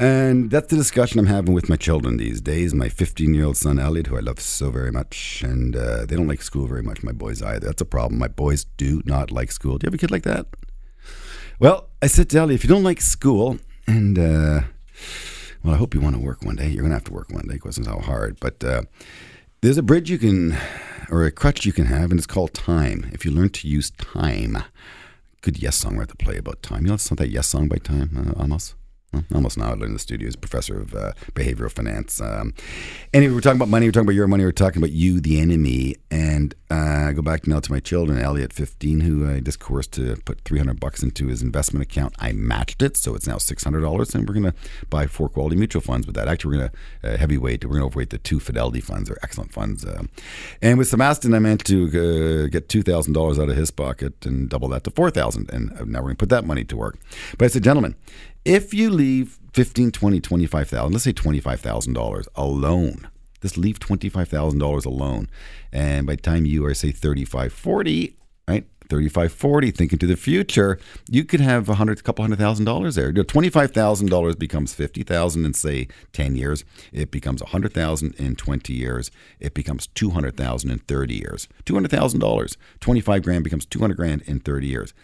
And 0.00 0.50
that's 0.50 0.68
the 0.68 0.76
discussion 0.76 1.18
I'm 1.18 1.26
having 1.26 1.52
with 1.52 1.68
my 1.68 1.76
children 1.76 2.16
these 2.16 2.40
days. 2.40 2.72
My 2.72 2.88
15 2.88 3.34
year 3.34 3.44
old 3.44 3.58
son, 3.58 3.78
Elliot, 3.78 4.06
who 4.06 4.16
I 4.16 4.20
love 4.20 4.40
so 4.40 4.70
very 4.70 4.90
much. 4.90 5.42
And 5.44 5.76
uh, 5.76 6.06
they 6.06 6.16
don't 6.16 6.28
like 6.28 6.40
school 6.40 6.66
very 6.66 6.82
much, 6.82 7.02
my 7.02 7.12
boys 7.12 7.42
either. 7.42 7.66
That's 7.66 7.82
a 7.82 7.84
problem. 7.84 8.18
My 8.20 8.28
boys 8.28 8.64
do 8.78 9.02
not 9.04 9.30
like 9.30 9.52
school. 9.52 9.76
Do 9.76 9.84
you 9.84 9.88
have 9.88 9.94
a 9.94 9.98
kid 9.98 10.10
like 10.10 10.22
that? 10.22 10.46
Well, 11.58 11.90
I 12.00 12.06
said 12.06 12.30
to 12.30 12.38
Elliot, 12.38 12.60
if 12.60 12.64
you 12.64 12.70
don't 12.70 12.84
like 12.84 13.02
school, 13.02 13.58
and 13.86 14.18
uh, 14.18 14.60
well, 15.62 15.74
I 15.74 15.78
hope 15.78 15.94
you 15.94 16.00
want 16.00 16.16
to 16.16 16.20
work 16.20 16.42
one 16.42 16.56
day. 16.56 16.68
You're 16.68 16.82
going 16.82 16.90
to 16.90 16.96
have 16.96 17.04
to 17.04 17.12
work 17.12 17.30
one 17.30 17.46
day 17.46 17.54
it's 17.78 17.86
how 17.86 17.98
hard. 18.00 18.38
But 18.40 18.62
uh, 18.64 18.82
there's 19.60 19.78
a 19.78 19.82
bridge 19.82 20.10
you 20.10 20.18
can, 20.18 20.56
or 21.10 21.24
a 21.24 21.30
crutch 21.30 21.64
you 21.64 21.72
can 21.72 21.86
have, 21.86 22.10
and 22.10 22.18
it's 22.18 22.26
called 22.26 22.52
time. 22.52 23.10
If 23.12 23.24
you 23.24 23.30
learn 23.30 23.50
to 23.50 23.68
use 23.68 23.90
time, 23.90 24.58
good 25.40 25.62
yes 25.62 25.76
song 25.76 25.96
have 25.98 26.08
to 26.08 26.16
play 26.16 26.36
about 26.36 26.62
time. 26.62 26.82
You 26.82 26.88
know, 26.88 26.94
it's 26.94 27.10
not 27.10 27.18
that 27.18 27.30
yes 27.30 27.48
song 27.48 27.68
by 27.68 27.76
time, 27.76 28.34
uh. 28.36 28.74
Well, 29.12 29.24
almost 29.34 29.58
now. 29.58 29.72
In 29.72 29.92
the 29.92 29.98
studio 29.98 30.28
a 30.32 30.38
professor 30.38 30.80
of 30.80 30.94
uh, 30.94 31.12
behavioral 31.34 31.70
finance. 31.70 32.20
Um, 32.20 32.54
anyway, 33.12 33.34
we're 33.34 33.40
talking 33.40 33.58
about 33.58 33.68
money. 33.68 33.86
We're 33.86 33.92
talking 33.92 34.06
about 34.06 34.14
your 34.14 34.26
money. 34.26 34.44
We're 34.44 34.52
talking 34.52 34.80
about 34.80 34.92
you, 34.92 35.20
the 35.20 35.40
enemy. 35.40 35.96
And 36.10 36.54
uh, 36.70 37.08
I 37.08 37.12
go 37.12 37.20
back 37.20 37.46
now 37.46 37.60
to 37.60 37.72
my 37.72 37.80
children, 37.80 38.18
Elliot, 38.18 38.52
15, 38.52 39.00
who 39.00 39.30
I 39.30 39.40
just 39.40 39.60
coerced 39.60 39.92
to 39.92 40.16
put 40.24 40.40
300 40.42 40.80
bucks 40.80 41.02
into 41.02 41.26
his 41.26 41.42
investment 41.42 41.82
account. 41.82 42.14
I 42.18 42.32
matched 42.32 42.80
it, 42.80 42.96
so 42.96 43.14
it's 43.14 43.26
now 43.26 43.36
$600. 43.36 44.14
And 44.14 44.28
we're 44.28 44.34
going 44.34 44.50
to 44.50 44.54
buy 44.88 45.06
four 45.06 45.28
quality 45.28 45.56
mutual 45.56 45.82
funds 45.82 46.06
with 46.06 46.16
that. 46.16 46.28
Actually, 46.28 46.56
we're 46.56 46.60
going 46.60 46.70
to 47.02 47.14
uh, 47.14 47.16
heavyweight. 47.18 47.64
We're 47.64 47.72
going 47.72 47.82
to 47.82 47.86
overweight 47.86 48.10
the 48.10 48.18
two 48.18 48.40
Fidelity 48.40 48.80
funds. 48.80 49.08
They're 49.08 49.18
excellent 49.22 49.52
funds. 49.52 49.84
Um, 49.84 50.08
and 50.62 50.78
with 50.78 50.88
Sebastian, 50.88 51.34
I 51.34 51.38
meant 51.38 51.64
to 51.66 51.84
uh, 51.84 52.48
get 52.48 52.68
$2,000 52.68 53.42
out 53.42 53.48
of 53.50 53.56
his 53.56 53.70
pocket 53.70 54.24
and 54.24 54.48
double 54.48 54.68
that 54.68 54.84
to 54.84 54.90
4000 54.90 55.50
And 55.50 55.70
now 55.70 55.98
we're 55.98 56.04
going 56.04 56.16
to 56.16 56.16
put 56.16 56.30
that 56.30 56.46
money 56.46 56.64
to 56.64 56.76
work. 56.76 56.98
But 57.36 57.46
I 57.46 57.48
said, 57.48 57.64
gentlemen, 57.64 57.94
if 58.44 58.74
you 58.74 58.90
leave 58.90 59.38
15, 59.54 59.90
20, 59.90 60.20
25,000, 60.20 60.92
let's 60.92 61.04
say 61.04 61.12
$25,000 61.12 62.26
alone, 62.34 63.08
just 63.40 63.58
leave 63.58 63.78
$25,000 63.78 64.86
alone. 64.86 65.28
And 65.72 66.06
by 66.06 66.16
the 66.16 66.22
time 66.22 66.46
you 66.46 66.64
are, 66.64 66.74
say, 66.74 66.92
35, 66.92 67.52
40, 67.52 68.16
right? 68.48 68.66
35, 68.88 69.32
40, 69.32 69.70
thinking 69.70 69.98
to 69.98 70.06
the 70.06 70.16
future, 70.16 70.78
you 71.08 71.24
could 71.24 71.40
have 71.40 71.68
a 71.68 71.74
hundred, 71.74 72.02
couple 72.04 72.22
hundred 72.22 72.38
thousand 72.38 72.66
dollars 72.66 72.94
there. 72.94 73.06
You 73.06 73.14
know, 73.14 73.22
$25,000 73.24 74.38
becomes 74.38 74.74
50,000 74.74 75.44
in, 75.44 75.54
say, 75.54 75.88
10 76.12 76.36
years. 76.36 76.64
It 76.92 77.10
becomes 77.10 77.42
100,000 77.42 78.14
in 78.16 78.36
20 78.36 78.72
years. 78.72 79.10
It 79.40 79.54
becomes 79.54 79.86
200,000 79.88 80.70
in 80.70 80.78
30 80.80 81.14
years. 81.14 81.48
$200,000. 81.64 82.56
25 82.80 83.22
grand 83.22 83.44
becomes 83.44 83.64
200 83.66 83.96
grand 83.96 84.22
in 84.22 84.40
30 84.40 84.66
years. 84.66 84.94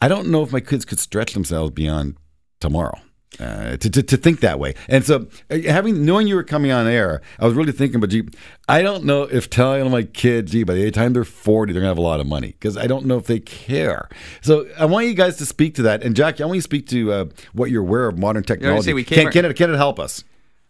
I 0.00 0.08
don't 0.08 0.28
know 0.28 0.42
if 0.42 0.52
my 0.52 0.60
kids 0.60 0.84
could 0.84 0.98
stretch 0.98 1.32
themselves 1.32 1.72
beyond 1.72 2.16
tomorrow. 2.60 2.98
Uh, 3.38 3.76
to, 3.76 3.90
to, 3.90 4.02
to 4.02 4.16
think 4.16 4.40
that 4.40 4.58
way. 4.58 4.72
And 4.88 5.04
so, 5.04 5.26
uh, 5.50 5.58
having 5.66 6.06
knowing 6.06 6.26
you 6.26 6.36
were 6.36 6.42
coming 6.42 6.70
on 6.70 6.86
air, 6.86 7.20
I 7.38 7.44
was 7.44 7.52
really 7.52 7.72
thinking, 7.72 8.00
but 8.00 8.08
gee, 8.08 8.26
I 8.66 8.80
don't 8.80 9.04
know 9.04 9.24
if 9.24 9.50
telling 9.50 9.90
my 9.90 10.04
kids, 10.04 10.52
gee, 10.52 10.64
by 10.64 10.72
the 10.72 10.90
time 10.90 11.12
they're 11.12 11.22
40, 11.22 11.74
they're 11.74 11.82
going 11.82 11.88
to 11.88 11.90
have 11.90 11.98
a 11.98 12.00
lot 12.00 12.18
of 12.18 12.26
money 12.26 12.48
because 12.48 12.78
I 12.78 12.86
don't 12.86 13.04
know 13.04 13.18
if 13.18 13.26
they 13.26 13.40
care. 13.40 14.08
So, 14.40 14.66
I 14.78 14.86
want 14.86 15.06
you 15.06 15.12
guys 15.12 15.36
to 15.36 15.44
speak 15.44 15.74
to 15.74 15.82
that. 15.82 16.02
And, 16.02 16.16
Jackie, 16.16 16.44
I 16.44 16.46
want 16.46 16.56
you 16.56 16.62
to 16.62 16.64
speak 16.64 16.86
to 16.88 17.12
uh, 17.12 17.24
what 17.52 17.70
you're 17.70 17.82
aware 17.82 18.06
of 18.06 18.16
modern 18.16 18.42
technology. 18.42 18.94
we 18.94 19.04
came 19.04 19.24
can, 19.24 19.32
can, 19.32 19.44
it, 19.44 19.54
can 19.54 19.70
it 19.70 19.76
help 19.76 20.00
us? 20.00 20.24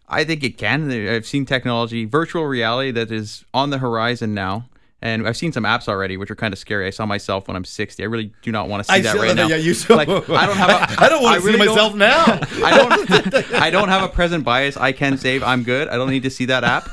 I 0.09 0.25
think 0.25 0.43
it 0.43 0.57
can. 0.57 0.91
I've 0.91 1.25
seen 1.25 1.45
technology, 1.45 2.03
virtual 2.03 2.45
reality 2.45 2.91
that 2.91 3.11
is 3.11 3.45
on 3.53 3.69
the 3.69 3.77
horizon 3.77 4.33
now. 4.33 4.67
And 4.99 5.27
I've 5.27 5.37
seen 5.37 5.51
some 5.51 5.63
apps 5.63 5.87
already, 5.87 6.17
which 6.17 6.31
are 6.31 6.35
kind 6.35 6.51
of 6.53 6.57
scary. 6.57 6.87
I 6.87 6.89
saw 6.89 7.05
myself 7.05 7.47
when 7.47 7.55
I'm 7.55 7.65
60. 7.65 8.01
I 8.01 8.07
really 8.07 8.33
do 8.41 8.51
not 8.51 8.67
want 8.67 8.83
to 8.83 8.91
see 8.91 8.97
I 8.97 9.01
that 9.01 9.15
right 9.15 9.27
that, 9.27 9.35
now. 9.35 9.47
yeah, 9.47 9.55
you 9.57 9.75
saw- 9.75 9.93
like, 9.95 10.09
I 10.09 10.45
don't 10.47 10.57
have. 10.57 10.69
A, 10.69 10.95
I 11.03 11.07
don't 11.07 11.21
want 11.21 11.39
to 11.43 11.51
see 11.51 11.55
myself 11.57 11.91
don't- 11.91 11.97
now. 11.99 12.23
I 12.65 12.77
don't. 12.77 13.53
I 13.61 13.69
don't 13.69 13.89
have 13.89 14.01
a 14.03 14.07
present 14.07 14.43
bias. 14.43 14.75
I 14.75 14.93
can 14.93 15.19
save. 15.19 15.43
I'm 15.43 15.61
good. 15.61 15.87
I 15.87 15.97
don't 15.97 16.09
need 16.09 16.23
to 16.23 16.31
see 16.31 16.45
that 16.45 16.63
app. 16.63 16.89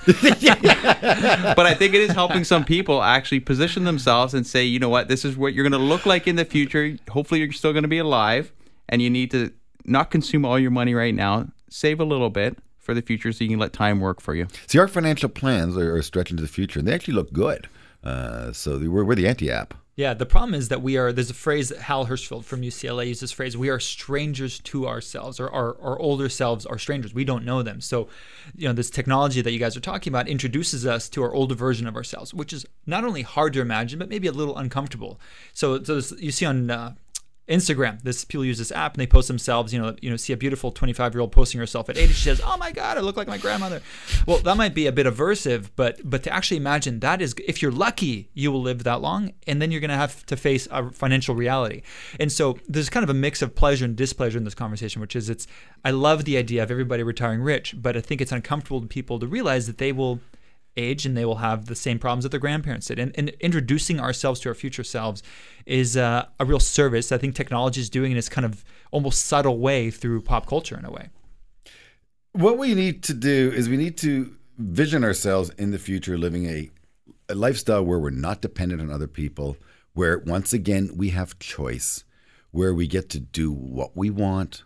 but 1.57 1.67
I 1.67 1.75
think 1.75 1.95
it 1.95 2.01
is 2.03 2.11
helping 2.13 2.45
some 2.45 2.65
people 2.65 3.03
actually 3.03 3.41
position 3.41 3.85
themselves 3.85 4.35
and 4.35 4.47
say, 4.47 4.65
you 4.65 4.79
know 4.79 4.89
what, 4.89 5.09
this 5.09 5.25
is 5.25 5.37
what 5.37 5.55
you're 5.55 5.65
going 5.69 5.81
to 5.81 5.87
look 5.87 6.05
like 6.07 6.27
in 6.27 6.37
the 6.37 6.45
future. 6.45 6.97
Hopefully, 7.11 7.41
you're 7.41 7.53
still 7.53 7.73
going 7.73 7.83
to 7.85 7.89
be 7.89 7.99
alive, 7.99 8.53
and 8.89 9.01
you 9.01 9.11
need 9.11 9.31
to 9.31 9.53
not 9.85 10.11
consume 10.11 10.45
all 10.45 10.59
your 10.59 10.71
money 10.71 10.95
right 10.95 11.15
now. 11.15 11.49
Save 11.71 12.01
a 12.01 12.05
little 12.05 12.31
bit 12.31 12.59
for 12.79 12.93
the 12.95 13.03
future, 13.03 13.33
so 13.33 13.45
you 13.45 13.51
can 13.51 13.59
let 13.59 13.73
time 13.73 14.01
work 14.01 14.21
for 14.21 14.35
you. 14.35 14.47
See, 14.67 14.79
our 14.79 14.89
financial 14.89 15.29
plans 15.29 15.77
are, 15.77 15.97
are 15.97 16.03
stretching 16.03 16.37
to 16.37 16.43
the 16.43 16.49
future, 16.49 16.79
and 16.81 16.87
they 16.87 16.93
actually 16.95 17.15
look 17.15 17.33
good. 17.33 17.67
Uh, 18.05 18.53
so, 18.53 18.79
we're, 18.79 19.05
we're 19.05 19.15
the 19.15 19.27
anti 19.27 19.51
app. 19.51 19.75
Yeah, 19.97 20.13
the 20.13 20.27
problem 20.27 20.55
is 20.55 20.69
that 20.71 20.83
we 20.83 20.97
are. 20.97 21.13
There's 21.13 21.31
a 21.31 21.35
phrase 21.35 21.69
that 21.69 21.79
Hal 21.79 22.07
Hershfield 22.07 22.45
from 22.45 22.63
UCLA 22.63 23.07
uses. 23.07 23.31
Phrase: 23.31 23.57
"We 23.57 23.69
are 23.69 23.79
strangers 23.79 24.59
to 24.61 24.89
ourselves, 24.89 25.39
or 25.39 25.49
our, 25.49 25.81
our 25.81 25.97
older 26.01 26.29
selves 26.29 26.67
are 26.67 26.79
strangers. 26.79 27.15
We 27.15 27.25
don't 27.25 27.45
know 27.45 27.63
them." 27.63 27.81
So, 27.81 28.09
you 28.57 28.67
know, 28.67 28.75
this 28.75 28.91
technology 28.91 29.41
that 29.41 29.53
you 29.53 29.61
guys 29.61 29.77
are 29.77 29.81
talking 29.81 30.11
about 30.11 30.27
introduces 30.27 30.85
us 30.85 31.09
to 31.11 31.23
our 31.23 31.33
older 31.33 31.55
version 31.55 31.87
of 31.87 31.95
ourselves, 31.95 32.35
which 32.35 32.53
is 32.53 32.67
not 32.87 33.05
only 33.05 33.23
hard 33.23 33.53
to 33.53 33.61
imagine, 33.61 34.01
but 34.01 34.09
maybe 34.09 34.27
a 34.27 34.33
little 34.33 34.57
uncomfortable. 34.59 35.21
So, 35.53 35.81
so 35.85 35.95
this, 35.95 36.13
you 36.19 36.33
see 36.33 36.47
on 36.47 36.73
uh, 36.73 36.95
Instagram, 37.49 38.01
this 38.03 38.25
people 38.25 38.45
use 38.45 38.57
this 38.57 38.73
app 38.73 38.95
and 38.95 39.01
they 39.01 39.07
post 39.07 39.29
themselves. 39.29 39.73
You 39.73 39.81
know, 39.81 39.95
you 40.01 40.09
know, 40.09 40.17
see 40.17 40.33
a 40.33 40.37
beautiful 40.37 40.73
25 40.73 41.15
year 41.15 41.21
old 41.21 41.33
posting 41.33 41.59
herself 41.61 41.91
at 41.91 41.99
80. 41.99 42.13
She 42.15 42.23
says, 42.23 42.41
"Oh 42.43 42.57
my 42.57 42.73
God, 42.73 42.97
I 42.97 43.01
look 43.01 43.17
like 43.17 43.29
my 43.29 43.39
grandmother." 43.39 43.83
Well, 44.27 44.39
that 44.39 44.57
might 44.57 44.75
be 44.75 44.87
a 44.87 44.93
bit 44.93 45.07
aversive, 45.07 45.69
but 45.77 46.01
but 46.09 46.23
to 46.23 46.33
actually 46.33 46.57
imagine 46.57 47.01
that 47.01 47.21
is, 47.21 47.35
if 47.47 47.61
you're 47.61 47.73
lucky, 47.73 48.31
you 48.33 48.51
will 48.51 48.63
live 48.63 48.85
that 48.85 49.03
long, 49.03 49.35
and 49.47 49.61
then 49.61 49.71
you're 49.71 49.81
going 49.81 49.91
to 49.91 49.97
have 49.97 50.25
to 50.27 50.37
face 50.37 50.67
a 50.71 50.91
financial 50.91 51.35
reality. 51.35 51.83
And 52.19 52.33
so 52.33 52.59
there's 52.67 52.89
kind 52.89 53.05
of 53.05 53.11
a 53.11 53.15
mix 53.15 53.43
of 53.43 53.55
pleasure 53.55 53.85
and 53.85 53.95
displeasure 53.95 54.39
in 54.39 54.45
this 54.45 54.55
conversation, 54.55 55.01
which 55.01 55.15
is 55.15 55.29
it's. 55.29 55.47
I 55.85 55.91
love 55.91 56.25
the 56.25 56.39
idea 56.39 56.63
of 56.63 56.71
everybody 56.71 57.03
retiring 57.03 57.43
rich, 57.43 57.75
but 57.77 57.95
I 57.95 58.01
think 58.01 58.23
it's 58.23 58.33
uncomfortable 58.33 58.81
to 58.81 58.87
people 58.87 59.19
to 59.19 59.27
realize 59.27 59.67
that 59.67 59.77
they 59.77 59.93
will 59.93 60.21
age 60.77 61.07
and 61.07 61.17
they 61.17 61.25
will 61.25 61.37
have 61.37 61.67
the 61.67 61.75
same 61.75 61.99
problems 61.99 62.25
that 62.25 62.31
their 62.31 62.41
grandparents 62.41 62.89
did. 62.89 62.99
And, 62.99 63.13
and 63.17 63.31
introducing 63.41 64.01
ourselves 64.01 64.41
to 64.41 64.49
our 64.49 64.55
future 64.55 64.85
selves 64.85 65.23
is 65.67 65.97
uh, 65.97 66.27
a 66.41 66.45
real 66.45 66.61
service. 66.61 67.13
I 67.13 67.19
think 67.19 67.35
technology 67.35 67.81
is 67.81 67.91
doing 67.91 68.13
in 68.13 68.17
this 68.17 68.29
kind 68.29 68.45
of 68.45 68.65
almost 68.91 69.27
subtle 69.27 69.59
way 69.59 69.91
through 69.91 70.23
pop 70.23 70.47
culture 70.47 70.79
in 70.79 70.85
a 70.85 70.91
way. 70.91 71.09
What 72.33 72.59
we 72.59 72.75
need 72.75 73.03
to 73.05 73.15
do 73.15 73.53
is 73.55 73.69
we 73.69 73.77
need 73.77 73.97
to 73.99 74.35
vision 74.59 75.05
ourselves 75.05 75.51
in 75.51 75.71
the 75.71 75.79
future 75.79 76.19
living 76.19 76.47
a, 76.47 76.71
a 77.29 77.35
lifestyle 77.35 77.85
where 77.85 77.99
we're 77.99 78.11
not 78.11 78.43
dependent 78.43 78.81
on 78.81 78.91
other 78.91 79.07
people, 79.07 79.57
where 79.93 80.19
once 80.19 80.53
again 80.53 80.91
we 80.97 81.11
have 81.11 81.39
choice, 81.39 82.05
where 82.51 82.75
we 82.75 82.87
get 82.87 83.09
to 83.11 83.21
do 83.21 83.53
what 83.53 83.97
we 83.97 84.11
want, 84.11 84.65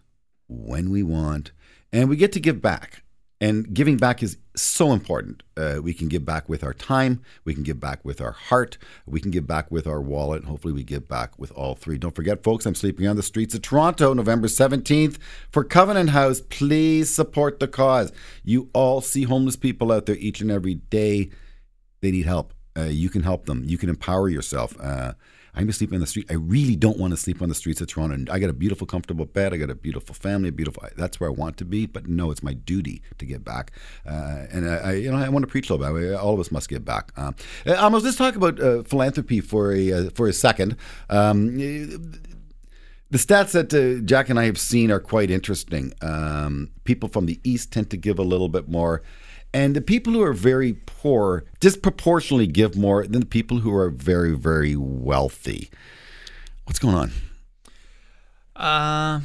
when 0.49 0.91
we 0.91 1.03
want, 1.03 1.53
and 1.93 2.09
we 2.09 2.17
get 2.17 2.33
to 2.33 2.41
give 2.41 2.61
back. 2.61 3.03
And 3.41 3.73
giving 3.73 3.97
back 3.97 4.21
is 4.23 4.37
so 4.57 4.93
important. 4.93 5.45
Uh, 5.57 5.79
we 5.81 5.95
can 5.95 6.09
give 6.09 6.25
back 6.25 6.49
with 6.49 6.65
our 6.65 6.75
time, 6.75 7.23
we 7.45 7.55
can 7.55 7.63
give 7.63 7.79
back 7.79 8.05
with 8.05 8.21
our 8.21 8.33
heart, 8.33 8.79
we 9.07 9.21
can 9.21 9.31
give 9.31 9.47
back 9.47 9.71
with 9.71 9.87
our 9.87 10.01
wallet. 10.01 10.45
Hopefully, 10.45 10.73
we 10.73 10.83
give 10.83 11.07
back 11.07 11.39
with 11.39 11.53
all 11.53 11.77
three. 11.77 11.99
Don't 11.99 12.15
forget, 12.15 12.43
folks, 12.43 12.67
I'm 12.67 12.75
sleeping 12.75 13.07
on 13.07 13.15
the 13.15 13.23
streets 13.23 13.55
of 13.55 13.63
Toronto, 13.63 14.13
November 14.13 14.49
17th 14.49 15.19
for 15.51 15.63
Covenant 15.63 16.11
House. 16.11 16.41
Please 16.41 17.15
support 17.15 17.61
the 17.61 17.69
cause. 17.69 18.13
You 18.43 18.71
all 18.73 19.01
see 19.01 19.23
homeless 19.23 19.57
people 19.57 19.93
out 19.93 20.07
there 20.07 20.17
each 20.17 20.41
and 20.41 20.51
every 20.51 20.75
day. 20.75 21.31
They 22.01 22.11
need 22.11 22.27
help. 22.27 22.55
Uh, 22.77 22.85
you 22.85 23.09
can 23.09 23.23
help 23.23 23.47
them. 23.47 23.65
You 23.67 23.79
can 23.79 23.89
empower 23.89 24.29
yourself. 24.29 24.77
Uh, 24.81 25.13
I'm 25.55 25.63
gonna 25.63 25.73
sleep 25.73 25.93
on 25.93 26.01
the 26.01 26.07
street. 26.07 26.27
I 26.31 26.35
really 26.35 26.77
don't 26.77 26.99
want 26.99 27.13
to 27.13 27.17
sleep 27.17 27.43
on 27.43 27.49
the 27.49 27.55
streets 27.55 27.81
of 27.81 27.89
Toronto. 27.89 28.15
And 28.15 28.31
I 28.31 28.39
got 28.39 28.51
a 28.51 28.53
beautiful, 28.53 28.87
comfortable 28.87 29.25
bed. 29.25 29.53
I 29.53 29.57
got 29.57 29.71
a 29.71 29.75
beautiful 29.75 30.15
family, 30.15 30.51
a 30.51 30.53
beautiful. 30.53 30.85
That's 30.97 31.19
where 31.21 31.31
I 31.31 31.33
want 31.33 31.57
to 31.59 31.65
be. 31.65 31.87
But 31.87 32.07
no, 32.07 32.31
it's 32.31 32.43
my 32.43 32.55
duty 32.55 33.03
to 33.19 33.25
give 33.25 33.45
back. 33.45 33.73
Uh, 34.07 34.47
and 34.51 34.69
I, 34.69 34.77
I, 34.77 34.93
you 34.93 35.11
know, 35.11 35.19
I 35.19 35.29
want 35.29 35.45
to 35.45 35.51
preach 35.51 35.71
a 35.71 35.75
little 35.75 35.99
bit. 35.99 36.15
All 36.15 36.35
of 36.35 36.41
us 36.41 36.51
must 36.51 36.69
give 36.69 36.85
back. 36.85 37.13
Um, 37.17 37.35
uh, 37.67 37.75
Amos, 37.85 38.05
let's 38.05 38.17
talk 38.17 38.37
about 38.37 38.61
uh, 38.61 38.83
philanthropy 38.83 39.41
for 39.41 39.73
a 39.73 39.93
uh, 39.93 40.11
for 40.11 40.29
a 40.29 40.33
second. 40.33 40.77
Um, 41.09 41.57
the 43.11 43.19
stats 43.19 43.53
that 43.53 43.73
uh, 43.73 44.05
Jack 44.05 44.29
and 44.29 44.39
I 44.39 44.45
have 44.45 44.59
seen 44.59 44.91
are 44.91 45.01
quite 45.01 45.31
interesting. 45.31 45.95
Um, 46.03 46.71
people 46.85 47.09
from 47.09 47.27
the 47.27 47.41
east 47.43 47.73
tend 47.73 47.91
to 47.91 47.97
give 47.97 48.19
a 48.19 48.23
little 48.23 48.49
bit 48.49 48.69
more, 48.69 49.03
and 49.53 49.75
the 49.75 49.81
people 49.81 50.13
who 50.13 50.23
are 50.23 50.33
very 50.33 50.75
poor 50.75 51.45
disproportionately 51.61 52.47
give 52.47 52.77
more 52.77 53.07
than 53.07 53.21
the 53.21 53.27
people 53.27 53.59
who 53.59 53.75
are 53.75 53.91
very, 53.91 54.37
very 54.37 54.77
wealthy. 54.77 55.71
What's 56.65 56.79
going 56.79 56.95
on? 56.95 57.13
Uh, 58.55 59.21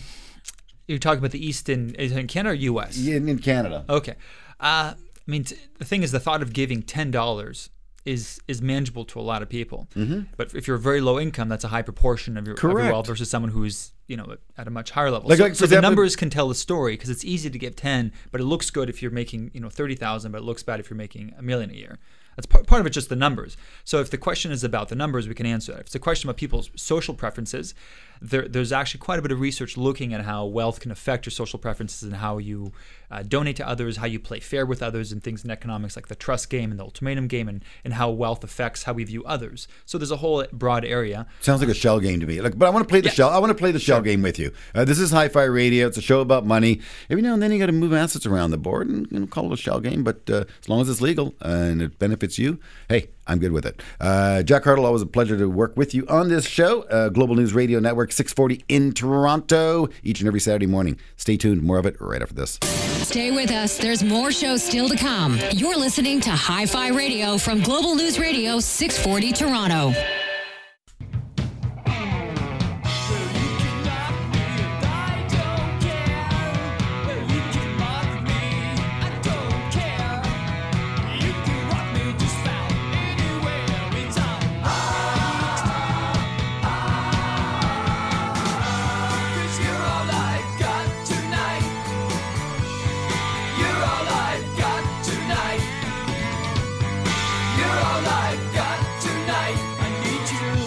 you're 0.88 1.00
talking 1.00 1.20
about 1.20 1.32
the 1.32 1.46
East 1.46 1.70
in, 1.70 1.96
in 1.96 2.28
Canada 2.28 2.52
or 2.52 2.54
U.S.? 2.54 3.06
In, 3.06 3.28
in 3.28 3.40
Canada. 3.40 3.86
Okay. 3.90 4.16
Uh, 4.60 4.94
I 4.96 5.32
mean, 5.32 5.44
t- 5.44 5.58
the 5.78 5.86
thing 5.86 6.04
is, 6.04 6.12
the 6.12 6.20
thought 6.20 6.42
of 6.42 6.54
giving 6.54 6.82
ten 6.82 7.10
dollars 7.10 7.70
is 8.06 8.40
is 8.48 8.62
manageable 8.62 9.06
to 9.06 9.20
a 9.20 9.22
lot 9.22 9.42
of 9.42 9.50
people. 9.50 9.88
Mm-hmm. 9.96 10.22
But 10.38 10.54
if 10.54 10.68
you're 10.68 10.78
very 10.78 11.02
low 11.02 11.20
income, 11.20 11.50
that's 11.50 11.64
a 11.64 11.70
high 11.70 11.82
proportion 11.82 12.38
of 12.38 12.46
your, 12.46 12.56
of 12.56 12.62
your 12.62 12.76
wealth 12.76 13.08
versus 13.08 13.30
someone 13.30 13.52
who's 13.52 13.93
you 14.08 14.18
know 14.18 14.36
at 14.58 14.68
a 14.68 14.72
much 14.72 14.92
higher 14.92 15.12
level. 15.12 15.30
Like- 15.30 15.38
so 15.38 15.44
like, 15.44 15.56
so 15.56 15.66
the 15.66 15.82
numbers 15.82 16.16
can 16.16 16.30
tell 16.30 16.48
the 16.50 16.56
story 16.56 16.94
because 16.94 17.10
it's 17.10 17.24
easy 17.26 17.50
to 17.50 17.58
give 17.60 17.76
ten, 17.76 18.12
but 18.32 18.42
it 18.42 18.46
looks 18.46 18.70
good 18.70 18.90
if 18.90 19.02
you're 19.02 19.12
making 19.12 19.52
you 19.54 19.60
know 19.60 19.70
thirty 19.70 19.96
thousand, 19.96 20.32
but 20.32 20.40
it 20.40 20.44
looks 20.44 20.64
bad 20.64 20.80
if 20.80 20.90
you're 20.90 20.98
making 20.98 21.34
a 21.38 21.42
million 21.42 21.70
a 21.70 21.74
year. 21.74 22.00
That's 22.36 22.46
part, 22.46 22.66
part 22.68 22.82
of 22.82 22.88
it, 22.88 22.92
just 22.92 23.10
the 23.10 23.16
numbers. 23.16 23.56
So 23.84 24.00
if 24.00 24.10
the 24.10 24.18
question 24.18 24.52
is 24.52 24.64
about 24.64 24.90
the 24.90 24.96
numbers, 24.96 25.28
we 25.28 25.34
can 25.36 25.46
answer 25.46 25.72
that. 25.74 25.82
If 25.82 25.86
it's 25.88 25.96
a 25.96 26.00
question 26.00 26.30
about 26.30 26.38
people's 26.38 26.70
social 26.76 27.14
preferences, 27.14 27.74
there, 28.22 28.48
there's 28.48 28.72
actually 28.72 29.02
quite 29.02 29.20
a 29.20 29.22
bit 29.22 29.32
of 29.32 29.40
research 29.42 29.76
looking 29.76 30.14
at 30.14 30.22
how 30.22 30.46
wealth 30.46 30.80
can 30.80 30.92
affect 30.92 31.26
your 31.26 31.32
social 31.32 31.60
preferences 31.60 32.04
and 32.04 32.16
how 32.16 32.38
you 32.38 32.72
uh, 33.12 33.22
donate 33.22 33.58
to 33.58 33.68
others, 33.68 33.98
how 33.98 34.06
you 34.06 34.18
play 34.20 34.40
fair 34.40 34.66
with 34.66 34.82
others, 34.82 35.12
and 35.12 35.22
things 35.22 35.44
in 35.44 35.52
economics 35.52 35.96
like 35.98 36.08
the 36.08 36.16
trust 36.16 36.50
game 36.50 36.72
and 36.72 36.80
the 36.80 36.84
ultimatum 36.84 37.28
game, 37.28 37.48
and, 37.50 37.64
and 37.84 37.94
how 37.96 38.10
wealth 38.10 38.44
affects 38.44 38.84
how 38.84 38.94
we 38.94 39.04
view 39.04 39.24
others. 39.26 39.68
So 39.86 39.98
there's 39.98 40.10
a 40.10 40.18
whole 40.18 40.46
broad 40.54 40.86
area. 40.86 41.28
Sounds 41.42 41.60
like 41.62 41.70
a 41.70 41.74
shell 41.74 42.00
game 42.00 42.22
to 42.22 42.26
me. 42.26 42.40
Like, 42.42 42.58
but 42.58 42.66
I 42.66 42.70
want 42.70 42.88
to 42.88 42.90
play 42.90 43.02
the 43.02 43.10
Yeah. 43.10 43.14
shell. 43.14 43.30
I 43.30 43.40
want 43.40 43.50
to 43.52 43.56
play 43.56 43.72
the 43.72 43.80
shell 43.80 44.02
game 44.02 44.22
with 44.22 44.40
you. 44.40 44.52
Uh, 44.74 44.86
this 44.86 45.00
is 45.00 45.12
HighView 45.12 45.54
Radio. 45.54 45.88
It's 45.88 45.98
a 45.98 46.02
show 46.02 46.22
about 46.22 46.46
money. 46.46 46.80
Every 47.10 47.22
now 47.22 47.34
and 47.34 47.44
then 47.44 47.52
you 47.52 47.60
got 47.60 47.66
to 47.68 47.72
move 47.74 47.94
assets 47.94 48.26
around 48.26 48.52
the 48.52 48.58
board 48.58 48.88
and 48.88 49.06
you 49.12 49.20
know, 49.20 49.28
call 49.28 49.48
it 49.52 49.54
a 49.54 49.58
shell 49.58 49.82
game. 49.82 50.04
But 50.06 50.30
uh, 50.30 50.46
as 50.62 50.70
long 50.70 50.80
as 50.82 50.88
it's 50.90 51.02
legal 51.02 51.36
and 51.42 51.82
it 51.82 52.00
benefits 52.00 52.23
you, 52.38 52.60
hey, 52.90 53.10
I'm 53.28 53.40
good 53.40 53.52
with 53.52 53.66
it. 53.66 53.82
Uh, 54.00 54.44
Jack 54.44 54.64
Hartle, 54.64 54.84
always 54.86 55.02
a 55.02 55.06
pleasure 55.06 55.38
to 55.38 55.48
work 55.50 55.78
with 55.78 55.94
you 55.94 56.06
on 56.08 56.30
this 56.30 56.46
show. 56.46 56.84
Uh, 56.84 57.10
Global 57.10 57.36
News 57.36 57.54
Radio 57.54 57.80
Network, 57.80 58.12
640 58.12 58.64
in 58.68 58.94
Toronto, 58.94 59.88
each 60.04 60.20
and 60.20 60.28
every 60.28 60.40
Saturday 60.40 60.66
morning. 60.68 61.00
Stay 61.16 61.38
tuned. 61.38 61.64
More 61.64 61.78
of 61.78 61.86
it 61.86 61.96
right 62.00 62.22
after 62.22 62.34
this. 62.34 62.60
Stay 63.08 63.32
with 63.32 63.52
us. 63.52 63.78
There's 63.78 64.04
more 64.04 64.32
shows 64.32 64.64
still 64.64 64.90
to 64.90 64.98
come. 64.98 65.40
You're 65.54 65.78
listening 65.78 66.20
to 66.22 66.30
HighView 66.32 66.96
Radio 66.98 67.38
from 67.38 67.62
Global 67.62 67.96
News 67.96 68.20
Radio 68.20 68.60
640 68.60 69.34
Toronto. 69.34 70.23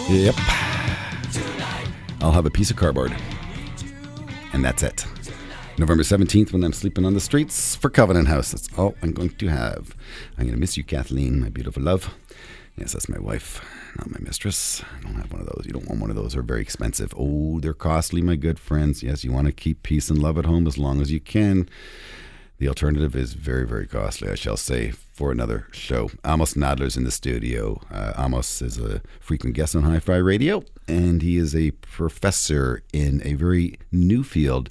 Yep. 0.09 0.35
I'll 2.21 2.31
have 2.31 2.45
a 2.45 2.49
piece 2.49 2.71
of 2.71 2.77
cardboard. 2.77 3.13
And 4.53 4.63
that's 4.63 4.81
it. 4.81 5.05
November 5.77 6.03
17th, 6.03 6.53
when 6.53 6.63
I'm 6.63 6.71
sleeping 6.71 7.03
on 7.05 7.13
the 7.13 7.19
streets 7.19 7.75
for 7.75 7.89
Covenant 7.89 8.29
House. 8.29 8.51
That's 8.51 8.69
all 8.77 8.95
I'm 9.01 9.11
going 9.11 9.31
to 9.31 9.47
have. 9.49 9.95
I'm 10.37 10.45
going 10.45 10.55
to 10.55 10.59
miss 10.59 10.77
you, 10.77 10.85
Kathleen, 10.85 11.41
my 11.41 11.49
beautiful 11.49 11.83
love. 11.83 12.15
Yes, 12.77 12.93
that's 12.93 13.09
my 13.09 13.19
wife, 13.19 13.61
not 13.97 14.09
my 14.09 14.19
mistress. 14.21 14.81
I 14.97 15.01
don't 15.01 15.15
have 15.15 15.31
one 15.31 15.41
of 15.41 15.47
those. 15.47 15.65
You 15.65 15.73
don't 15.73 15.87
want 15.89 15.99
one 15.99 16.09
of 16.09 16.15
those. 16.15 16.33
They're 16.33 16.41
very 16.41 16.61
expensive. 16.61 17.13
Oh, 17.17 17.59
they're 17.59 17.73
costly, 17.73 18.21
my 18.21 18.35
good 18.35 18.59
friends. 18.59 19.03
Yes, 19.03 19.25
you 19.25 19.33
want 19.33 19.47
to 19.47 19.51
keep 19.51 19.83
peace 19.83 20.09
and 20.09 20.21
love 20.21 20.37
at 20.37 20.45
home 20.45 20.67
as 20.67 20.77
long 20.77 21.01
as 21.01 21.11
you 21.11 21.19
can. 21.19 21.67
The 22.59 22.67
alternative 22.67 23.15
is 23.15 23.33
very, 23.33 23.67
very 23.67 23.85
costly, 23.85 24.29
I 24.29 24.35
shall 24.35 24.57
say, 24.57 24.89
for 24.89 25.31
another 25.31 25.67
show. 25.71 26.09
Amos 26.25 26.55
Nadler's 26.55 26.97
in 26.97 27.03
the 27.03 27.11
studio. 27.11 27.79
Uh, 27.91 28.13
Amos 28.17 28.63
is 28.63 28.79
a 28.79 29.01
frequent 29.19 29.55
guest 29.55 29.75
on 29.75 29.83
HighView 29.83 30.25
Radio, 30.25 30.63
and 30.87 31.21
he 31.21 31.37
is 31.37 31.55
a 31.55 31.71
professor 31.71 32.81
in 32.91 33.21
a 33.23 33.35
very 33.35 33.77
new 33.91 34.23
field, 34.23 34.69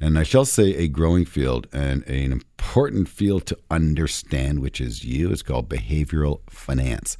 and 0.00 0.18
I 0.18 0.24
shall 0.24 0.44
say 0.44 0.74
a 0.74 0.88
growing 0.88 1.24
field 1.24 1.68
and 1.72 2.02
an 2.08 2.32
important 2.32 3.08
field 3.08 3.46
to 3.46 3.58
understand, 3.70 4.58
which 4.58 4.80
is 4.80 5.04
you. 5.04 5.30
It's 5.30 5.42
called 5.42 5.68
behavioral 5.68 6.40
finance. 6.48 7.16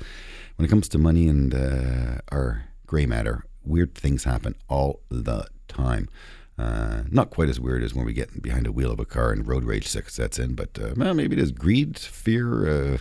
When 0.56 0.66
it 0.66 0.70
comes 0.70 0.88
to 0.88 0.98
money 0.98 1.28
and 1.28 1.54
uh, 1.54 2.18
our 2.32 2.64
gray 2.86 3.06
matter, 3.06 3.44
weird 3.64 3.94
things 3.94 4.24
happen 4.24 4.56
all 4.68 5.00
the 5.08 5.46
time. 5.68 6.08
Uh, 6.60 7.04
not 7.10 7.30
quite 7.30 7.48
as 7.48 7.58
weird 7.58 7.82
as 7.82 7.94
when 7.94 8.04
we 8.04 8.12
get 8.12 8.42
behind 8.42 8.66
a 8.66 8.72
wheel 8.72 8.90
of 8.90 9.00
a 9.00 9.06
car 9.06 9.32
and 9.32 9.46
road 9.46 9.64
rage 9.64 9.86
six 9.88 10.14
sets 10.14 10.38
in, 10.38 10.54
but 10.54 10.78
uh, 10.78 10.92
well, 10.96 11.14
maybe 11.14 11.34
it 11.34 11.42
is 11.42 11.52
greed, 11.52 11.98
fear. 11.98 12.68
Uh, 12.68 12.98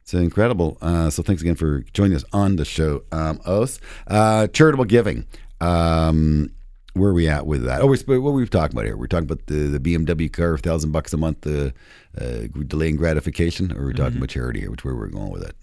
it's 0.00 0.14
incredible. 0.14 0.78
Uh, 0.80 1.10
so 1.10 1.22
thanks 1.22 1.42
again 1.42 1.56
for 1.56 1.80
joining 1.92 2.16
us 2.16 2.24
on 2.32 2.56
the 2.56 2.64
show, 2.64 3.02
um, 3.12 3.40
Os. 3.44 3.80
Uh, 4.06 4.46
charitable 4.46 4.86
giving. 4.86 5.26
Um, 5.60 6.50
where 6.94 7.10
are 7.10 7.14
we 7.14 7.28
at 7.28 7.46
with 7.46 7.64
that? 7.64 7.82
Oh, 7.82 7.86
we're, 7.86 8.20
what 8.20 8.32
were 8.32 8.40
we 8.40 8.46
talking 8.46 8.74
about 8.74 8.86
here? 8.86 8.96
We're 8.96 9.08
talking 9.08 9.30
about 9.30 9.46
the, 9.46 9.78
the 9.78 9.80
BMW 9.80 10.32
car, 10.32 10.56
thousand 10.56 10.92
bucks 10.92 11.12
a 11.12 11.18
month, 11.18 11.42
the 11.42 11.74
uh, 12.18 12.46
delaying 12.66 12.96
gratification, 12.96 13.72
or 13.72 13.84
we're 13.84 13.92
talking 13.92 14.16
about 14.16 14.30
charity 14.30 14.60
here? 14.60 14.70
Which 14.70 14.84
way 14.84 14.92
we're 14.92 15.08
going 15.08 15.30
with 15.30 15.42
it? 15.42 15.56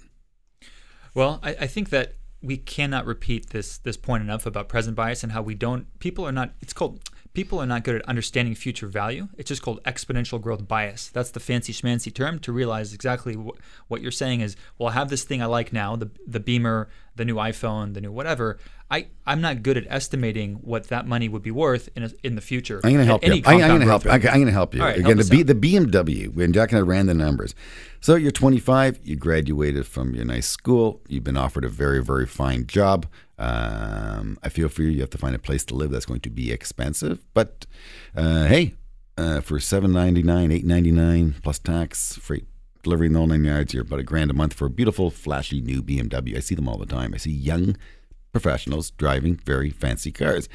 Well, 1.15 1.39
I, 1.41 1.51
I 1.61 1.67
think 1.67 1.89
that 1.89 2.15
we 2.43 2.57
cannot 2.57 3.05
repeat 3.05 3.51
this 3.51 3.77
this 3.77 3.97
point 3.97 4.21
enough 4.21 4.45
about 4.45 4.67
present 4.67 4.95
bias 4.95 5.23
and 5.23 5.31
how 5.31 5.41
we 5.41 5.55
don't. 5.55 5.87
People 5.99 6.27
are 6.27 6.31
not. 6.31 6.51
It's 6.61 6.73
called. 6.73 6.99
People 7.33 7.59
are 7.59 7.65
not 7.65 7.83
good 7.83 7.95
at 7.95 8.05
understanding 8.07 8.53
future 8.53 8.85
value. 8.85 9.27
It's 9.37 9.47
just 9.47 9.63
called 9.63 9.83
exponential 9.83 10.39
growth 10.39 10.67
bias. 10.67 11.09
That's 11.09 11.31
the 11.31 11.39
fancy 11.39 11.73
schmancy 11.73 12.13
term 12.13 12.37
to 12.39 12.51
realize 12.51 12.93
exactly 12.93 13.35
what, 13.35 13.55
what 13.87 14.01
you're 14.01 14.11
saying 14.11 14.41
is. 14.41 14.55
Well, 14.77 14.89
I 14.89 14.93
have 14.93 15.09
this 15.09 15.23
thing 15.23 15.41
I 15.41 15.47
like 15.47 15.73
now, 15.73 15.95
the 15.95 16.11
the 16.27 16.39
Beamer, 16.39 16.89
the 17.15 17.25
new 17.25 17.35
iPhone, 17.35 17.95
the 17.95 18.01
new 18.01 18.11
whatever. 18.11 18.59
I 18.93 19.07
I'm 19.25 19.41
not 19.41 19.63
good 19.63 19.75
at 19.75 19.85
estimating 19.89 20.55
what 20.55 20.89
that 20.89 21.07
money 21.07 21.27
would 21.27 21.41
be 21.41 21.49
worth 21.49 21.89
in 21.95 22.03
a, 22.03 22.11
in 22.21 22.35
the 22.35 22.41
future. 22.41 22.79
I'm 22.83 22.91
going 22.91 22.99
to 22.99 23.05
help 23.05 23.25
you. 23.25 23.41
I, 23.45 23.53
I'm 23.53 23.59
going 23.59 23.79
to 23.79 23.87
help 23.87 24.05
you. 24.05 24.11
I'm 24.11 24.21
going 24.21 24.45
to 24.45 24.51
help 24.51 24.75
you. 24.75 24.81
Right, 24.81 24.99
Again, 24.99 25.17
help 25.17 25.29
the, 25.29 25.43
B, 25.43 25.43
the 25.43 25.55
BMW, 25.55 26.33
when 26.33 26.53
Jack 26.53 26.71
and 26.71 26.77
I 26.77 26.81
ran 26.81 27.07
the 27.07 27.15
numbers. 27.15 27.55
So 28.01 28.13
you're 28.15 28.31
25, 28.31 28.99
you 29.01 29.15
graduated 29.15 29.87
from 29.87 30.13
your 30.13 30.25
nice 30.25 30.45
school, 30.45 31.01
you've 31.07 31.23
been 31.23 31.37
offered 31.37 31.63
a 31.63 31.69
very, 31.69 32.03
very 32.03 32.27
fine 32.27 32.67
job. 32.67 33.07
Um, 33.39 34.37
I 34.43 34.49
feel 34.49 34.69
for 34.69 34.83
you, 34.83 34.89
you 34.89 35.01
have 35.01 35.09
to 35.11 35.17
find 35.17 35.33
a 35.33 35.39
place 35.39 35.63
to 35.65 35.73
live 35.73 35.89
that's 35.89 36.05
going 36.05 36.19
to 36.19 36.29
be 36.29 36.51
expensive. 36.51 37.23
But 37.33 37.65
uh, 38.15 38.45
hey, 38.45 38.75
uh, 39.17 39.41
for 39.41 39.59
seven 39.59 39.91
ninety 39.91 40.21
nine, 40.21 40.51
eight 40.51 40.65
ninety 40.65 40.91
nine 40.91 41.35
plus 41.41 41.57
tax, 41.57 42.15
freight 42.17 42.45
delivery 42.83 43.07
in 43.07 43.13
the 43.13 43.19
whole 43.19 43.27
nine 43.27 43.43
yards, 43.43 43.73
you're 43.73 43.83
about 43.83 43.99
a 43.99 44.03
grand 44.03 44.29
a 44.29 44.33
month 44.33 44.53
for 44.53 44.65
a 44.65 44.69
beautiful, 44.69 45.09
flashy 45.09 45.61
new 45.61 45.81
BMW. 45.81 46.35
I 46.37 46.41
see 46.41 46.53
them 46.53 46.67
all 46.67 46.77
the 46.77 46.85
time. 46.85 47.13
I 47.13 47.17
see 47.17 47.31
young 47.31 47.75
professionals 48.33 48.91
driving 48.91 49.35
very 49.37 49.69
fancy 49.69 50.11
cars. 50.11 50.49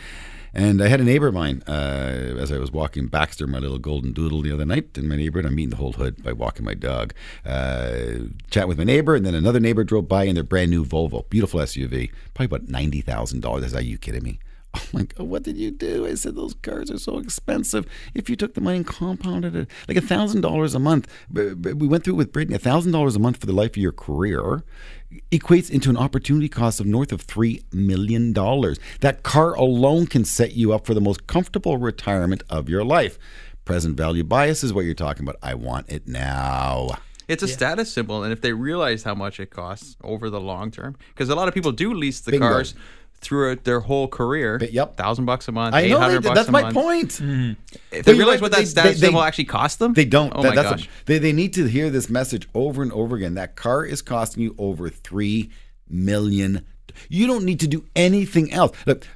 And 0.52 0.82
I 0.82 0.88
had 0.88 1.00
a 1.00 1.04
neighbor 1.04 1.28
of 1.28 1.34
mine 1.34 1.62
uh, 1.68 2.34
as 2.38 2.50
I 2.50 2.58
was 2.58 2.72
walking 2.72 3.06
Baxter, 3.06 3.46
my 3.46 3.58
little 3.58 3.78
golden 3.78 4.12
doodle, 4.12 4.42
the 4.42 4.50
other 4.52 4.64
night. 4.64 4.96
And 4.96 5.08
my 5.08 5.14
neighbor, 5.16 5.38
and 5.38 5.46
I'm 5.46 5.54
meeting 5.54 5.70
the 5.70 5.76
whole 5.76 5.92
hood 5.92 6.22
by 6.22 6.32
walking 6.32 6.64
my 6.64 6.74
dog. 6.74 7.14
Uh, 7.46 8.30
chat 8.50 8.66
with 8.66 8.78
my 8.78 8.84
neighbor, 8.84 9.14
and 9.14 9.24
then 9.24 9.34
another 9.34 9.60
neighbor 9.60 9.84
drove 9.84 10.08
by 10.08 10.24
in 10.24 10.34
their 10.34 10.44
brand 10.44 10.70
new 10.70 10.84
Volvo, 10.84 11.28
beautiful 11.30 11.60
SUV, 11.60 12.10
probably 12.34 12.56
about 12.56 12.68
ninety 12.68 13.02
thousand 13.02 13.40
dollars. 13.40 13.74
Are 13.74 13.80
you 13.80 13.98
kidding 13.98 14.24
me? 14.24 14.40
Oh 14.74 14.84
my 14.92 15.02
God, 15.04 15.26
what 15.26 15.42
did 15.44 15.56
you 15.56 15.70
do? 15.70 16.06
I 16.06 16.14
said, 16.14 16.36
those 16.36 16.54
cars 16.54 16.90
are 16.90 16.98
so 16.98 17.18
expensive. 17.18 17.86
If 18.14 18.28
you 18.28 18.36
took 18.36 18.54
the 18.54 18.60
money 18.60 18.76
and 18.78 18.86
compounded 18.86 19.56
it, 19.56 19.68
like 19.88 19.96
a 19.96 20.02
$1,000 20.02 20.74
a 20.74 20.78
month, 20.78 21.08
b- 21.32 21.54
b- 21.54 21.72
we 21.72 21.88
went 21.88 22.04
through 22.04 22.14
it 22.14 22.18
with 22.18 22.32
Brittany, 22.32 22.56
a 22.56 22.58
$1,000 22.58 23.16
a 23.16 23.18
month 23.18 23.38
for 23.38 23.46
the 23.46 23.52
life 23.52 23.70
of 23.70 23.76
your 23.78 23.92
career 23.92 24.62
equates 25.32 25.70
into 25.70 25.88
an 25.88 25.96
opportunity 25.96 26.48
cost 26.50 26.80
of 26.80 26.86
north 26.86 27.12
of 27.12 27.26
$3 27.26 27.62
million. 27.72 28.32
That 28.34 29.20
car 29.22 29.54
alone 29.54 30.06
can 30.06 30.24
set 30.24 30.52
you 30.52 30.74
up 30.74 30.86
for 30.86 30.92
the 30.92 31.00
most 31.00 31.26
comfortable 31.26 31.78
retirement 31.78 32.42
of 32.50 32.68
your 32.68 32.84
life. 32.84 33.18
Present 33.64 33.96
value 33.96 34.24
bias 34.24 34.62
is 34.62 34.72
what 34.72 34.84
you're 34.84 34.94
talking 34.94 35.22
about. 35.24 35.36
I 35.42 35.54
want 35.54 35.90
it 35.90 36.06
now. 36.06 36.88
It's 37.26 37.42
a 37.42 37.48
status 37.48 37.92
symbol, 37.92 38.22
and 38.22 38.32
if 38.32 38.40
they 38.40 38.54
realize 38.54 39.02
how 39.02 39.14
much 39.14 39.38
it 39.38 39.50
costs 39.50 39.96
over 40.02 40.30
the 40.30 40.40
long 40.40 40.70
term, 40.70 40.96
because 41.08 41.28
a 41.28 41.34
lot 41.34 41.46
of 41.46 41.52
people 41.52 41.72
do 41.72 41.92
lease 41.92 42.20
the 42.20 42.30
Bingo. 42.30 42.48
cars 42.48 42.74
throughout 43.20 43.64
their 43.64 43.80
whole 43.80 44.08
career. 44.08 44.58
But, 44.58 44.72
yep. 44.72 44.96
thousand 44.96 45.24
bucks 45.26 45.48
a 45.48 45.52
month, 45.52 45.74
I 45.74 45.82
eight 45.82 45.90
know 45.90 46.00
they 46.08 46.18
bucks 46.18 46.34
That's 46.34 46.48
a 46.48 46.52
my 46.52 46.62
month. 46.62 46.74
point. 46.74 47.12
Hmm. 47.18 47.50
If 47.90 48.04
But 48.04 48.04
they 48.06 48.14
realize 48.14 48.34
right, 48.36 48.42
what 48.42 48.52
they- 48.52 48.60
that 48.62 48.66
status 48.68 49.00
they- 49.00 49.06
symbol 49.06 49.20
they- 49.20 49.26
actually 49.26 49.44
cost 49.46 49.78
them, 49.78 49.92
They 49.94 50.04
don't. 50.04 50.32
Oh 50.34 50.42
That- 50.42 50.50
my 50.50 50.54
that's 50.54 50.70
gosh! 50.70 50.80
What, 50.86 51.06
they, 51.06 51.18
they 51.18 51.32
need 51.32 51.52
to 51.54 51.64
hear 51.66 51.90
this 51.90 52.08
message 52.08 52.48
over 52.54 52.82
and 52.82 52.92
over 52.92 53.16
again. 53.16 53.34
That 53.34 53.56
car 53.56 53.84
is 53.84 54.02
costing 54.02 54.42
you 54.42 54.54
over 54.58 54.88
three 54.88 55.50
million. 55.88 56.64
You 57.08 57.26
don't 57.26 57.44
need 57.44 57.60
to 57.60 57.68
do 57.68 57.84
anything 57.94 58.52
else. 58.52 58.76
Look, 58.86 59.06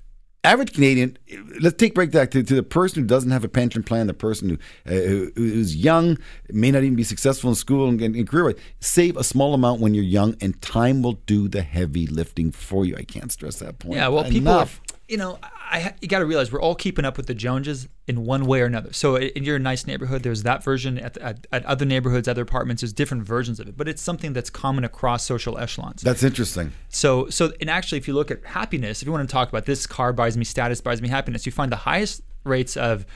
average 0.44 0.72
Canadian. 0.72 1.16
Let's 1.60 1.76
take 1.76 1.94
break 1.94 2.12
that 2.12 2.30
to, 2.32 2.42
to 2.42 2.54
the 2.54 2.62
person 2.62 3.02
who 3.02 3.06
doesn't 3.06 3.30
have 3.30 3.44
a 3.44 3.48
pension 3.48 3.82
plan, 3.82 4.06
the 4.06 4.14
person 4.14 4.48
who, 4.48 4.58
uh, 4.86 5.08
who 5.08 5.32
who's 5.36 5.76
young, 5.76 6.18
may 6.50 6.70
not 6.70 6.82
even 6.82 6.96
be 6.96 7.04
successful 7.04 7.50
in 7.50 7.56
school 7.56 7.88
and, 7.88 8.00
and, 8.00 8.28
career. 8.28 8.54
Save 8.80 9.16
a 9.16 9.24
small 9.24 9.54
amount 9.54 9.80
when 9.80 9.94
you're 9.94 10.04
young, 10.04 10.36
and 10.40 10.60
time 10.62 11.02
will 11.02 11.20
do 11.26 11.48
the 11.48 11.62
heavy 11.62 12.06
lifting 12.06 12.50
for 12.50 12.84
you. 12.84 12.96
I 12.96 13.04
can't 13.04 13.30
stress 13.30 13.56
that 13.56 13.78
point. 13.78 13.96
Yeah, 13.96 14.08
well, 14.08 14.24
people, 14.24 14.52
enough. 14.52 14.80
you 15.08 15.16
know, 15.16 15.38
I 15.72 15.94
you 16.02 16.08
got 16.08 16.18
to 16.18 16.26
realize 16.26 16.52
we're 16.52 16.60
all 16.60 16.74
keeping 16.74 17.04
up 17.04 17.16
with 17.16 17.26
the 17.26 17.34
Joneses 17.34 17.88
in 18.06 18.26
one 18.26 18.44
way 18.44 18.60
or 18.60 18.66
another. 18.66 18.92
So 18.92 19.16
in 19.16 19.42
your 19.42 19.58
nice 19.58 19.86
neighborhood, 19.86 20.22
there's 20.22 20.42
that 20.42 20.62
version. 20.62 20.98
At, 20.98 21.16
at, 21.16 21.46
at 21.50 21.64
other 21.64 21.86
neighborhoods, 21.86 22.28
other 22.28 22.42
apartments, 22.42 22.82
there's 22.82 22.92
different 22.92 23.24
versions 23.24 23.58
of 23.58 23.68
it. 23.68 23.76
But 23.76 23.88
it's 23.88 24.02
something 24.02 24.34
that's 24.34 24.50
common 24.50 24.84
across 24.84 25.24
social 25.24 25.56
echelons. 25.58 26.02
That's 26.02 26.22
interesting. 26.22 26.72
So, 26.90 27.28
so, 27.30 27.52
and 27.60 27.70
actually, 27.70 27.98
if 27.98 28.06
you 28.06 28.14
look 28.14 28.30
at 28.30 28.44
happiness, 28.44 29.00
if 29.00 29.06
you 29.06 29.12
want 29.12 29.26
to 29.26 29.32
talk 29.32 29.48
about 29.48 29.64
this 29.64 29.86
car 29.86 30.12
buys 30.12 30.36
me 30.36 30.44
status, 30.44 30.80
buys 30.82 31.00
me 31.00 31.08
happiness, 31.08 31.46
you 31.46 31.52
find 31.52 31.72
the 31.72 31.76
highest 31.76 32.20
rates 32.44 32.76
of, 32.76 33.06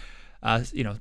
uh, 0.42 0.62
you 0.72 0.82
know, 0.82 0.98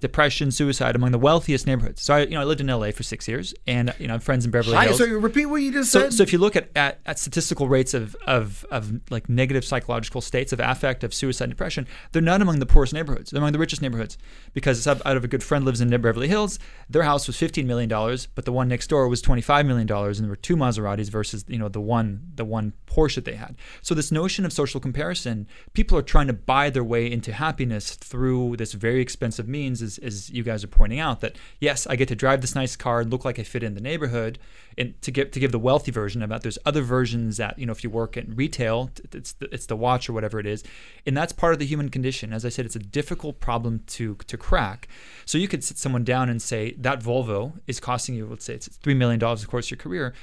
depression, 0.00 0.50
suicide 0.50 0.94
among 0.94 1.10
the 1.12 1.18
wealthiest 1.18 1.66
neighborhoods. 1.66 2.02
So, 2.02 2.14
I, 2.14 2.20
you 2.20 2.30
know, 2.30 2.40
I 2.40 2.44
lived 2.44 2.60
in 2.60 2.68
LA 2.68 2.90
for 2.92 3.02
six 3.02 3.26
years, 3.26 3.52
and 3.66 3.92
you 3.98 4.06
know, 4.06 4.14
I 4.14 4.16
have 4.16 4.22
friends 4.24 4.44
in 4.44 4.50
Beverly 4.50 4.76
Hi, 4.76 4.84
Hills. 4.86 4.98
so 4.98 5.04
you 5.04 5.18
repeat 5.18 5.46
what 5.46 5.56
you 5.62 5.72
just 5.72 5.90
So, 5.90 6.02
said. 6.02 6.12
so 6.14 6.22
if 6.22 6.32
you 6.32 6.38
look 6.38 6.54
at, 6.54 6.70
at, 6.76 7.00
at 7.04 7.18
statistical 7.18 7.68
rates 7.68 7.94
of, 7.94 8.14
of, 8.26 8.64
of 8.70 9.00
like 9.10 9.28
negative 9.28 9.64
psychological 9.64 10.20
states 10.20 10.52
of 10.52 10.60
affect, 10.60 11.02
of 11.02 11.12
suicide 11.12 11.44
and 11.44 11.52
depression, 11.52 11.86
they're 12.12 12.22
not 12.22 12.40
among 12.42 12.60
the 12.60 12.66
poorest 12.66 12.92
neighborhoods. 12.92 13.30
They're 13.30 13.40
among 13.40 13.52
the 13.52 13.58
richest 13.58 13.82
neighborhoods. 13.82 14.16
Because 14.54 14.78
it's 14.78 14.86
out 14.86 15.16
of 15.16 15.24
a 15.24 15.28
good 15.28 15.42
friend 15.42 15.64
lives 15.64 15.80
in 15.80 15.90
Beverly 15.90 16.28
Hills. 16.28 16.58
Their 16.88 17.02
house 17.02 17.26
was 17.26 17.36
$15 17.36 17.64
million, 17.66 17.88
but 18.34 18.44
the 18.44 18.52
one 18.52 18.68
next 18.68 18.86
door 18.88 19.08
was 19.08 19.20
$25 19.22 19.66
million. 19.66 19.90
And 19.90 20.14
there 20.16 20.28
were 20.28 20.36
two 20.36 20.56
Maseratis 20.56 21.10
versus, 21.10 21.44
you 21.48 21.58
know, 21.58 21.68
the 21.68 21.80
one, 21.80 22.22
the 22.34 22.44
one 22.44 22.72
Porsche 22.86 23.16
that 23.16 23.24
they 23.24 23.34
had. 23.34 23.56
So 23.82 23.94
this 23.94 24.10
notion 24.12 24.44
of 24.44 24.52
social 24.52 24.80
comparison, 24.80 25.46
people 25.74 25.98
are 25.98 26.02
trying 26.02 26.26
to 26.28 26.32
buy 26.32 26.70
their 26.70 26.84
way 26.84 27.10
into 27.10 27.32
happiness 27.32 27.94
through 27.96 28.56
this 28.56 28.72
very 28.72 29.00
expensive 29.00 29.48
means, 29.48 29.82
as, 29.88 29.98
as 29.98 30.30
you 30.30 30.42
guys 30.42 30.62
are 30.62 30.68
pointing 30.68 31.00
out, 31.00 31.20
that 31.20 31.36
yes, 31.58 31.86
I 31.86 31.96
get 31.96 32.08
to 32.08 32.14
drive 32.14 32.42
this 32.42 32.54
nice 32.54 32.76
car 32.76 33.00
and 33.00 33.10
look 33.10 33.24
like 33.24 33.38
I 33.38 33.42
fit 33.42 33.62
in 33.62 33.74
the 33.74 33.80
neighborhood. 33.80 34.38
And 34.76 35.00
to 35.02 35.10
give 35.10 35.32
to 35.32 35.40
give 35.40 35.50
the 35.50 35.58
wealthy 35.58 35.90
version 35.90 36.22
about 36.22 36.42
there's 36.42 36.58
other 36.64 36.82
versions 36.82 37.38
that 37.38 37.58
you 37.58 37.66
know 37.66 37.72
if 37.72 37.82
you 37.82 37.90
work 37.90 38.16
in 38.16 38.36
retail, 38.36 38.90
it's 39.12 39.32
the, 39.32 39.52
it's 39.52 39.66
the 39.66 39.74
watch 39.74 40.08
or 40.08 40.12
whatever 40.12 40.38
it 40.38 40.46
is, 40.46 40.62
and 41.04 41.16
that's 41.16 41.32
part 41.32 41.52
of 41.52 41.58
the 41.58 41.66
human 41.66 41.88
condition. 41.88 42.32
As 42.32 42.44
I 42.44 42.48
said, 42.48 42.64
it's 42.66 42.76
a 42.76 42.80
difficult 42.80 43.40
problem 43.40 43.82
to 43.88 44.14
to 44.14 44.36
crack. 44.36 44.86
So 45.24 45.36
you 45.38 45.48
could 45.48 45.64
sit 45.64 45.78
someone 45.78 46.04
down 46.04 46.28
and 46.28 46.40
say 46.40 46.74
that 46.78 47.00
Volvo 47.02 47.58
is 47.66 47.80
costing 47.80 48.14
you, 48.14 48.26
let's 48.26 48.44
say 48.44 48.54
it's 48.54 48.68
three 48.68 48.94
million 48.94 49.18
dollars, 49.18 49.42
of 49.42 49.48
course, 49.48 49.70
your 49.70 49.78
career. 49.78 50.14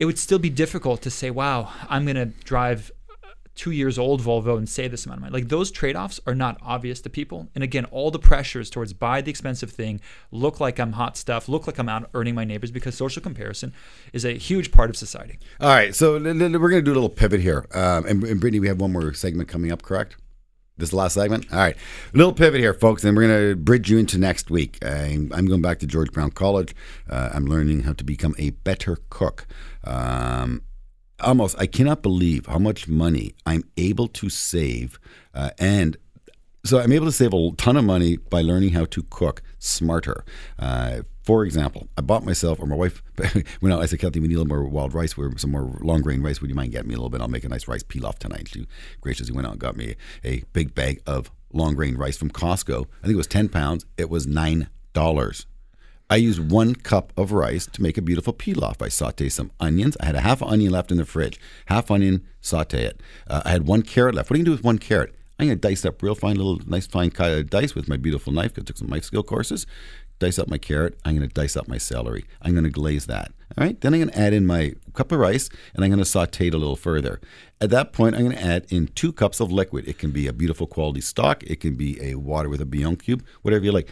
It 0.00 0.06
would 0.06 0.18
still 0.18 0.40
be 0.40 0.50
difficult 0.50 1.02
to 1.02 1.10
say, 1.10 1.30
wow, 1.30 1.70
I'm 1.88 2.04
going 2.04 2.16
to 2.16 2.26
drive 2.44 2.90
two 3.54 3.70
years 3.70 3.98
old 3.98 4.20
Volvo 4.20 4.58
and 4.58 4.68
save 4.68 4.90
this 4.90 5.06
amount 5.06 5.18
of 5.18 5.22
money. 5.22 5.32
Like 5.32 5.48
those 5.48 5.70
trade 5.70 5.96
offs 5.96 6.20
are 6.26 6.34
not 6.34 6.58
obvious 6.62 7.00
to 7.02 7.10
people. 7.10 7.48
And 7.54 7.62
again, 7.62 7.84
all 7.86 8.10
the 8.10 8.18
pressures 8.18 8.70
towards 8.70 8.92
buy 8.92 9.20
the 9.20 9.30
expensive 9.30 9.70
thing, 9.70 10.00
look 10.30 10.60
like 10.60 10.78
I'm 10.78 10.92
hot 10.92 11.16
stuff, 11.16 11.48
look 11.48 11.66
like 11.66 11.78
I'm 11.78 11.88
out 11.88 12.10
earning 12.14 12.34
my 12.34 12.44
neighbors 12.44 12.70
because 12.70 12.94
social 12.94 13.22
comparison 13.22 13.72
is 14.12 14.24
a 14.24 14.32
huge 14.32 14.72
part 14.72 14.90
of 14.90 14.96
society. 14.96 15.38
All 15.60 15.68
right, 15.68 15.94
so 15.94 16.14
we're 16.14 16.32
going 16.32 16.52
to 16.52 16.82
do 16.82 16.92
a 16.92 16.94
little 16.94 17.08
pivot 17.08 17.40
here. 17.40 17.66
Um, 17.72 18.06
and, 18.06 18.24
and 18.24 18.40
Brittany, 18.40 18.60
we 18.60 18.68
have 18.68 18.80
one 18.80 18.92
more 18.92 19.12
segment 19.14 19.48
coming 19.48 19.70
up, 19.70 19.82
correct? 19.82 20.16
This 20.76 20.92
last 20.92 21.14
segment? 21.14 21.46
All 21.52 21.58
right. 21.58 21.76
A 22.12 22.16
little 22.16 22.32
pivot 22.32 22.60
here, 22.60 22.74
folks, 22.74 23.04
and 23.04 23.16
we're 23.16 23.28
going 23.28 23.50
to 23.50 23.56
bridge 23.56 23.88
you 23.88 23.96
into 23.96 24.18
next 24.18 24.50
week. 24.50 24.84
I'm, 24.84 25.32
I'm 25.32 25.46
going 25.46 25.62
back 25.62 25.78
to 25.80 25.86
George 25.86 26.10
Brown 26.10 26.32
College. 26.32 26.74
Uh, 27.08 27.30
I'm 27.32 27.46
learning 27.46 27.84
how 27.84 27.92
to 27.92 28.02
become 28.02 28.34
a 28.38 28.50
better 28.50 28.98
cook. 29.08 29.46
Um, 29.84 30.62
almost, 31.24 31.56
I 31.58 31.66
cannot 31.66 32.02
believe 32.02 32.46
how 32.46 32.58
much 32.58 32.88
money 32.88 33.34
I'm 33.46 33.64
able 33.76 34.08
to 34.08 34.28
save 34.28 34.98
uh, 35.34 35.50
and 35.58 35.96
so 36.64 36.80
I'm 36.80 36.92
able 36.92 37.06
to 37.06 37.12
save 37.12 37.34
a 37.34 37.50
ton 37.58 37.76
of 37.76 37.84
money 37.84 38.16
by 38.16 38.40
learning 38.40 38.70
how 38.70 38.86
to 38.86 39.02
cook 39.10 39.42
smarter. 39.58 40.24
Uh, 40.58 41.02
for 41.22 41.44
example, 41.44 41.88
I 41.98 42.00
bought 42.00 42.24
myself, 42.24 42.58
or 42.58 42.66
my 42.66 42.74
wife, 42.74 43.02
when 43.60 43.70
I 43.70 43.84
said, 43.84 43.98
"Kathy, 43.98 44.18
we 44.18 44.28
need 44.28 44.36
a 44.36 44.38
little 44.38 44.56
more 44.56 44.64
wild 44.64 44.94
rice, 44.94 45.14
we 45.14 45.26
some 45.36 45.50
more 45.50 45.76
long 45.82 46.00
grain 46.00 46.22
rice. 46.22 46.40
Would 46.40 46.48
you 46.48 46.56
mind 46.56 46.72
getting 46.72 46.88
me 46.88 46.94
a 46.94 46.96
little 46.96 47.10
bit? 47.10 47.20
I'll 47.20 47.28
make 47.28 47.44
a 47.44 47.48
nice 47.50 47.68
rice 47.68 47.82
pilaf 47.82 48.18
tonight. 48.18 48.48
She 48.48 48.66
graciously 49.02 49.34
went 49.34 49.46
out 49.46 49.52
and 49.52 49.60
got 49.60 49.76
me 49.76 49.96
a 50.24 50.42
big 50.54 50.74
bag 50.74 51.02
of 51.06 51.30
long 51.52 51.74
grain 51.74 51.96
rice 51.96 52.16
from 52.16 52.30
Costco. 52.30 52.86
I 53.02 53.06
think 53.06 53.14
it 53.14 53.16
was 53.16 53.26
10 53.26 53.48
pounds. 53.50 53.84
It 53.96 54.08
was 54.08 54.26
$9. 54.26 55.46
I 56.14 56.18
used 56.18 56.48
one 56.48 56.76
cup 56.76 57.12
of 57.16 57.32
rice 57.32 57.66
to 57.66 57.82
make 57.82 57.98
a 57.98 58.00
beautiful 58.00 58.32
pilaf. 58.32 58.80
I 58.80 58.86
sauteed 58.86 59.32
some 59.32 59.50
onions. 59.58 59.96
I 59.98 60.06
had 60.06 60.14
a 60.14 60.20
half 60.20 60.44
onion 60.44 60.70
left 60.70 60.92
in 60.92 60.98
the 60.98 61.04
fridge. 61.04 61.40
Half 61.66 61.90
onion, 61.90 62.24
saute 62.40 62.84
it. 62.84 63.00
Uh, 63.26 63.42
I 63.44 63.50
had 63.50 63.66
one 63.66 63.82
carrot 63.82 64.14
left. 64.14 64.30
What 64.30 64.34
do 64.34 64.38
you 64.38 64.44
do 64.44 64.52
with 64.52 64.62
one 64.62 64.78
carrot? 64.78 65.12
I'm 65.40 65.48
going 65.48 65.58
to 65.58 65.68
dice 65.68 65.84
up 65.84 66.00
real 66.04 66.14
fine, 66.14 66.36
little 66.36 66.60
nice 66.68 66.86
fine 66.86 67.10
kind 67.10 67.34
of 67.34 67.50
dice 67.50 67.74
with 67.74 67.88
my 67.88 67.96
beautiful 67.96 68.32
knife. 68.32 68.54
Because 68.54 68.62
I 68.62 68.66
took 68.66 68.76
some 68.76 68.90
knife 68.90 69.02
skill 69.02 69.24
courses. 69.24 69.66
Dice 70.20 70.38
up 70.38 70.46
my 70.46 70.56
carrot. 70.56 70.96
I'm 71.04 71.16
going 71.16 71.28
to 71.28 71.34
dice 71.34 71.56
up 71.56 71.66
my 71.66 71.78
celery. 71.78 72.26
I'm 72.40 72.52
going 72.52 72.62
to 72.62 72.70
glaze 72.70 73.06
that. 73.06 73.32
All 73.58 73.64
right. 73.64 73.80
Then 73.80 73.92
I'm 73.92 73.98
going 73.98 74.10
to 74.10 74.18
add 74.20 74.32
in 74.32 74.46
my 74.46 74.74
cup 74.92 75.10
of 75.10 75.18
rice 75.18 75.50
and 75.74 75.84
I'm 75.84 75.90
going 75.90 75.98
to 75.98 76.04
saute 76.04 76.46
it 76.46 76.54
a 76.54 76.58
little 76.58 76.76
further. 76.76 77.20
At 77.60 77.70
that 77.70 77.92
point, 77.92 78.14
I'm 78.14 78.22
going 78.22 78.36
to 78.36 78.44
add 78.44 78.66
in 78.68 78.86
two 78.86 79.12
cups 79.12 79.40
of 79.40 79.50
liquid. 79.50 79.88
It 79.88 79.98
can 79.98 80.12
be 80.12 80.28
a 80.28 80.32
beautiful 80.32 80.68
quality 80.68 81.00
stock. 81.00 81.42
It 81.42 81.58
can 81.58 81.74
be 81.74 82.00
a 82.00 82.14
water 82.14 82.48
with 82.48 82.60
a 82.60 82.66
bouillon 82.66 82.98
cube, 82.98 83.24
whatever 83.42 83.64
you 83.64 83.72
like. 83.72 83.90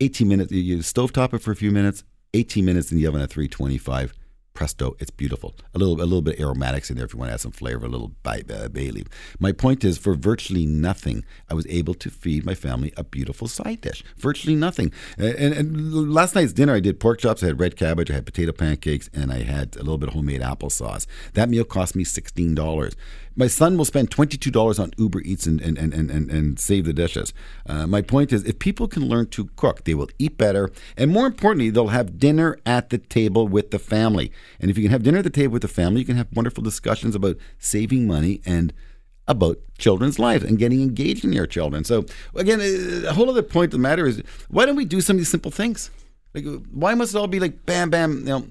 18 0.00 0.28
minutes, 0.28 0.52
you 0.52 0.78
stovetop 0.78 1.34
it 1.34 1.42
for 1.42 1.50
a 1.50 1.56
few 1.56 1.70
minutes, 1.70 2.04
18 2.34 2.64
minutes 2.64 2.90
in 2.90 2.98
the 2.98 3.06
oven 3.06 3.20
at 3.20 3.30
325. 3.30 4.14
Presto, 4.52 4.96
it's 4.98 5.10
beautiful. 5.10 5.54
A 5.74 5.78
little, 5.78 5.94
a 5.94 6.04
little 6.04 6.22
bit 6.22 6.34
of 6.34 6.40
aromatics 6.40 6.90
in 6.90 6.96
there 6.96 7.06
if 7.06 7.12
you 7.12 7.18
want 7.18 7.30
to 7.30 7.34
add 7.34 7.40
some 7.40 7.52
flavor, 7.52 7.86
a 7.86 7.88
little 7.88 8.12
bay, 8.22 8.42
uh, 8.52 8.68
bay 8.68 8.90
leaf. 8.90 9.06
My 9.38 9.52
point 9.52 9.84
is, 9.84 9.96
for 9.96 10.14
virtually 10.14 10.66
nothing, 10.66 11.24
I 11.48 11.54
was 11.54 11.66
able 11.68 11.94
to 11.94 12.10
feed 12.10 12.44
my 12.44 12.54
family 12.54 12.92
a 12.96 13.04
beautiful 13.04 13.48
side 13.48 13.80
dish. 13.80 14.02
Virtually 14.18 14.56
nothing. 14.56 14.92
And, 15.16 15.54
and 15.54 16.12
last 16.12 16.34
night's 16.34 16.52
dinner, 16.52 16.74
I 16.74 16.80
did 16.80 17.00
pork 17.00 17.20
chops, 17.20 17.42
I 17.42 17.46
had 17.46 17.60
red 17.60 17.76
cabbage, 17.76 18.10
I 18.10 18.14
had 18.14 18.26
potato 18.26 18.52
pancakes, 18.52 19.08
and 19.14 19.32
I 19.32 19.44
had 19.44 19.76
a 19.76 19.80
little 19.80 19.98
bit 19.98 20.08
of 20.08 20.14
homemade 20.14 20.42
applesauce. 20.42 21.06
That 21.34 21.48
meal 21.48 21.64
cost 21.64 21.94
me 21.94 22.04
$16. 22.04 22.94
My 23.40 23.46
son 23.46 23.78
will 23.78 23.86
spend 23.86 24.10
$22 24.10 24.78
on 24.78 24.92
Uber 24.98 25.22
Eats 25.22 25.46
and, 25.46 25.62
and, 25.62 25.78
and, 25.78 25.94
and, 25.94 26.30
and, 26.30 26.60
save 26.60 26.84
the 26.84 26.92
dishes. 26.92 27.32
Uh, 27.66 27.86
my 27.86 28.02
point 28.02 28.34
is, 28.34 28.44
if 28.44 28.58
people 28.58 28.86
can 28.86 29.08
learn 29.08 29.28
to 29.28 29.46
cook, 29.56 29.84
they 29.84 29.94
will 29.94 30.10
eat 30.18 30.36
better. 30.36 30.70
And 30.94 31.10
more 31.10 31.26
importantly, 31.26 31.70
they'll 31.70 31.88
have 31.88 32.18
dinner 32.18 32.58
at 32.66 32.90
the 32.90 32.98
table 32.98 33.48
with 33.48 33.70
the 33.70 33.78
family. 33.78 34.30
And 34.60 34.70
if 34.70 34.76
you 34.76 34.84
can 34.84 34.92
have 34.92 35.02
dinner 35.02 35.18
at 35.18 35.24
the 35.24 35.30
table 35.30 35.54
with 35.54 35.62
the 35.62 35.68
family, 35.68 36.00
you 36.00 36.04
can 36.04 36.18
have 36.18 36.26
wonderful 36.34 36.62
discussions 36.62 37.14
about 37.14 37.38
saving 37.58 38.06
money 38.06 38.42
and 38.44 38.74
about 39.26 39.56
children's 39.78 40.18
lives 40.18 40.44
and 40.44 40.58
getting 40.58 40.82
engaged 40.82 41.24
in 41.24 41.32
your 41.32 41.46
children. 41.46 41.82
So, 41.82 42.04
again, 42.34 42.60
uh, 42.60 43.08
a 43.08 43.14
whole 43.14 43.30
other 43.30 43.42
point 43.42 43.68
of 43.68 43.72
the 43.72 43.78
matter 43.78 44.06
is 44.06 44.22
why 44.50 44.66
don't 44.66 44.76
we 44.76 44.84
do 44.84 45.00
some 45.00 45.16
of 45.16 45.18
these 45.18 45.30
simple 45.30 45.50
things? 45.50 45.90
Like, 46.34 46.44
why 46.70 46.92
must 46.92 47.14
it 47.14 47.18
all 47.18 47.26
be 47.26 47.40
like 47.40 47.64
bam, 47.64 47.88
bam, 47.88 48.18
you 48.18 48.24
know, 48.26 48.44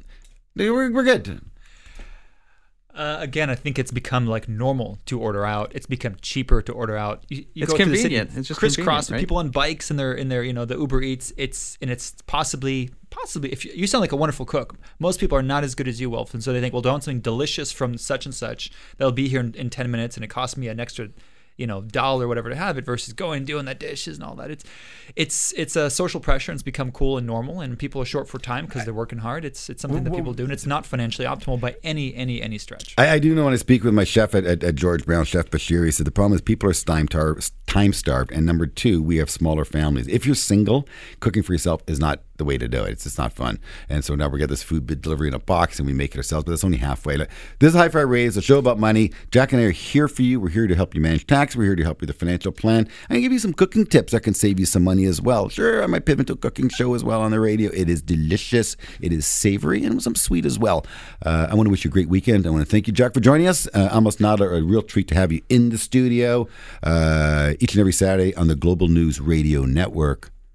we're, 0.55 0.91
we're 0.91 1.03
good. 1.03 1.41
Uh, 2.93 3.17
again, 3.19 3.49
I 3.49 3.55
think 3.55 3.77
it's 3.77 3.91
become 3.91 4.25
like 4.25 4.49
normal 4.49 4.97
to 5.05 5.19
order 5.19 5.45
out. 5.45 5.71
It's 5.75 5.85
become 5.85 6.17
cheaper 6.21 6.61
to 6.63 6.73
order 6.73 6.97
out. 6.97 7.23
You, 7.29 7.45
you 7.53 7.63
It's 7.63 7.71
the 7.71 7.77
city, 7.77 7.99
convenient. 7.99 8.31
It's 8.35 8.47
just 8.47 8.59
crisscross 8.59 9.09
with 9.09 9.15
right? 9.15 9.19
people 9.19 9.37
on 9.37 9.49
bikes 9.49 9.89
and 9.89 9.99
they're 9.99 10.13
in 10.13 10.29
their, 10.29 10.43
you 10.43 10.53
know, 10.53 10.65
the 10.65 10.75
Uber 10.75 11.01
Eats. 11.03 11.31
It's 11.37 11.77
and 11.81 11.91
it's 11.91 12.15
possibly, 12.25 12.89
possibly. 13.09 13.51
If 13.51 13.63
you, 13.63 13.71
you 13.75 13.87
sound 13.87 14.01
like 14.01 14.11
a 14.11 14.15
wonderful 14.15 14.45
cook, 14.45 14.75
most 14.97 15.19
people 15.19 15.37
are 15.37 15.43
not 15.43 15.63
as 15.63 15.75
good 15.75 15.87
as 15.87 16.01
you, 16.01 16.09
Wolf, 16.09 16.33
and 16.33 16.43
so 16.43 16.51
they 16.51 16.59
think, 16.59 16.73
well, 16.73 16.81
do 16.81 16.89
I 16.89 16.93
want 16.93 17.03
something 17.03 17.21
delicious 17.21 17.71
from 17.71 17.97
such 17.97 18.25
and 18.25 18.33
such 18.33 18.71
that'll 18.97 19.11
be 19.11 19.29
here 19.29 19.39
in, 19.39 19.53
in 19.53 19.69
ten 19.69 19.89
minutes, 19.91 20.17
and 20.17 20.23
it 20.23 20.29
costs 20.29 20.57
me 20.57 20.67
an 20.67 20.79
extra, 20.79 21.09
you 21.59 21.67
know, 21.67 21.81
dollar 21.81 22.25
or 22.25 22.27
whatever 22.27 22.49
to 22.49 22.55
have 22.55 22.77
it 22.77 22.85
versus 22.85 23.13
going 23.13 23.39
and 23.39 23.47
doing 23.47 23.65
the 23.65 23.75
dishes 23.75 24.17
and 24.17 24.23
all 24.25 24.35
that. 24.35 24.49
It's 24.49 24.63
it's 25.15 25.53
it's 25.53 25.75
a 25.75 25.89
social 25.89 26.19
pressure 26.19 26.51
and 26.51 26.57
it's 26.57 26.63
become 26.63 26.91
cool 26.91 27.17
and 27.17 27.27
normal 27.27 27.59
and 27.61 27.77
people 27.77 28.01
are 28.01 28.05
short 28.05 28.27
for 28.27 28.39
time 28.39 28.65
because 28.65 28.85
they're 28.85 28.93
working 28.93 29.19
hard. 29.19 29.45
It's 29.45 29.69
it's 29.69 29.81
something 29.81 30.03
that 30.03 30.13
people 30.13 30.33
do 30.33 30.43
and 30.43 30.53
it's 30.53 30.65
not 30.65 30.85
financially 30.85 31.27
optimal 31.27 31.59
by 31.59 31.75
any 31.83 32.15
any 32.15 32.41
any 32.41 32.57
stretch. 32.57 32.95
I, 32.97 33.11
I 33.11 33.19
do 33.19 33.35
know 33.35 33.45
when 33.45 33.53
I 33.53 33.57
speak 33.57 33.83
with 33.83 33.93
my 33.93 34.03
chef 34.03 34.33
at, 34.33 34.45
at, 34.45 34.63
at 34.63 34.75
George 34.75 35.05
Brown, 35.05 35.25
Chef 35.25 35.49
Bashir, 35.49 35.85
he 35.85 35.91
said 35.91 36.07
the 36.07 36.11
problem 36.11 36.33
is 36.33 36.41
people 36.41 36.69
are 36.69 36.73
time, 36.73 37.07
tar- 37.07 37.37
time 37.67 37.93
starved. 37.93 38.31
And 38.31 38.45
number 38.45 38.65
two, 38.65 39.01
we 39.01 39.17
have 39.17 39.29
smaller 39.29 39.65
families. 39.65 40.07
If 40.07 40.25
you're 40.25 40.35
single, 40.35 40.87
cooking 41.19 41.43
for 41.43 41.53
yourself 41.53 41.81
is 41.87 41.99
not 41.99 42.21
the 42.39 42.45
way 42.45 42.57
to 42.57 42.67
do 42.67 42.83
it. 42.83 42.91
It's 42.93 43.03
just 43.03 43.19
not 43.19 43.31
fun. 43.31 43.59
And 43.87 44.03
so 44.03 44.15
now 44.15 44.27
we 44.29 44.39
get 44.39 44.49
this 44.49 44.63
food 44.63 44.87
delivery 45.01 45.27
in 45.27 45.35
a 45.35 45.39
box 45.39 45.77
and 45.77 45.85
we 45.85 45.93
make 45.93 46.15
it 46.15 46.17
ourselves, 46.17 46.45
but 46.45 46.53
it's 46.53 46.63
only 46.63 46.79
halfway. 46.79 47.17
This 47.17 47.27
is 47.61 47.75
HighView 47.75 48.09
Raise, 48.09 48.37
a 48.37 48.41
show 48.41 48.57
about 48.57 48.79
money. 48.79 49.11
Jack 49.31 49.51
and 49.51 49.61
I 49.61 49.65
are 49.65 49.71
here 49.71 50.07
for 50.07 50.23
you. 50.23 50.39
We're 50.39 50.49
here 50.49 50.67
to 50.67 50.75
help 50.75 50.95
you 50.95 51.01
manage 51.01 51.27
tax. 51.27 51.55
We're 51.55 51.65
here 51.65 51.75
to 51.75 51.83
help 51.83 52.01
you 52.01 52.07
with 52.07 52.15
the 52.15 52.19
financial 52.19 52.51
plan 52.51 52.87
and 53.09 53.21
give 53.21 53.31
you 53.31 53.39
some 53.39 53.53
cooking 53.53 53.85
tips 53.85 54.13
that 54.13 54.21
can 54.21 54.33
save 54.33 54.59
you 54.59 54.65
some 54.65 54.83
money 54.83 55.05
as 55.05 55.21
well. 55.21 55.49
Sure, 55.49 55.83
I 55.83 55.87
might 55.87 56.05
pivot 56.05 56.27
to 56.27 56.33
a 56.33 56.37
cooking 56.37 56.69
show 56.69 56.93
as 56.93 57.03
well 57.03 57.21
on 57.21 57.31
the 57.31 57.39
radio. 57.39 57.71
It 57.73 57.89
is 57.89 58.01
delicious. 58.01 58.75
It 59.01 59.11
is 59.11 59.27
savory 59.27 59.83
and 59.83 60.01
some 60.01 60.15
sweet 60.15 60.45
as 60.45 60.57
well. 60.57 60.85
Uh, 61.25 61.47
I 61.49 61.55
want 61.55 61.67
to 61.67 61.71
wish 61.71 61.83
you 61.83 61.89
a 61.89 61.91
great 61.91 62.09
weekend. 62.09 62.47
I 62.47 62.49
want 62.49 62.65
to 62.65 62.69
thank 62.69 62.87
you, 62.87 62.93
Jack, 62.93 63.13
for 63.13 63.19
joining 63.19 63.47
us. 63.47 63.67
Uh, 63.73 63.89
almost 63.91 64.19
not 64.19 64.39
a, 64.39 64.45
a 64.45 64.63
real 64.63 64.81
treat 64.81 65.07
to 65.09 65.15
have 65.15 65.31
you 65.31 65.41
in 65.49 65.69
the 65.69 65.77
studio 65.77 66.47
uh, 66.83 67.53
each 67.59 67.73
and 67.73 67.79
every 67.79 67.93
Saturday 67.93 68.33
on 68.35 68.47
the 68.47 68.55
Global 68.55 68.87
News 68.87 69.19
Radio 69.19 69.65
Network. 69.65 70.31